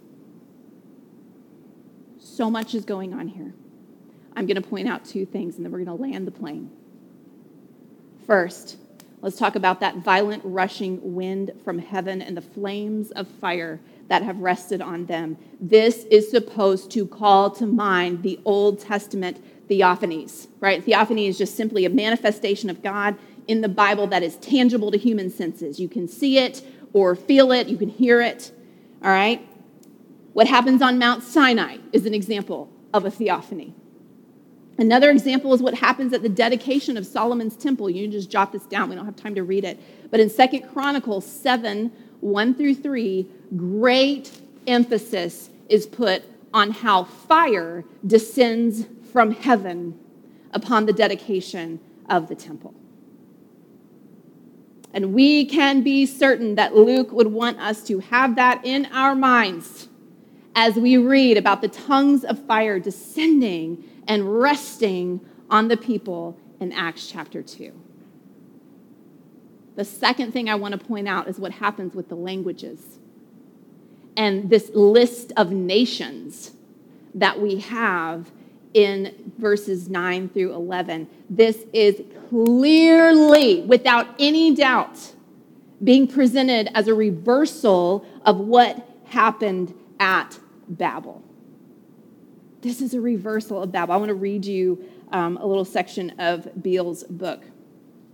So 2.20 2.48
much 2.48 2.74
is 2.74 2.84
going 2.84 3.12
on 3.12 3.26
here. 3.26 3.54
I'm 4.36 4.46
going 4.46 4.62
to 4.62 4.68
point 4.68 4.86
out 4.86 5.04
two 5.04 5.26
things 5.26 5.56
and 5.56 5.64
then 5.64 5.72
we're 5.72 5.82
going 5.82 5.96
to 5.96 6.02
land 6.02 6.26
the 6.26 6.30
plane. 6.30 6.70
First, 8.26 8.76
Let's 9.26 9.38
talk 9.38 9.56
about 9.56 9.80
that 9.80 9.96
violent 9.96 10.42
rushing 10.44 11.00
wind 11.16 11.50
from 11.64 11.80
heaven 11.80 12.22
and 12.22 12.36
the 12.36 12.40
flames 12.40 13.10
of 13.10 13.26
fire 13.26 13.80
that 14.06 14.22
have 14.22 14.38
rested 14.38 14.80
on 14.80 15.06
them. 15.06 15.36
This 15.60 16.04
is 16.12 16.30
supposed 16.30 16.92
to 16.92 17.08
call 17.08 17.50
to 17.56 17.66
mind 17.66 18.22
the 18.22 18.38
Old 18.44 18.78
Testament 18.78 19.44
theophanies, 19.68 20.46
right? 20.60 20.80
Theophany 20.84 21.26
is 21.26 21.36
just 21.36 21.56
simply 21.56 21.84
a 21.84 21.90
manifestation 21.90 22.70
of 22.70 22.84
God 22.84 23.18
in 23.48 23.62
the 23.62 23.68
Bible 23.68 24.06
that 24.06 24.22
is 24.22 24.36
tangible 24.36 24.92
to 24.92 24.96
human 24.96 25.28
senses. 25.28 25.80
You 25.80 25.88
can 25.88 26.06
see 26.06 26.38
it 26.38 26.64
or 26.92 27.16
feel 27.16 27.50
it, 27.50 27.66
you 27.66 27.76
can 27.76 27.88
hear 27.88 28.20
it, 28.20 28.52
all 29.02 29.10
right? 29.10 29.44
What 30.34 30.46
happens 30.46 30.80
on 30.82 31.00
Mount 31.00 31.24
Sinai 31.24 31.78
is 31.92 32.06
an 32.06 32.14
example 32.14 32.70
of 32.94 33.04
a 33.04 33.10
theophany. 33.10 33.74
Another 34.78 35.10
example 35.10 35.54
is 35.54 35.62
what 35.62 35.74
happens 35.74 36.12
at 36.12 36.22
the 36.22 36.28
dedication 36.28 36.96
of 36.96 37.06
Solomon's 37.06 37.56
temple. 37.56 37.88
You 37.88 38.04
can 38.04 38.12
just 38.12 38.30
jot 38.30 38.52
this 38.52 38.64
down. 38.64 38.90
We 38.90 38.96
don't 38.96 39.06
have 39.06 39.16
time 39.16 39.34
to 39.34 39.42
read 39.42 39.64
it. 39.64 39.80
But 40.10 40.20
in 40.20 40.28
Second 40.28 40.68
Chronicles 40.72 41.24
7 41.24 41.90
1 42.20 42.54
through 42.54 42.74
3, 42.74 43.26
great 43.56 44.30
emphasis 44.66 45.50
is 45.68 45.86
put 45.86 46.22
on 46.52 46.70
how 46.70 47.04
fire 47.04 47.84
descends 48.06 48.86
from 49.12 49.30
heaven 49.30 49.98
upon 50.52 50.86
the 50.86 50.92
dedication 50.92 51.80
of 52.08 52.28
the 52.28 52.34
temple. 52.34 52.74
And 54.92 55.12
we 55.12 55.44
can 55.44 55.82
be 55.82 56.06
certain 56.06 56.54
that 56.54 56.74
Luke 56.74 57.12
would 57.12 57.26
want 57.26 57.60
us 57.60 57.82
to 57.84 57.98
have 57.98 58.36
that 58.36 58.64
in 58.64 58.86
our 58.86 59.14
minds 59.14 59.88
as 60.54 60.76
we 60.76 60.96
read 60.96 61.36
about 61.36 61.60
the 61.60 61.68
tongues 61.68 62.24
of 62.24 62.42
fire 62.46 62.80
descending 62.80 63.84
and 64.06 64.40
resting 64.40 65.20
on 65.50 65.68
the 65.68 65.76
people 65.76 66.38
in 66.60 66.72
Acts 66.72 67.06
chapter 67.06 67.42
2. 67.42 67.72
The 69.76 69.84
second 69.84 70.32
thing 70.32 70.48
I 70.48 70.54
want 70.54 70.78
to 70.78 70.84
point 70.84 71.06
out 71.06 71.28
is 71.28 71.38
what 71.38 71.52
happens 71.52 71.94
with 71.94 72.08
the 72.08 72.14
languages 72.14 72.98
and 74.16 74.48
this 74.48 74.70
list 74.74 75.32
of 75.36 75.52
nations 75.52 76.52
that 77.14 77.40
we 77.40 77.58
have 77.58 78.30
in 78.72 79.32
verses 79.38 79.88
9 79.88 80.28
through 80.30 80.54
11. 80.54 81.08
This 81.28 81.64
is 81.72 82.02
clearly, 82.28 83.62
without 83.62 84.06
any 84.18 84.54
doubt, 84.54 85.14
being 85.82 86.08
presented 86.08 86.70
as 86.74 86.88
a 86.88 86.94
reversal 86.94 88.06
of 88.24 88.38
what 88.38 88.88
happened 89.04 89.74
at 90.00 90.38
Babel. 90.68 91.22
This 92.66 92.82
is 92.82 92.94
a 92.94 93.00
reversal 93.00 93.62
of 93.62 93.70
Babel. 93.70 93.94
I 93.94 93.96
want 93.96 94.08
to 94.08 94.14
read 94.14 94.44
you 94.44 94.84
um, 95.12 95.36
a 95.36 95.46
little 95.46 95.64
section 95.64 96.10
of 96.18 96.48
Beale's 96.60 97.04
book. 97.04 97.44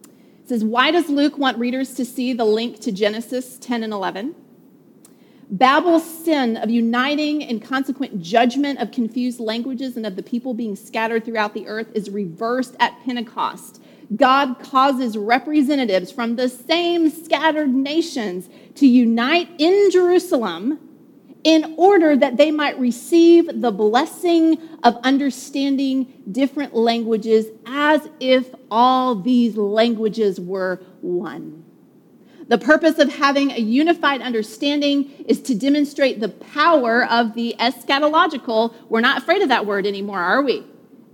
It 0.05 0.49
says, 0.51 0.63
Why 0.63 0.91
does 0.91 1.09
Luke 1.09 1.39
want 1.39 1.57
readers 1.57 1.95
to 1.95 2.05
see 2.05 2.35
the 2.35 2.45
link 2.45 2.79
to 2.81 2.93
Genesis 2.93 3.57
10 3.57 3.83
and 3.83 3.95
11? 3.95 4.35
Babel's 5.57 6.05
sin 6.05 6.59
of 6.59 6.69
uniting 6.69 7.43
and 7.43 7.63
consequent 7.63 8.21
judgment 8.21 8.79
of 8.79 8.93
confused 8.93 9.41
languages 9.41 9.97
and 9.97 10.05
of 10.05 10.17
the 10.17 10.23
people 10.23 10.53
being 10.53 10.77
scattered 10.77 11.25
throughout 11.25 11.55
the 11.55 11.67
earth 11.67 11.89
is 11.95 12.11
reversed 12.11 12.77
at 12.79 13.03
Pentecost. 13.07 13.83
God 14.17 14.59
causes 14.59 15.17
representatives 15.17 16.13
from 16.13 16.37
the 16.37 16.51
same 16.51 17.09
scattered 17.09 17.73
nations 17.73 18.51
to 18.75 18.87
unite 18.87 19.49
in 19.57 19.91
Jerusalem 19.91 20.91
in 21.45 21.75
order 21.77 22.17
that 22.17 22.37
they 22.37 22.51
might 22.51 22.79
receive 22.79 23.61
the 23.61 23.73
blessing 23.73 24.59
of 24.83 24.97
understanding 25.03 26.23
different 26.31 26.75
languages 26.75 27.47
as 27.67 28.09
if 28.21 28.55
all 28.71 29.15
these 29.17 29.57
languages 29.57 30.41
were 30.41 30.81
one. 31.01 31.65
The 32.49 32.59
purpose 32.59 32.99
of 32.99 33.13
having 33.15 33.51
a 33.51 33.59
unified 33.59 34.21
understanding 34.21 35.11
is 35.27 35.41
to 35.43 35.55
demonstrate 35.55 36.21
the 36.21 36.29
power 36.29 37.07
of 37.07 37.35
the 37.35 37.57
eschatological. 37.59 38.75
We're 38.89 39.01
not 39.01 39.19
afraid 39.19 39.43
of 39.43 39.49
that 39.49 39.65
word 39.67 39.87
anymore, 39.87 40.19
are 40.19 40.43
we? 40.43 40.65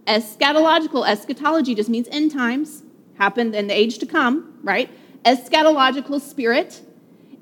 Eschatological, 0.06 1.06
eschatology 1.06 1.74
just 1.74 1.88
means 1.88 2.08
end 2.10 2.32
times, 2.32 2.82
happened 3.18 3.54
in 3.54 3.66
the 3.66 3.74
age 3.74 3.98
to 3.98 4.06
come, 4.06 4.58
right? 4.62 4.90
Eschatological 5.24 6.20
spirit 6.20 6.82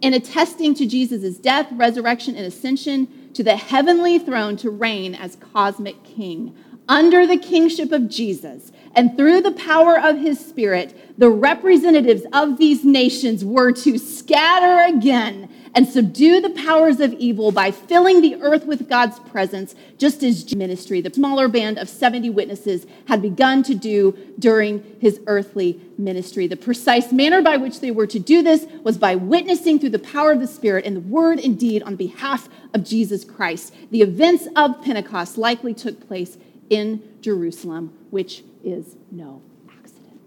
in 0.01 0.15
attesting 0.15 0.75
to 0.75 0.87
Jesus' 0.87 1.39
death, 1.39 1.69
resurrection, 1.73 2.37
and 2.37 2.47
ascension 2.47 3.31
to 3.35 3.43
the 3.43 3.57
heavenly 3.57 4.19
throne 4.19 4.57
to 4.59 4.71
reign 4.71 5.15
as 5.15 5.37
cosmic 5.37 6.03
king. 6.05 6.55
Under 6.89 7.27
the 7.27 7.37
kingship 7.37 7.91
of 7.91 8.09
Jesus 8.09 8.71
and 8.95 9.17
through 9.17 9.41
the 9.41 9.53
power 9.53 9.99
of 9.99 10.19
his 10.19 10.39
spirit, 10.39 11.19
the 11.19 11.31
representatives 11.31 12.23
of 12.33 12.59
these 12.59 12.85
nations 12.85 13.45
were 13.45 13.73
to 13.73 13.99
scatter 13.99 14.97
again 14.97 15.49
and 15.77 15.87
subdue 15.87 16.41
the 16.41 16.49
powers 16.51 17.01
of 17.01 17.13
evil 17.13 17.53
by 17.53 17.71
filling 17.71 18.23
the 18.23 18.35
earth 18.37 18.65
with 18.65 18.89
God's 18.89 19.19
presence, 19.21 19.75
just 19.99 20.23
as 20.23 20.55
ministry, 20.55 21.03
the 21.03 21.13
smaller 21.13 21.49
band 21.49 21.77
of 21.77 21.87
70 21.87 22.31
witnesses, 22.31 22.87
had 23.09 23.21
begun 23.21 23.63
to 23.65 23.75
do 23.75 24.17
during 24.39 24.97
his 25.01 25.21
earthly 25.27 25.79
ministry. 25.99 26.47
The 26.47 26.57
precise 26.57 27.13
manner 27.13 27.43
by 27.43 27.59
which 27.59 27.81
they 27.81 27.91
were 27.91 28.07
to 28.07 28.19
do 28.19 28.43
this 28.43 28.67
was 28.85 28.97
by 28.97 29.17
witnessing 29.17 29.79
through 29.79 29.91
the 29.91 29.99
power 29.99 30.33
of 30.33 30.41
the 30.41 30.47
Spirit 30.47 30.87
and 30.87 30.97
the 30.97 31.01
word 31.01 31.41
and 31.41 31.61
deed 31.61 31.83
on 31.83 31.95
behalf 31.95 32.49
of 32.73 32.83
Jesus 32.83 33.23
Christ. 33.23 33.75
The 33.91 34.01
events 34.01 34.49
of 34.57 34.81
Pentecost 34.83 35.37
likely 35.37 35.75
took 35.75 36.09
place 36.09 36.39
in 36.71 37.03
Jerusalem, 37.21 37.93
which 38.09 38.45
is 38.65 38.97
no 39.11 39.43
accident. 39.71 40.21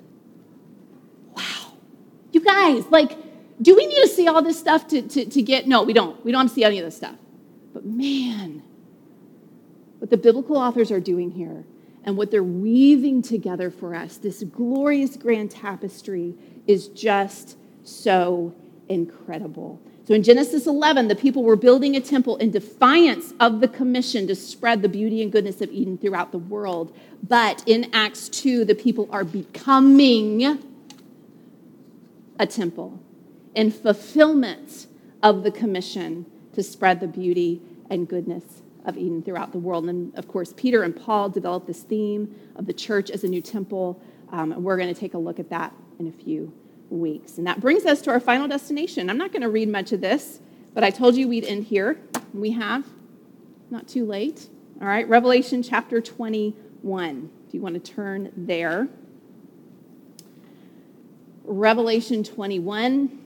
Wow. 1.35 1.73
You 2.31 2.41
guys, 2.41 2.85
like, 2.91 3.17
do 3.61 3.75
we 3.75 3.85
need 3.87 4.01
to 4.01 4.07
see 4.07 4.27
all 4.27 4.41
this 4.41 4.57
stuff 4.57 4.87
to, 4.87 5.01
to, 5.01 5.25
to 5.25 5.41
get? 5.41 5.67
No, 5.67 5.83
we 5.83 5.93
don't. 5.93 6.23
We 6.23 6.31
don't 6.31 6.41
have 6.41 6.51
to 6.51 6.55
see 6.55 6.63
any 6.63 6.79
of 6.79 6.85
this 6.85 6.95
stuff. 6.95 7.15
But 7.73 7.85
man, 7.85 8.63
what 9.99 10.09
the 10.09 10.17
biblical 10.17 10.57
authors 10.57 10.91
are 10.91 10.99
doing 10.99 11.31
here 11.31 11.65
and 12.03 12.15
what 12.15 12.31
they're 12.31 12.43
weaving 12.43 13.21
together 13.21 13.69
for 13.69 13.93
us, 13.93 14.17
this 14.17 14.43
glorious 14.43 15.17
grand 15.17 15.51
tapestry, 15.51 16.35
is 16.67 16.87
just 16.87 17.57
so 17.83 18.55
incredible. 18.87 19.81
So 20.07 20.13
in 20.13 20.23
Genesis 20.23 20.65
11, 20.65 21.09
the 21.09 21.15
people 21.15 21.43
were 21.43 21.57
building 21.57 21.95
a 21.95 22.01
temple 22.01 22.37
in 22.37 22.49
defiance 22.49 23.33
of 23.39 23.59
the 23.59 23.67
commission 23.67 24.25
to 24.27 24.35
spread 24.35 24.81
the 24.81 24.89
beauty 24.89 25.21
and 25.21 25.31
goodness 25.31 25.61
of 25.61 25.69
Eden 25.71 25.97
throughout 25.97 26.31
the 26.31 26.39
world. 26.39 26.95
But 27.27 27.61
in 27.67 27.93
Acts 27.93 28.29
2, 28.29 28.65
the 28.65 28.73
people 28.73 29.07
are 29.11 29.23
becoming 29.23 30.59
a 32.39 32.47
temple 32.47 32.99
in 33.59 33.69
fulfillment 33.69 34.87
of 35.21 35.43
the 35.43 35.51
commission 35.51 36.25
to 36.53 36.63
spread 36.63 37.01
the 37.01 37.07
beauty 37.07 37.61
and 37.89 38.07
goodness 38.07 38.61
of 38.85 38.97
Eden 38.97 39.21
throughout 39.21 39.51
the 39.51 39.57
world. 39.57 39.89
And 39.89 40.17
of 40.17 40.29
course, 40.29 40.53
Peter 40.55 40.83
and 40.83 40.95
Paul 40.95 41.27
developed 41.27 41.67
this 41.67 41.81
theme 41.81 42.33
of 42.55 42.67
the 42.67 42.71
church 42.71 43.11
as 43.11 43.25
a 43.25 43.27
new 43.27 43.41
temple. 43.41 44.01
Um, 44.31 44.53
and 44.53 44.63
we're 44.63 44.77
going 44.77 44.87
to 44.87 44.97
take 44.97 45.13
a 45.13 45.17
look 45.17 45.41
at 45.41 45.49
that 45.49 45.73
in 45.99 46.07
a 46.07 46.11
few 46.13 46.53
weeks. 46.89 47.37
And 47.37 47.45
that 47.47 47.59
brings 47.59 47.85
us 47.85 48.01
to 48.03 48.11
our 48.11 48.21
final 48.21 48.47
destination. 48.47 49.09
I'm 49.09 49.17
not 49.17 49.33
going 49.33 49.41
to 49.41 49.49
read 49.49 49.67
much 49.67 49.91
of 49.91 49.99
this, 49.99 50.39
but 50.73 50.85
I 50.85 50.89
told 50.89 51.17
you 51.17 51.27
we'd 51.27 51.43
end 51.43 51.65
here. 51.65 51.99
We 52.33 52.51
have, 52.51 52.85
not 53.69 53.89
too 53.89 54.05
late. 54.05 54.47
All 54.79 54.87
right, 54.87 55.07
Revelation 55.09 55.63
chapter 55.63 55.99
21. 55.99 57.29
If 57.45 57.53
you 57.53 57.59
want 57.59 57.75
to 57.75 57.91
turn 57.91 58.31
there. 58.37 58.87
Revelation 61.43 62.23
21. 62.23 63.18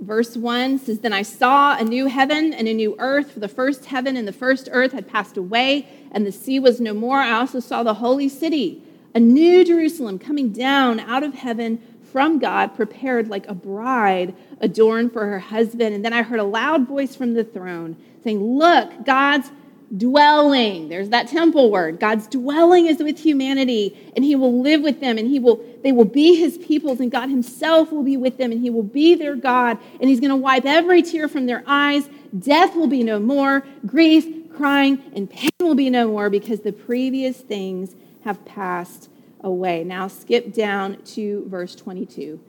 Verse 0.00 0.36
1 0.36 0.78
says, 0.78 1.00
Then 1.00 1.12
I 1.12 1.22
saw 1.22 1.76
a 1.76 1.84
new 1.84 2.06
heaven 2.06 2.52
and 2.52 2.68
a 2.68 2.74
new 2.74 2.96
earth, 2.98 3.32
for 3.32 3.40
the 3.40 3.48
first 3.48 3.86
heaven 3.86 4.16
and 4.16 4.26
the 4.26 4.32
first 4.32 4.68
earth 4.72 4.92
had 4.92 5.08
passed 5.08 5.36
away, 5.36 5.88
and 6.10 6.26
the 6.26 6.32
sea 6.32 6.58
was 6.58 6.80
no 6.80 6.94
more. 6.94 7.18
I 7.18 7.32
also 7.32 7.60
saw 7.60 7.82
the 7.82 7.94
holy 7.94 8.28
city, 8.28 8.82
a 9.14 9.20
new 9.20 9.64
Jerusalem, 9.64 10.18
coming 10.18 10.50
down 10.50 11.00
out 11.00 11.22
of 11.22 11.34
heaven 11.34 11.80
from 12.12 12.38
God, 12.38 12.76
prepared 12.76 13.28
like 13.28 13.46
a 13.48 13.54
bride 13.54 14.34
adorned 14.60 15.12
for 15.12 15.26
her 15.26 15.40
husband. 15.40 15.94
And 15.94 16.04
then 16.04 16.12
I 16.12 16.22
heard 16.22 16.38
a 16.38 16.44
loud 16.44 16.86
voice 16.86 17.16
from 17.16 17.34
the 17.34 17.44
throne 17.44 17.96
saying, 18.22 18.42
Look, 18.42 19.04
God's 19.04 19.50
dwelling. 19.96 20.88
There's 20.88 21.10
that 21.10 21.28
temple 21.28 21.70
word. 21.70 22.00
God's 22.00 22.26
dwelling 22.26 22.86
is 22.86 22.98
with 22.98 23.18
humanity 23.18 23.96
and 24.16 24.24
he 24.24 24.34
will 24.34 24.60
live 24.60 24.82
with 24.82 25.00
them 25.00 25.18
and 25.18 25.28
he 25.28 25.38
will 25.38 25.64
they 25.82 25.92
will 25.92 26.04
be 26.04 26.36
his 26.36 26.58
peoples 26.58 27.00
and 27.00 27.10
god 27.10 27.28
himself 27.28 27.92
will 27.92 28.02
be 28.02 28.16
with 28.16 28.38
them 28.38 28.50
and 28.50 28.60
he 28.60 28.70
will 28.70 28.82
be 28.82 29.14
their 29.14 29.36
god 29.36 29.78
and 30.00 30.08
he's 30.08 30.20
going 30.20 30.30
to 30.30 30.36
wipe 30.36 30.64
every 30.64 31.02
tear 31.02 31.28
from 31.28 31.46
their 31.46 31.62
eyes. 31.66 32.08
Death 32.36 32.74
will 32.74 32.86
be 32.86 33.02
no 33.02 33.18
more. 33.18 33.64
Grief 33.86 34.50
crying 34.52 35.02
and 35.14 35.30
pain 35.30 35.50
will 35.60 35.74
be 35.74 35.90
no 35.90 36.08
more 36.08 36.30
because 36.30 36.60
the 36.60 36.72
previous 36.72 37.38
things 37.38 37.94
have 38.24 38.44
passed 38.44 39.10
away. 39.40 39.84
Now 39.84 40.08
skip 40.08 40.52
down 40.52 41.02
to 41.14 41.44
verse 41.48 41.74
22 41.74 42.40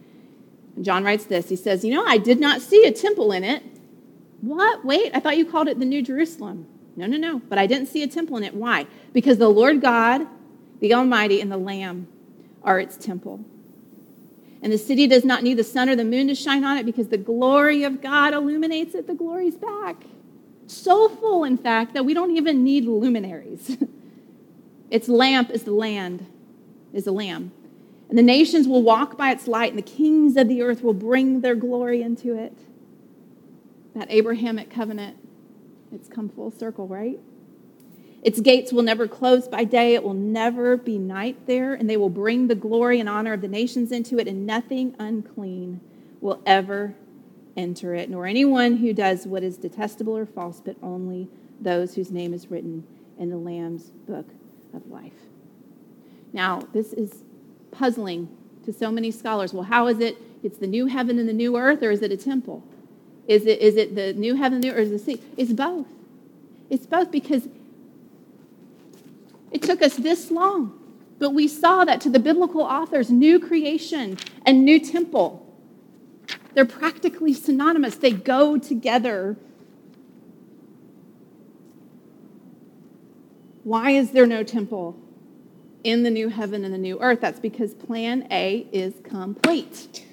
john 0.82 1.04
writes 1.04 1.26
this. 1.26 1.50
He 1.50 1.56
says 1.56 1.84
you 1.86 1.94
know 1.94 2.06
i 2.06 2.18
did 2.18 2.40
not 2.40 2.62
see 2.62 2.86
a 2.86 2.92
temple 2.92 3.32
in 3.32 3.44
it. 3.44 3.62
What? 4.42 4.86
Wait 4.86 5.12
i 5.14 5.20
thought 5.20 5.38
you 5.38 5.46
called 5.46 5.68
it 5.68 5.78
the 5.80 5.86
new 5.86 6.02
jerusalem 6.02 6.68
no, 6.96 7.06
no, 7.06 7.18
no. 7.18 7.40
But 7.50 7.58
I 7.58 7.68
didn't 7.68 7.88
see 7.88 8.04
a 8.04 8.08
temple 8.08 8.38
in 8.38 8.44
it. 8.44 8.54
Why? 8.54 8.88
Because 9.14 9.38
the 9.38 9.50
Lord 9.50 9.82
God, 9.82 10.28
the 10.80 10.94
Almighty, 10.94 11.42
and 11.42 11.52
the 11.52 11.58
Lamb 11.58 12.08
are 12.64 12.80
its 12.80 12.98
temple. 12.98 13.44
And 14.62 14.72
the 14.72 14.78
city 14.78 15.06
does 15.06 15.26
not 15.26 15.44
need 15.44 15.58
the 15.58 15.64
sun 15.64 15.90
or 15.90 15.96
the 15.96 16.06
moon 16.06 16.28
to 16.28 16.36
shine 16.36 16.64
on 16.64 16.78
it 16.78 16.86
because 16.86 17.10
the 17.10 17.18
glory 17.18 17.84
of 17.84 18.02
God 18.02 18.34
illuminates 18.34 18.96
it. 18.96 19.08
The 19.08 19.14
glory's 19.14 19.56
back. 19.56 20.04
So 20.68 21.10
full, 21.10 21.44
in 21.44 21.58
fact, 21.58 21.94
that 21.94 22.06
we 22.06 22.14
don't 22.14 22.36
even 22.36 22.64
need 22.64 22.86
luminaries. 22.86 23.78
its 24.90 25.08
lamp 25.08 25.52
is 25.52 25.64
the 25.64 25.74
land, 25.74 26.26
is 26.94 27.04
the 27.04 27.12
lamb. 27.12 27.52
And 28.10 28.18
the 28.18 28.24
nations 28.24 28.68
will 28.68 28.82
walk 28.82 29.18
by 29.18 29.32
its 29.32 29.48
light, 29.48 29.70
and 29.70 29.78
the 29.78 29.84
kings 29.84 30.38
of 30.38 30.48
the 30.48 30.62
earth 30.62 30.82
will 30.82 30.94
bring 30.94 31.42
their 31.42 31.56
glory 31.56 32.02
into 32.02 32.36
it. 32.36 32.58
That 33.96 34.08
Abrahamic 34.10 34.70
covenant 34.70 35.18
it's 35.92 36.08
come 36.08 36.30
full 36.30 36.52
circle, 36.52 36.88
right? 36.88 37.20
Its 38.24 38.40
gates 38.40 38.74
will 38.74 38.84
never 38.84 39.08
close 39.08 39.48
by 39.48 39.64
day. 39.64 39.94
It 39.94 40.04
will 40.04 40.16
never 40.16 40.78
be 40.78 40.98
night 40.98 41.46
there. 41.46 41.74
And 41.74 41.90
they 41.90 41.98
will 41.98 42.10
bring 42.10 42.48
the 42.48 42.56
glory 42.56 43.00
and 43.00 43.08
honor 43.08 43.34
of 43.34 43.42
the 43.42 43.48
nations 43.48 43.92
into 43.92 44.18
it, 44.18 44.28
and 44.28 44.46
nothing 44.46 44.96
unclean 44.98 45.80
will 46.22 46.42
ever 46.46 46.96
enter 47.56 47.94
it, 47.94 48.10
nor 48.10 48.26
anyone 48.26 48.78
who 48.78 48.94
does 48.94 49.28
what 49.28 49.44
is 49.44 49.58
detestable 49.58 50.18
or 50.18 50.26
false, 50.26 50.60
but 50.60 50.76
only 50.82 51.30
those 51.62 51.96
whose 51.96 52.12
name 52.12 52.34
is 52.34 52.50
written 52.50 52.86
in 53.18 53.30
the 53.30 53.38
Lamb's 53.38 53.92
book 54.08 54.28
of 54.74 54.86
life. 54.90 55.14
Now, 56.34 56.60
this 56.74 56.94
is 56.94 57.24
puzzling 57.72 58.28
to 58.66 58.74
so 58.74 58.92
many 58.92 59.12
scholars. 59.12 59.54
Well, 59.54 59.64
how 59.64 59.88
is 59.88 60.00
it? 60.00 60.18
It's 60.44 60.58
the 60.58 60.68
new 60.68 60.88
heaven 60.88 61.18
and 61.18 61.30
the 61.30 61.34
new 61.34 61.58
earth, 61.58 61.82
or 61.82 61.92
is 61.92 62.02
it 62.02 62.12
a 62.12 62.18
temple? 62.18 62.64
Is 63.28 63.46
it, 63.46 63.60
is 63.60 63.76
it 63.76 63.96
the 63.96 64.14
new 64.14 64.36
heaven 64.36 64.66
or 64.66 64.76
is 64.76 64.90
it 64.90 64.94
the 64.94 65.00
sea? 65.00 65.22
It's 65.36 65.54
both. 65.54 65.88
It's 66.70 66.86
both 66.86 67.12
because 67.12 67.48
it 69.52 69.62
took 69.62 69.82
us 69.82 69.96
this 69.96 70.32
long, 70.32 70.78
but 71.18 71.32
we 71.34 71.48
saw 71.48 71.86
that 71.86 72.02
to 72.02 72.10
the 72.10 72.20
biblical 72.20 72.62
authors, 72.62 73.10
new 73.10 73.40
creation 73.40 74.18
and 74.46 74.66
new 74.66 74.80
temple, 74.80 75.42
they're 76.54 76.66
practically 76.66 77.34
synonymous. 77.34 77.96
They 77.96 78.12
go 78.12 78.58
together. 78.58 79.38
Why 83.64 83.92
is 83.92 84.12
there 84.12 84.26
no 84.26 84.44
temple 84.44 84.98
in 85.84 86.04
the 86.04 86.12
new 86.12 86.30
heaven 86.30 86.64
and 86.64 86.74
the 86.74 86.78
new 86.78 87.00
earth? 87.02 87.22
That's 87.22 87.40
because 87.40 87.74
plan 87.74 88.28
A 88.32 88.68
is 88.72 88.94
complete. 89.04 90.05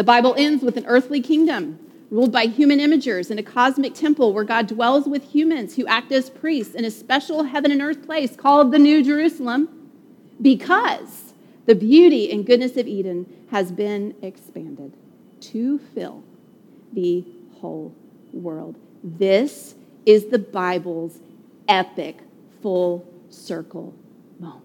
The 0.00 0.04
Bible 0.04 0.34
ends 0.38 0.64
with 0.64 0.78
an 0.78 0.86
earthly 0.86 1.20
kingdom 1.20 1.78
ruled 2.10 2.32
by 2.32 2.46
human 2.46 2.78
imagers 2.78 3.30
in 3.30 3.38
a 3.38 3.42
cosmic 3.42 3.92
temple 3.92 4.32
where 4.32 4.44
God 4.44 4.66
dwells 4.66 5.06
with 5.06 5.22
humans 5.22 5.76
who 5.76 5.86
act 5.86 6.10
as 6.10 6.30
priests 6.30 6.74
in 6.74 6.86
a 6.86 6.90
special 6.90 7.42
heaven 7.42 7.70
and 7.70 7.82
earth 7.82 8.06
place 8.06 8.34
called 8.34 8.72
the 8.72 8.78
New 8.78 9.04
Jerusalem 9.04 9.68
because 10.40 11.34
the 11.66 11.74
beauty 11.74 12.32
and 12.32 12.46
goodness 12.46 12.78
of 12.78 12.88
Eden 12.88 13.30
has 13.50 13.72
been 13.72 14.14
expanded 14.22 14.94
to 15.40 15.78
fill 15.94 16.24
the 16.94 17.22
whole 17.56 17.94
world. 18.32 18.76
This 19.04 19.74
is 20.06 20.28
the 20.28 20.38
Bible's 20.38 21.20
epic 21.68 22.16
full 22.62 23.06
circle 23.28 23.94
moment. 24.38 24.64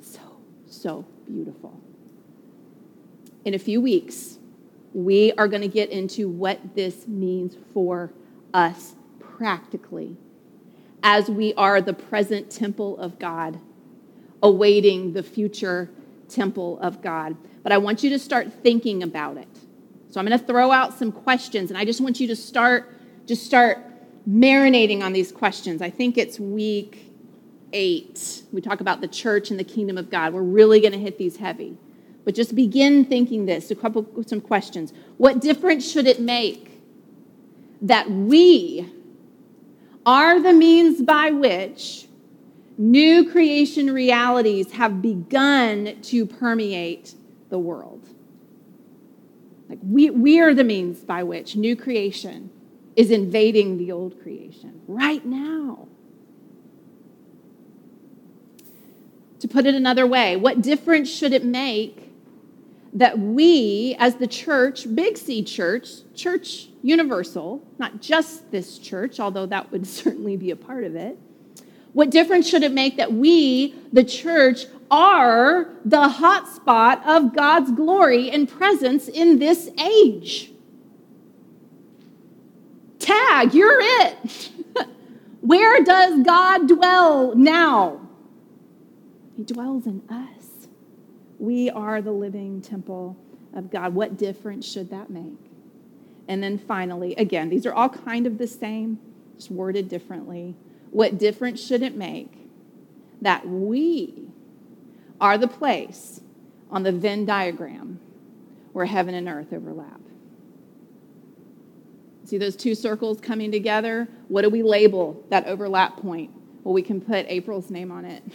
So, 0.00 0.20
so 0.68 1.04
beautiful 1.26 1.80
in 3.44 3.54
a 3.54 3.58
few 3.58 3.80
weeks, 3.80 4.38
we 4.92 5.32
are 5.32 5.48
going 5.48 5.62
to 5.62 5.68
get 5.68 5.90
into 5.90 6.28
what 6.28 6.74
this 6.74 7.06
means 7.06 7.56
for 7.72 8.12
us 8.52 8.94
practically 9.18 10.16
as 11.02 11.28
we 11.28 11.52
are 11.54 11.80
the 11.80 11.92
present 11.92 12.50
temple 12.50 12.96
of 12.98 13.18
God, 13.18 13.58
awaiting 14.42 15.12
the 15.12 15.22
future 15.22 15.90
temple 16.28 16.78
of 16.80 17.02
God. 17.02 17.36
But 17.62 17.72
I 17.72 17.78
want 17.78 18.02
you 18.02 18.10
to 18.10 18.18
start 18.18 18.52
thinking 18.62 19.02
about 19.02 19.36
it. 19.36 19.48
So 20.10 20.20
I'm 20.20 20.26
going 20.26 20.38
to 20.38 20.46
throw 20.46 20.70
out 20.70 20.96
some 20.98 21.12
questions 21.12 21.70
and 21.70 21.76
I 21.76 21.84
just 21.84 22.00
want 22.00 22.20
you 22.20 22.28
to 22.28 22.36
start 22.36 22.90
just 23.26 23.44
start 23.46 23.78
marinating 24.28 25.02
on 25.02 25.14
these 25.14 25.32
questions. 25.32 25.80
I 25.80 25.88
think 25.88 26.18
it's 26.18 26.38
week 26.38 27.10
8. 27.72 28.42
We 28.52 28.60
talk 28.60 28.80
about 28.80 29.00
the 29.00 29.08
church 29.08 29.50
and 29.50 29.58
the 29.58 29.64
kingdom 29.64 29.96
of 29.96 30.10
God. 30.10 30.34
We're 30.34 30.42
really 30.42 30.80
going 30.80 30.92
to 30.92 30.98
hit 30.98 31.16
these 31.16 31.38
heavy. 31.38 31.78
But 32.24 32.34
just 32.34 32.54
begin 32.54 33.04
thinking 33.04 33.46
this, 33.46 33.70
a 33.70 33.74
couple 33.74 34.06
some 34.26 34.40
questions. 34.40 34.92
What 35.18 35.40
difference 35.40 35.90
should 35.90 36.06
it 36.06 36.20
make 36.20 36.80
that 37.82 38.10
we 38.10 38.90
are 40.06 40.40
the 40.40 40.52
means 40.52 41.02
by 41.02 41.30
which 41.30 42.08
new 42.78 43.30
creation 43.30 43.92
realities 43.92 44.72
have 44.72 45.02
begun 45.02 46.00
to 46.02 46.24
permeate 46.24 47.14
the 47.50 47.58
world? 47.58 48.08
Like 49.68 49.78
we, 49.82 50.10
we 50.10 50.40
are 50.40 50.54
the 50.54 50.64
means 50.64 51.00
by 51.00 51.22
which 51.22 51.56
new 51.56 51.76
creation 51.76 52.50
is 52.96 53.10
invading 53.10 53.76
the 53.76 53.92
old 53.92 54.20
creation 54.22 54.80
right 54.86 55.24
now. 55.24 55.88
To 59.40 59.48
put 59.48 59.66
it 59.66 59.74
another 59.74 60.06
way, 60.06 60.36
what 60.36 60.62
difference 60.62 61.10
should 61.10 61.34
it 61.34 61.44
make 61.44 62.03
that 62.94 63.18
we, 63.18 63.96
as 63.98 64.16
the 64.16 64.26
church, 64.26 64.86
Big 64.94 65.18
C 65.18 65.42
Church, 65.42 65.88
Church 66.14 66.68
Universal, 66.82 67.66
not 67.78 68.00
just 68.00 68.50
this 68.52 68.78
church, 68.78 69.18
although 69.18 69.46
that 69.46 69.70
would 69.72 69.86
certainly 70.02 70.36
be 70.36 70.50
a 70.50 70.56
part 70.56 70.84
of 70.84 70.94
it, 70.94 71.18
what 71.92 72.10
difference 72.10 72.48
should 72.48 72.62
it 72.62 72.72
make 72.72 72.96
that 72.96 73.12
we, 73.12 73.74
the 73.92 74.04
church, 74.04 74.66
are 74.90 75.68
the 75.84 76.08
hotspot 76.08 77.04
of 77.06 77.34
God's 77.34 77.70
glory 77.72 78.30
and 78.30 78.48
presence 78.48 79.08
in 79.08 79.38
this 79.38 79.70
age? 79.80 80.52
Tag, 82.98 83.54
you're 83.54 83.78
it. 83.80 84.50
Where 85.40 85.82
does 85.84 86.24
God 86.24 86.66
dwell 86.68 87.34
now? 87.34 88.00
He 89.36 89.44
dwells 89.44 89.86
in 89.86 90.02
us. 90.08 90.33
We 91.44 91.68
are 91.68 92.00
the 92.00 92.10
living 92.10 92.62
temple 92.62 93.18
of 93.52 93.70
God. 93.70 93.94
What 93.94 94.16
difference 94.16 94.66
should 94.66 94.88
that 94.88 95.10
make? 95.10 95.50
And 96.26 96.42
then 96.42 96.56
finally, 96.56 97.14
again, 97.16 97.50
these 97.50 97.66
are 97.66 97.74
all 97.74 97.90
kind 97.90 98.26
of 98.26 98.38
the 98.38 98.46
same, 98.46 98.98
just 99.36 99.50
worded 99.50 99.90
differently. 99.90 100.56
What 100.90 101.18
difference 101.18 101.62
should 101.62 101.82
it 101.82 101.96
make 101.96 102.32
that 103.20 103.46
we 103.46 104.30
are 105.20 105.36
the 105.36 105.46
place 105.46 106.22
on 106.70 106.82
the 106.82 106.92
Venn 106.92 107.26
diagram 107.26 108.00
where 108.72 108.86
heaven 108.86 109.14
and 109.14 109.28
earth 109.28 109.52
overlap? 109.52 110.00
See 112.24 112.38
those 112.38 112.56
two 112.56 112.74
circles 112.74 113.20
coming 113.20 113.52
together? 113.52 114.08
What 114.28 114.42
do 114.42 114.48
we 114.48 114.62
label 114.62 115.22
that 115.28 115.46
overlap 115.46 115.98
point? 115.98 116.30
Well, 116.62 116.72
we 116.72 116.80
can 116.80 117.02
put 117.02 117.26
April's 117.28 117.70
name 117.70 117.92
on 117.92 118.06
it. 118.06 118.22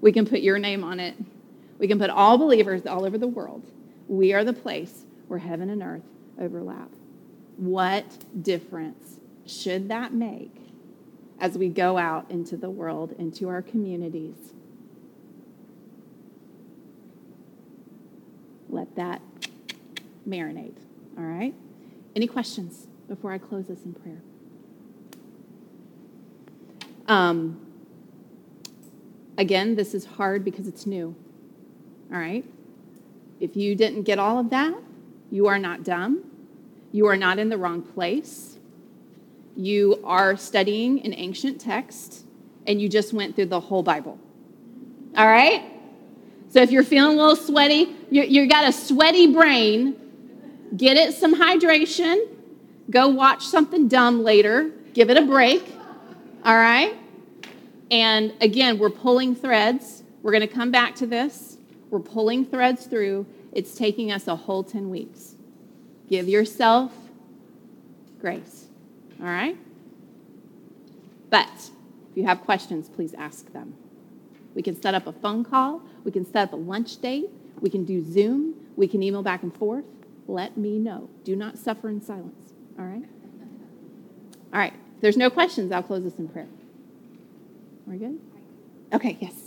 We 0.00 0.12
can 0.12 0.26
put 0.26 0.40
your 0.40 0.58
name 0.58 0.84
on 0.84 1.00
it. 1.00 1.14
We 1.78 1.88
can 1.88 1.98
put 1.98 2.10
all 2.10 2.38
believers 2.38 2.86
all 2.86 3.04
over 3.04 3.18
the 3.18 3.26
world. 3.26 3.70
We 4.08 4.32
are 4.32 4.44
the 4.44 4.52
place 4.52 5.04
where 5.28 5.38
heaven 5.38 5.70
and 5.70 5.82
earth 5.82 6.02
overlap. 6.38 6.90
What 7.56 8.04
difference 8.42 9.18
should 9.46 9.88
that 9.88 10.12
make 10.12 10.54
as 11.40 11.58
we 11.58 11.68
go 11.68 11.98
out 11.98 12.30
into 12.30 12.56
the 12.56 12.70
world, 12.70 13.12
into 13.18 13.48
our 13.48 13.62
communities? 13.62 14.36
Let 18.68 18.94
that 18.96 19.20
marinate. 20.28 20.76
All 21.16 21.24
right? 21.24 21.54
Any 22.16 22.26
questions 22.26 22.86
before 23.08 23.32
I 23.32 23.38
close 23.38 23.66
this 23.66 23.84
in 23.84 23.94
prayer? 23.94 24.20
Um, 27.06 27.60
again, 29.36 29.76
this 29.76 29.94
is 29.94 30.04
hard 30.04 30.44
because 30.44 30.66
it's 30.66 30.86
new. 30.86 31.14
All 32.14 32.20
right? 32.20 32.44
If 33.40 33.56
you 33.56 33.74
didn't 33.74 34.04
get 34.04 34.20
all 34.20 34.38
of 34.38 34.50
that, 34.50 34.72
you 35.32 35.48
are 35.48 35.58
not 35.58 35.82
dumb. 35.82 36.22
You 36.92 37.06
are 37.08 37.16
not 37.16 37.40
in 37.40 37.48
the 37.48 37.58
wrong 37.58 37.82
place. 37.82 38.56
You 39.56 40.00
are 40.04 40.36
studying 40.36 41.04
an 41.04 41.12
ancient 41.12 41.60
text 41.60 42.24
and 42.68 42.80
you 42.80 42.88
just 42.88 43.12
went 43.12 43.34
through 43.34 43.46
the 43.46 43.58
whole 43.58 43.82
Bible. 43.82 44.18
All 45.16 45.26
right? 45.26 45.64
So 46.50 46.62
if 46.62 46.70
you're 46.70 46.84
feeling 46.84 47.18
a 47.18 47.20
little 47.20 47.36
sweaty, 47.36 47.96
you, 48.10 48.22
you 48.22 48.48
got 48.48 48.68
a 48.68 48.72
sweaty 48.72 49.32
brain, 49.32 49.96
get 50.76 50.96
it 50.96 51.14
some 51.14 51.34
hydration, 51.34 52.28
go 52.90 53.08
watch 53.08 53.44
something 53.44 53.88
dumb 53.88 54.22
later, 54.22 54.70
give 54.92 55.10
it 55.10 55.16
a 55.16 55.22
break. 55.22 55.64
All 56.44 56.54
right? 56.54 56.96
And 57.90 58.32
again, 58.40 58.78
we're 58.78 58.90
pulling 58.90 59.34
threads. 59.34 60.04
We're 60.22 60.32
going 60.32 60.46
to 60.46 60.54
come 60.54 60.70
back 60.70 60.94
to 60.96 61.06
this. 61.06 61.53
We're 61.94 62.00
pulling 62.00 62.44
threads 62.44 62.86
through. 62.86 63.24
It's 63.52 63.76
taking 63.76 64.10
us 64.10 64.26
a 64.26 64.34
whole 64.34 64.64
10 64.64 64.90
weeks. 64.90 65.36
Give 66.08 66.28
yourself 66.28 66.92
grace. 68.20 68.66
All 69.20 69.26
right? 69.26 69.56
But 71.30 71.70
if 72.10 72.16
you 72.16 72.24
have 72.24 72.40
questions, 72.40 72.88
please 72.88 73.14
ask 73.14 73.52
them. 73.52 73.76
We 74.56 74.62
can 74.62 74.74
set 74.82 74.94
up 74.94 75.06
a 75.06 75.12
phone 75.12 75.44
call. 75.44 75.82
We 76.02 76.10
can 76.10 76.26
set 76.26 76.48
up 76.48 76.52
a 76.54 76.56
lunch 76.56 77.00
date. 77.00 77.30
We 77.60 77.70
can 77.70 77.84
do 77.84 78.02
Zoom. 78.02 78.54
We 78.74 78.88
can 78.88 79.00
email 79.00 79.22
back 79.22 79.44
and 79.44 79.56
forth. 79.56 79.84
Let 80.26 80.56
me 80.56 80.80
know. 80.80 81.08
Do 81.22 81.36
not 81.36 81.58
suffer 81.58 81.88
in 81.88 82.02
silence. 82.02 82.54
All 82.76 82.86
right? 82.86 83.04
All 84.52 84.58
right. 84.58 84.74
If 84.96 85.00
there's 85.00 85.16
no 85.16 85.30
questions, 85.30 85.70
I'll 85.70 85.84
close 85.84 86.02
this 86.02 86.18
in 86.18 86.26
prayer. 86.26 86.48
We're 87.86 87.98
good? 87.98 88.18
Okay, 88.92 89.16
yes. 89.20 89.43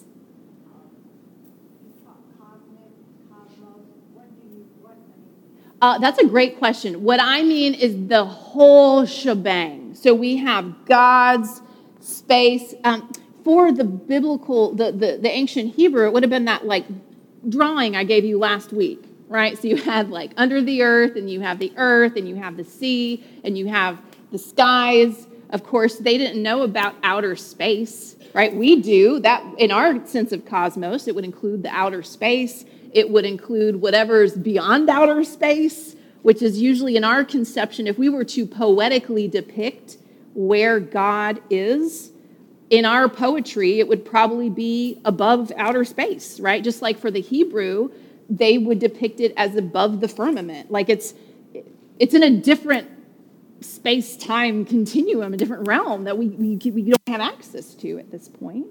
Uh, 5.81 5.99
that's 5.99 6.17
a 6.17 6.25
great 6.25 6.57
question. 6.57 7.03
What 7.03 7.19
I 7.21 7.43
mean 7.43 7.73
is 7.73 8.07
the 8.07 8.25
whole 8.25 9.05
shebang. 9.05 9.93
So 9.93 10.13
we 10.13 10.37
have 10.37 10.85
God's 10.85 11.61
space. 11.99 12.73
Um, 12.83 13.11
for 13.43 13.71
the 13.71 13.83
biblical, 13.83 14.73
the, 14.73 14.91
the, 14.91 15.19
the 15.21 15.29
ancient 15.29 15.75
Hebrew, 15.75 16.07
it 16.07 16.13
would 16.13 16.23
have 16.23 16.29
been 16.29 16.45
that 16.45 16.65
like 16.65 16.85
drawing 17.47 17.95
I 17.95 18.03
gave 18.03 18.25
you 18.25 18.37
last 18.37 18.73
week, 18.73 19.03
right? 19.29 19.57
So 19.57 19.67
you 19.67 19.77
had 19.77 20.09
like 20.09 20.31
under 20.35 20.61
the 20.61 20.81
earth, 20.81 21.15
and 21.15 21.29
you 21.29 21.41
have 21.41 21.59
the 21.59 21.71
earth, 21.77 22.17
and 22.17 22.27
you 22.27 22.35
have 22.35 22.57
the 22.57 22.63
sea, 22.63 23.23
and 23.43 23.57
you 23.57 23.67
have 23.67 24.01
the 24.31 24.37
skies. 24.37 25.27
Of 25.51 25.63
course, 25.63 25.95
they 25.95 26.17
didn't 26.17 26.43
know 26.43 26.63
about 26.63 26.95
outer 27.03 27.35
space, 27.37 28.17
right? 28.33 28.53
We 28.53 28.81
do. 28.81 29.19
That 29.19 29.43
in 29.57 29.71
our 29.71 30.05
sense 30.07 30.33
of 30.33 30.43
cosmos, 30.45 31.07
it 31.07 31.15
would 31.15 31.23
include 31.23 31.63
the 31.63 31.69
outer 31.69 32.03
space. 32.03 32.65
It 32.93 33.09
would 33.09 33.25
include 33.25 33.81
whatever's 33.81 34.33
beyond 34.33 34.89
outer 34.89 35.23
space, 35.23 35.95
which 36.21 36.41
is 36.41 36.59
usually 36.59 36.95
in 36.95 37.03
our 37.03 37.23
conception, 37.23 37.87
if 37.87 37.97
we 37.97 38.09
were 38.09 38.25
to 38.25 38.45
poetically 38.45 39.27
depict 39.27 39.97
where 40.33 40.79
God 40.79 41.41
is, 41.49 42.11
in 42.69 42.85
our 42.85 43.07
poetry, 43.07 43.79
it 43.79 43.87
would 43.87 44.03
probably 44.03 44.49
be 44.49 44.99
above 45.05 45.51
outer 45.57 45.85
space, 45.85 46.39
right? 46.39 46.63
Just 46.63 46.81
like 46.81 46.99
for 46.99 47.09
the 47.09 47.21
Hebrew, 47.21 47.89
they 48.29 48.57
would 48.57 48.79
depict 48.79 49.19
it 49.19 49.33
as 49.37 49.55
above 49.55 50.01
the 50.01 50.07
firmament. 50.07 50.69
Like 50.69 50.89
it's 50.89 51.13
it's 51.97 52.13
in 52.13 52.23
a 52.23 52.29
different 52.29 52.89
space-time 53.61 54.65
continuum, 54.65 55.33
a 55.33 55.37
different 55.37 55.67
realm 55.67 56.03
that 56.03 56.15
we, 56.17 56.27
we, 56.27 56.57
we 56.57 56.81
don't 56.83 57.07
have 57.07 57.21
access 57.21 57.73
to 57.73 57.97
at 57.97 58.11
this 58.11 58.27
point. 58.27 58.67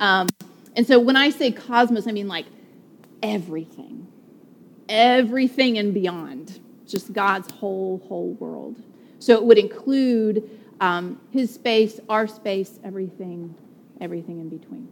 Um, 0.00 0.28
and 0.74 0.84
so 0.84 0.98
when 0.98 1.14
I 1.14 1.30
say 1.30 1.52
cosmos, 1.52 2.08
I 2.08 2.12
mean 2.12 2.26
like 2.26 2.46
everything, 3.24 4.06
everything 4.88 5.78
and 5.78 5.94
beyond, 5.94 6.60
just 6.86 7.12
God's 7.12 7.50
whole, 7.50 8.02
whole 8.06 8.32
world. 8.34 8.76
So 9.18 9.34
it 9.34 9.42
would 9.42 9.56
include 9.56 10.48
um, 10.80 11.18
his 11.30 11.52
space, 11.52 11.98
our 12.08 12.26
space, 12.26 12.78
everything, 12.84 13.54
everything 14.00 14.40
in 14.40 14.50
between. 14.50 14.88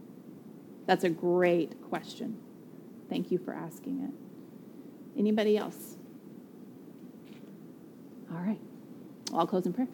That's 0.87 1.03
a 1.03 1.09
great 1.09 1.79
question. 1.89 2.35
Thank 3.07 3.31
you 3.31 3.37
for 3.37 3.53
asking 3.53 3.99
it. 4.03 5.19
Anybody 5.19 5.55
else? 5.55 5.95
All 8.31 8.39
right. 8.39 8.59
Well, 9.29 9.41
I'll 9.41 9.47
close 9.47 9.67
in 9.67 9.73
prayer. 9.73 9.87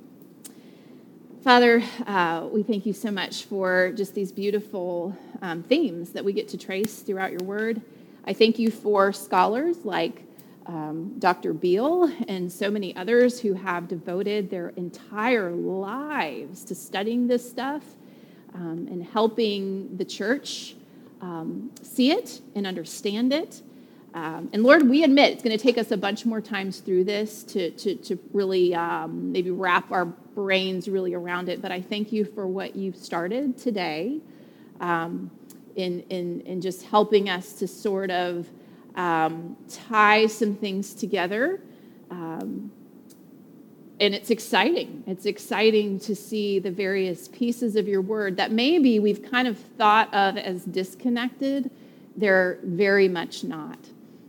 Father, 1.44 1.84
uh, 2.07 2.48
we 2.52 2.64
thank 2.64 2.86
you 2.86 2.94
so 2.94 3.11
much 3.11 3.44
for 3.44 3.91
just 3.98 4.14
these 4.14 4.32
beautiful 4.32 5.18
um, 5.41 5.64
themes 5.64 6.11
that 6.11 6.24
we 6.24 6.32
get 6.32 6.48
to 6.49 6.57
trace 6.57 6.99
throughout 6.99 7.32
your 7.32 7.44
word. 7.44 7.82
I 8.30 8.34
thank 8.34 8.60
you 8.60 8.69
for 8.69 9.11
scholars 9.11 9.85
like 9.85 10.22
um, 10.68 11.15
Dr. 11.18 11.51
Beale 11.51 12.11
and 12.27 12.51
so 12.51 12.69
many 12.69 12.95
others 12.95 13.39
who 13.39 13.56
have 13.56 13.88
devoted 13.88 14.51
their 14.51 14.69
entire 14.76 15.49
lives 15.49 16.64
to 16.65 16.76
studying 16.76 17.26
this 17.26 17.49
stuff 17.49 17.81
um, 18.53 18.88
and 18.91 19.03
helping 19.03 19.97
the 19.97 20.06
church 20.06 20.76
um, 21.22 21.72
see 21.81 22.11
it 22.11 22.41
and 22.53 22.68
understand 22.68 23.34
it. 23.34 23.64
Um, 24.14 24.51
and 24.53 24.61
Lord, 24.61 24.88
we 24.88 25.03
admit 25.03 25.34
it's 25.34 25.41
going 25.41 25.57
to 25.57 25.64
take 25.64 25.80
us 25.80 25.89
a 25.89 25.97
bunch 25.97 26.23
more 26.23 26.39
times 26.39 26.81
through 26.81 27.06
this 27.06 27.41
to, 27.45 27.72
to, 27.72 27.95
to 27.95 28.19
really 28.31 28.76
um, 28.76 29.31
maybe 29.31 29.49
wrap 29.49 29.91
our 29.91 30.06
brains 30.06 30.88
really 30.88 31.15
around 31.15 31.49
it. 31.49 31.64
But 31.64 31.72
I 31.72 31.81
thank 31.81 32.11
you 32.11 32.26
for 32.26 32.45
what 32.45 32.76
you've 32.76 32.95
started 32.95 33.57
today 33.57 34.19
um, 34.80 35.31
in, 35.80 36.01
in, 36.10 36.41
in 36.41 36.61
just 36.61 36.84
helping 36.84 37.30
us 37.30 37.53
to 37.53 37.68
sort 37.68 38.11
of 38.11 38.47
um, 38.95 39.56
tie 39.69 40.27
some 40.27 40.56
things 40.56 40.93
together. 40.93 41.61
Um, 42.11 42.72
and 43.99 44.15
it's 44.15 44.30
exciting. 44.30 45.03
It's 45.07 45.26
exciting 45.26 45.99
to 46.01 46.15
see 46.15 46.60
the 46.60 46.72
various 46.72 47.27
pieces 47.27 47.76
of 47.76 47.88
your 47.88 48.01
word 48.01 48.38
that 48.38 48.51
maybe 48.51 48.99
we've 48.99 49.23
kind 49.30 49.47
of 49.47 49.57
thought 49.57 50.14
of 50.14 50.38
as 50.38 50.64
disconnected. 50.64 51.69
They're 52.15 52.60
very 52.64 53.10
much 53.10 53.43
not. 53.43 53.77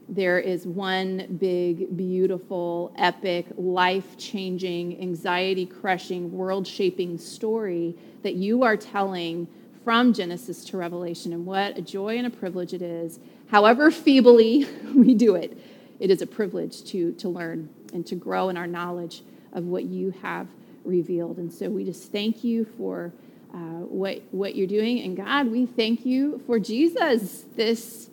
There 0.08 0.40
is 0.40 0.66
one 0.66 1.38
big, 1.38 1.96
beautiful, 1.96 2.92
epic, 2.98 3.46
life 3.56 4.18
changing, 4.18 5.00
anxiety 5.00 5.66
crushing, 5.66 6.32
world 6.32 6.66
shaping 6.66 7.16
story 7.16 7.94
that 8.24 8.34
you 8.34 8.64
are 8.64 8.76
telling 8.76 9.46
from 9.84 10.12
Genesis 10.12 10.64
to 10.66 10.76
Revelation. 10.76 11.32
And 11.32 11.46
what 11.46 11.78
a 11.78 11.82
joy 11.82 12.18
and 12.18 12.26
a 12.26 12.30
privilege 12.30 12.74
it 12.74 12.82
is 12.82 13.18
however 13.50 13.90
feebly 13.90 14.66
we 14.94 15.14
do 15.14 15.34
it, 15.34 15.58
it 15.98 16.10
is 16.10 16.22
a 16.22 16.26
privilege 16.26 16.84
to, 16.84 17.12
to 17.14 17.28
learn 17.28 17.68
and 17.92 18.06
to 18.06 18.14
grow 18.14 18.48
in 18.48 18.56
our 18.56 18.66
knowledge 18.66 19.22
of 19.52 19.64
what 19.64 19.84
you 19.84 20.12
have 20.22 20.46
revealed. 20.84 21.38
And 21.38 21.52
so 21.52 21.68
we 21.68 21.84
just 21.84 22.10
thank 22.12 22.44
you 22.44 22.64
for 22.64 23.12
uh, 23.52 23.82
what, 23.86 24.22
what 24.30 24.54
you're 24.54 24.66
doing. 24.66 25.00
And 25.00 25.16
God, 25.16 25.48
we 25.48 25.66
thank 25.66 26.06
you 26.06 26.40
for 26.46 26.58
Jesus, 26.58 27.44
this 27.56 28.08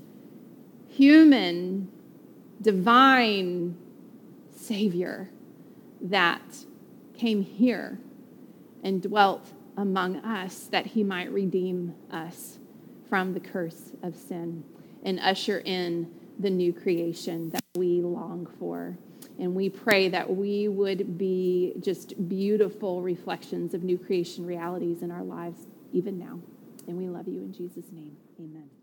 human, 0.88 1.92
divine 2.62 3.78
Savior 4.56 5.30
that 6.02 6.42
came 7.16 7.44
here 7.44 8.00
and 8.84 9.02
dwelt 9.02 9.52
among 9.78 10.18
us 10.18 10.68
that 10.72 10.88
he 10.88 11.04
might 11.04 11.32
redeem 11.32 11.94
us 12.12 12.60
from 13.08 13.34
the 13.34 13.40
curse 13.40 13.92
of 14.04 14.16
sin 14.16 14.64
and 15.04 15.20
usher 15.20 15.60
in 15.60 16.12
the 16.40 16.50
new 16.50 16.74
creation 16.74 17.50
that 17.52 17.64
we 17.76 18.02
long 18.02 18.48
for. 18.60 18.98
And 19.40 19.56
we 19.56 19.70
pray 19.70 20.10
that 20.10 20.36
we 20.36 20.68
would 20.68 21.18
be 21.18 21.74
just 21.80 22.28
beautiful 22.28 23.02
reflections 23.02 23.74
of 23.74 23.84
new 23.84 23.98
creation 23.98 24.46
realities 24.46 25.04
in 25.04 25.12
our 25.12 25.24
lives, 25.24 25.68
even 25.94 26.18
now. 26.18 26.40
And 26.88 26.98
we 26.98 27.08
love 27.08 27.28
you 27.28 27.42
in 27.42 27.54
Jesus' 27.54 27.92
name. 27.92 28.18
Amen. 28.40 28.77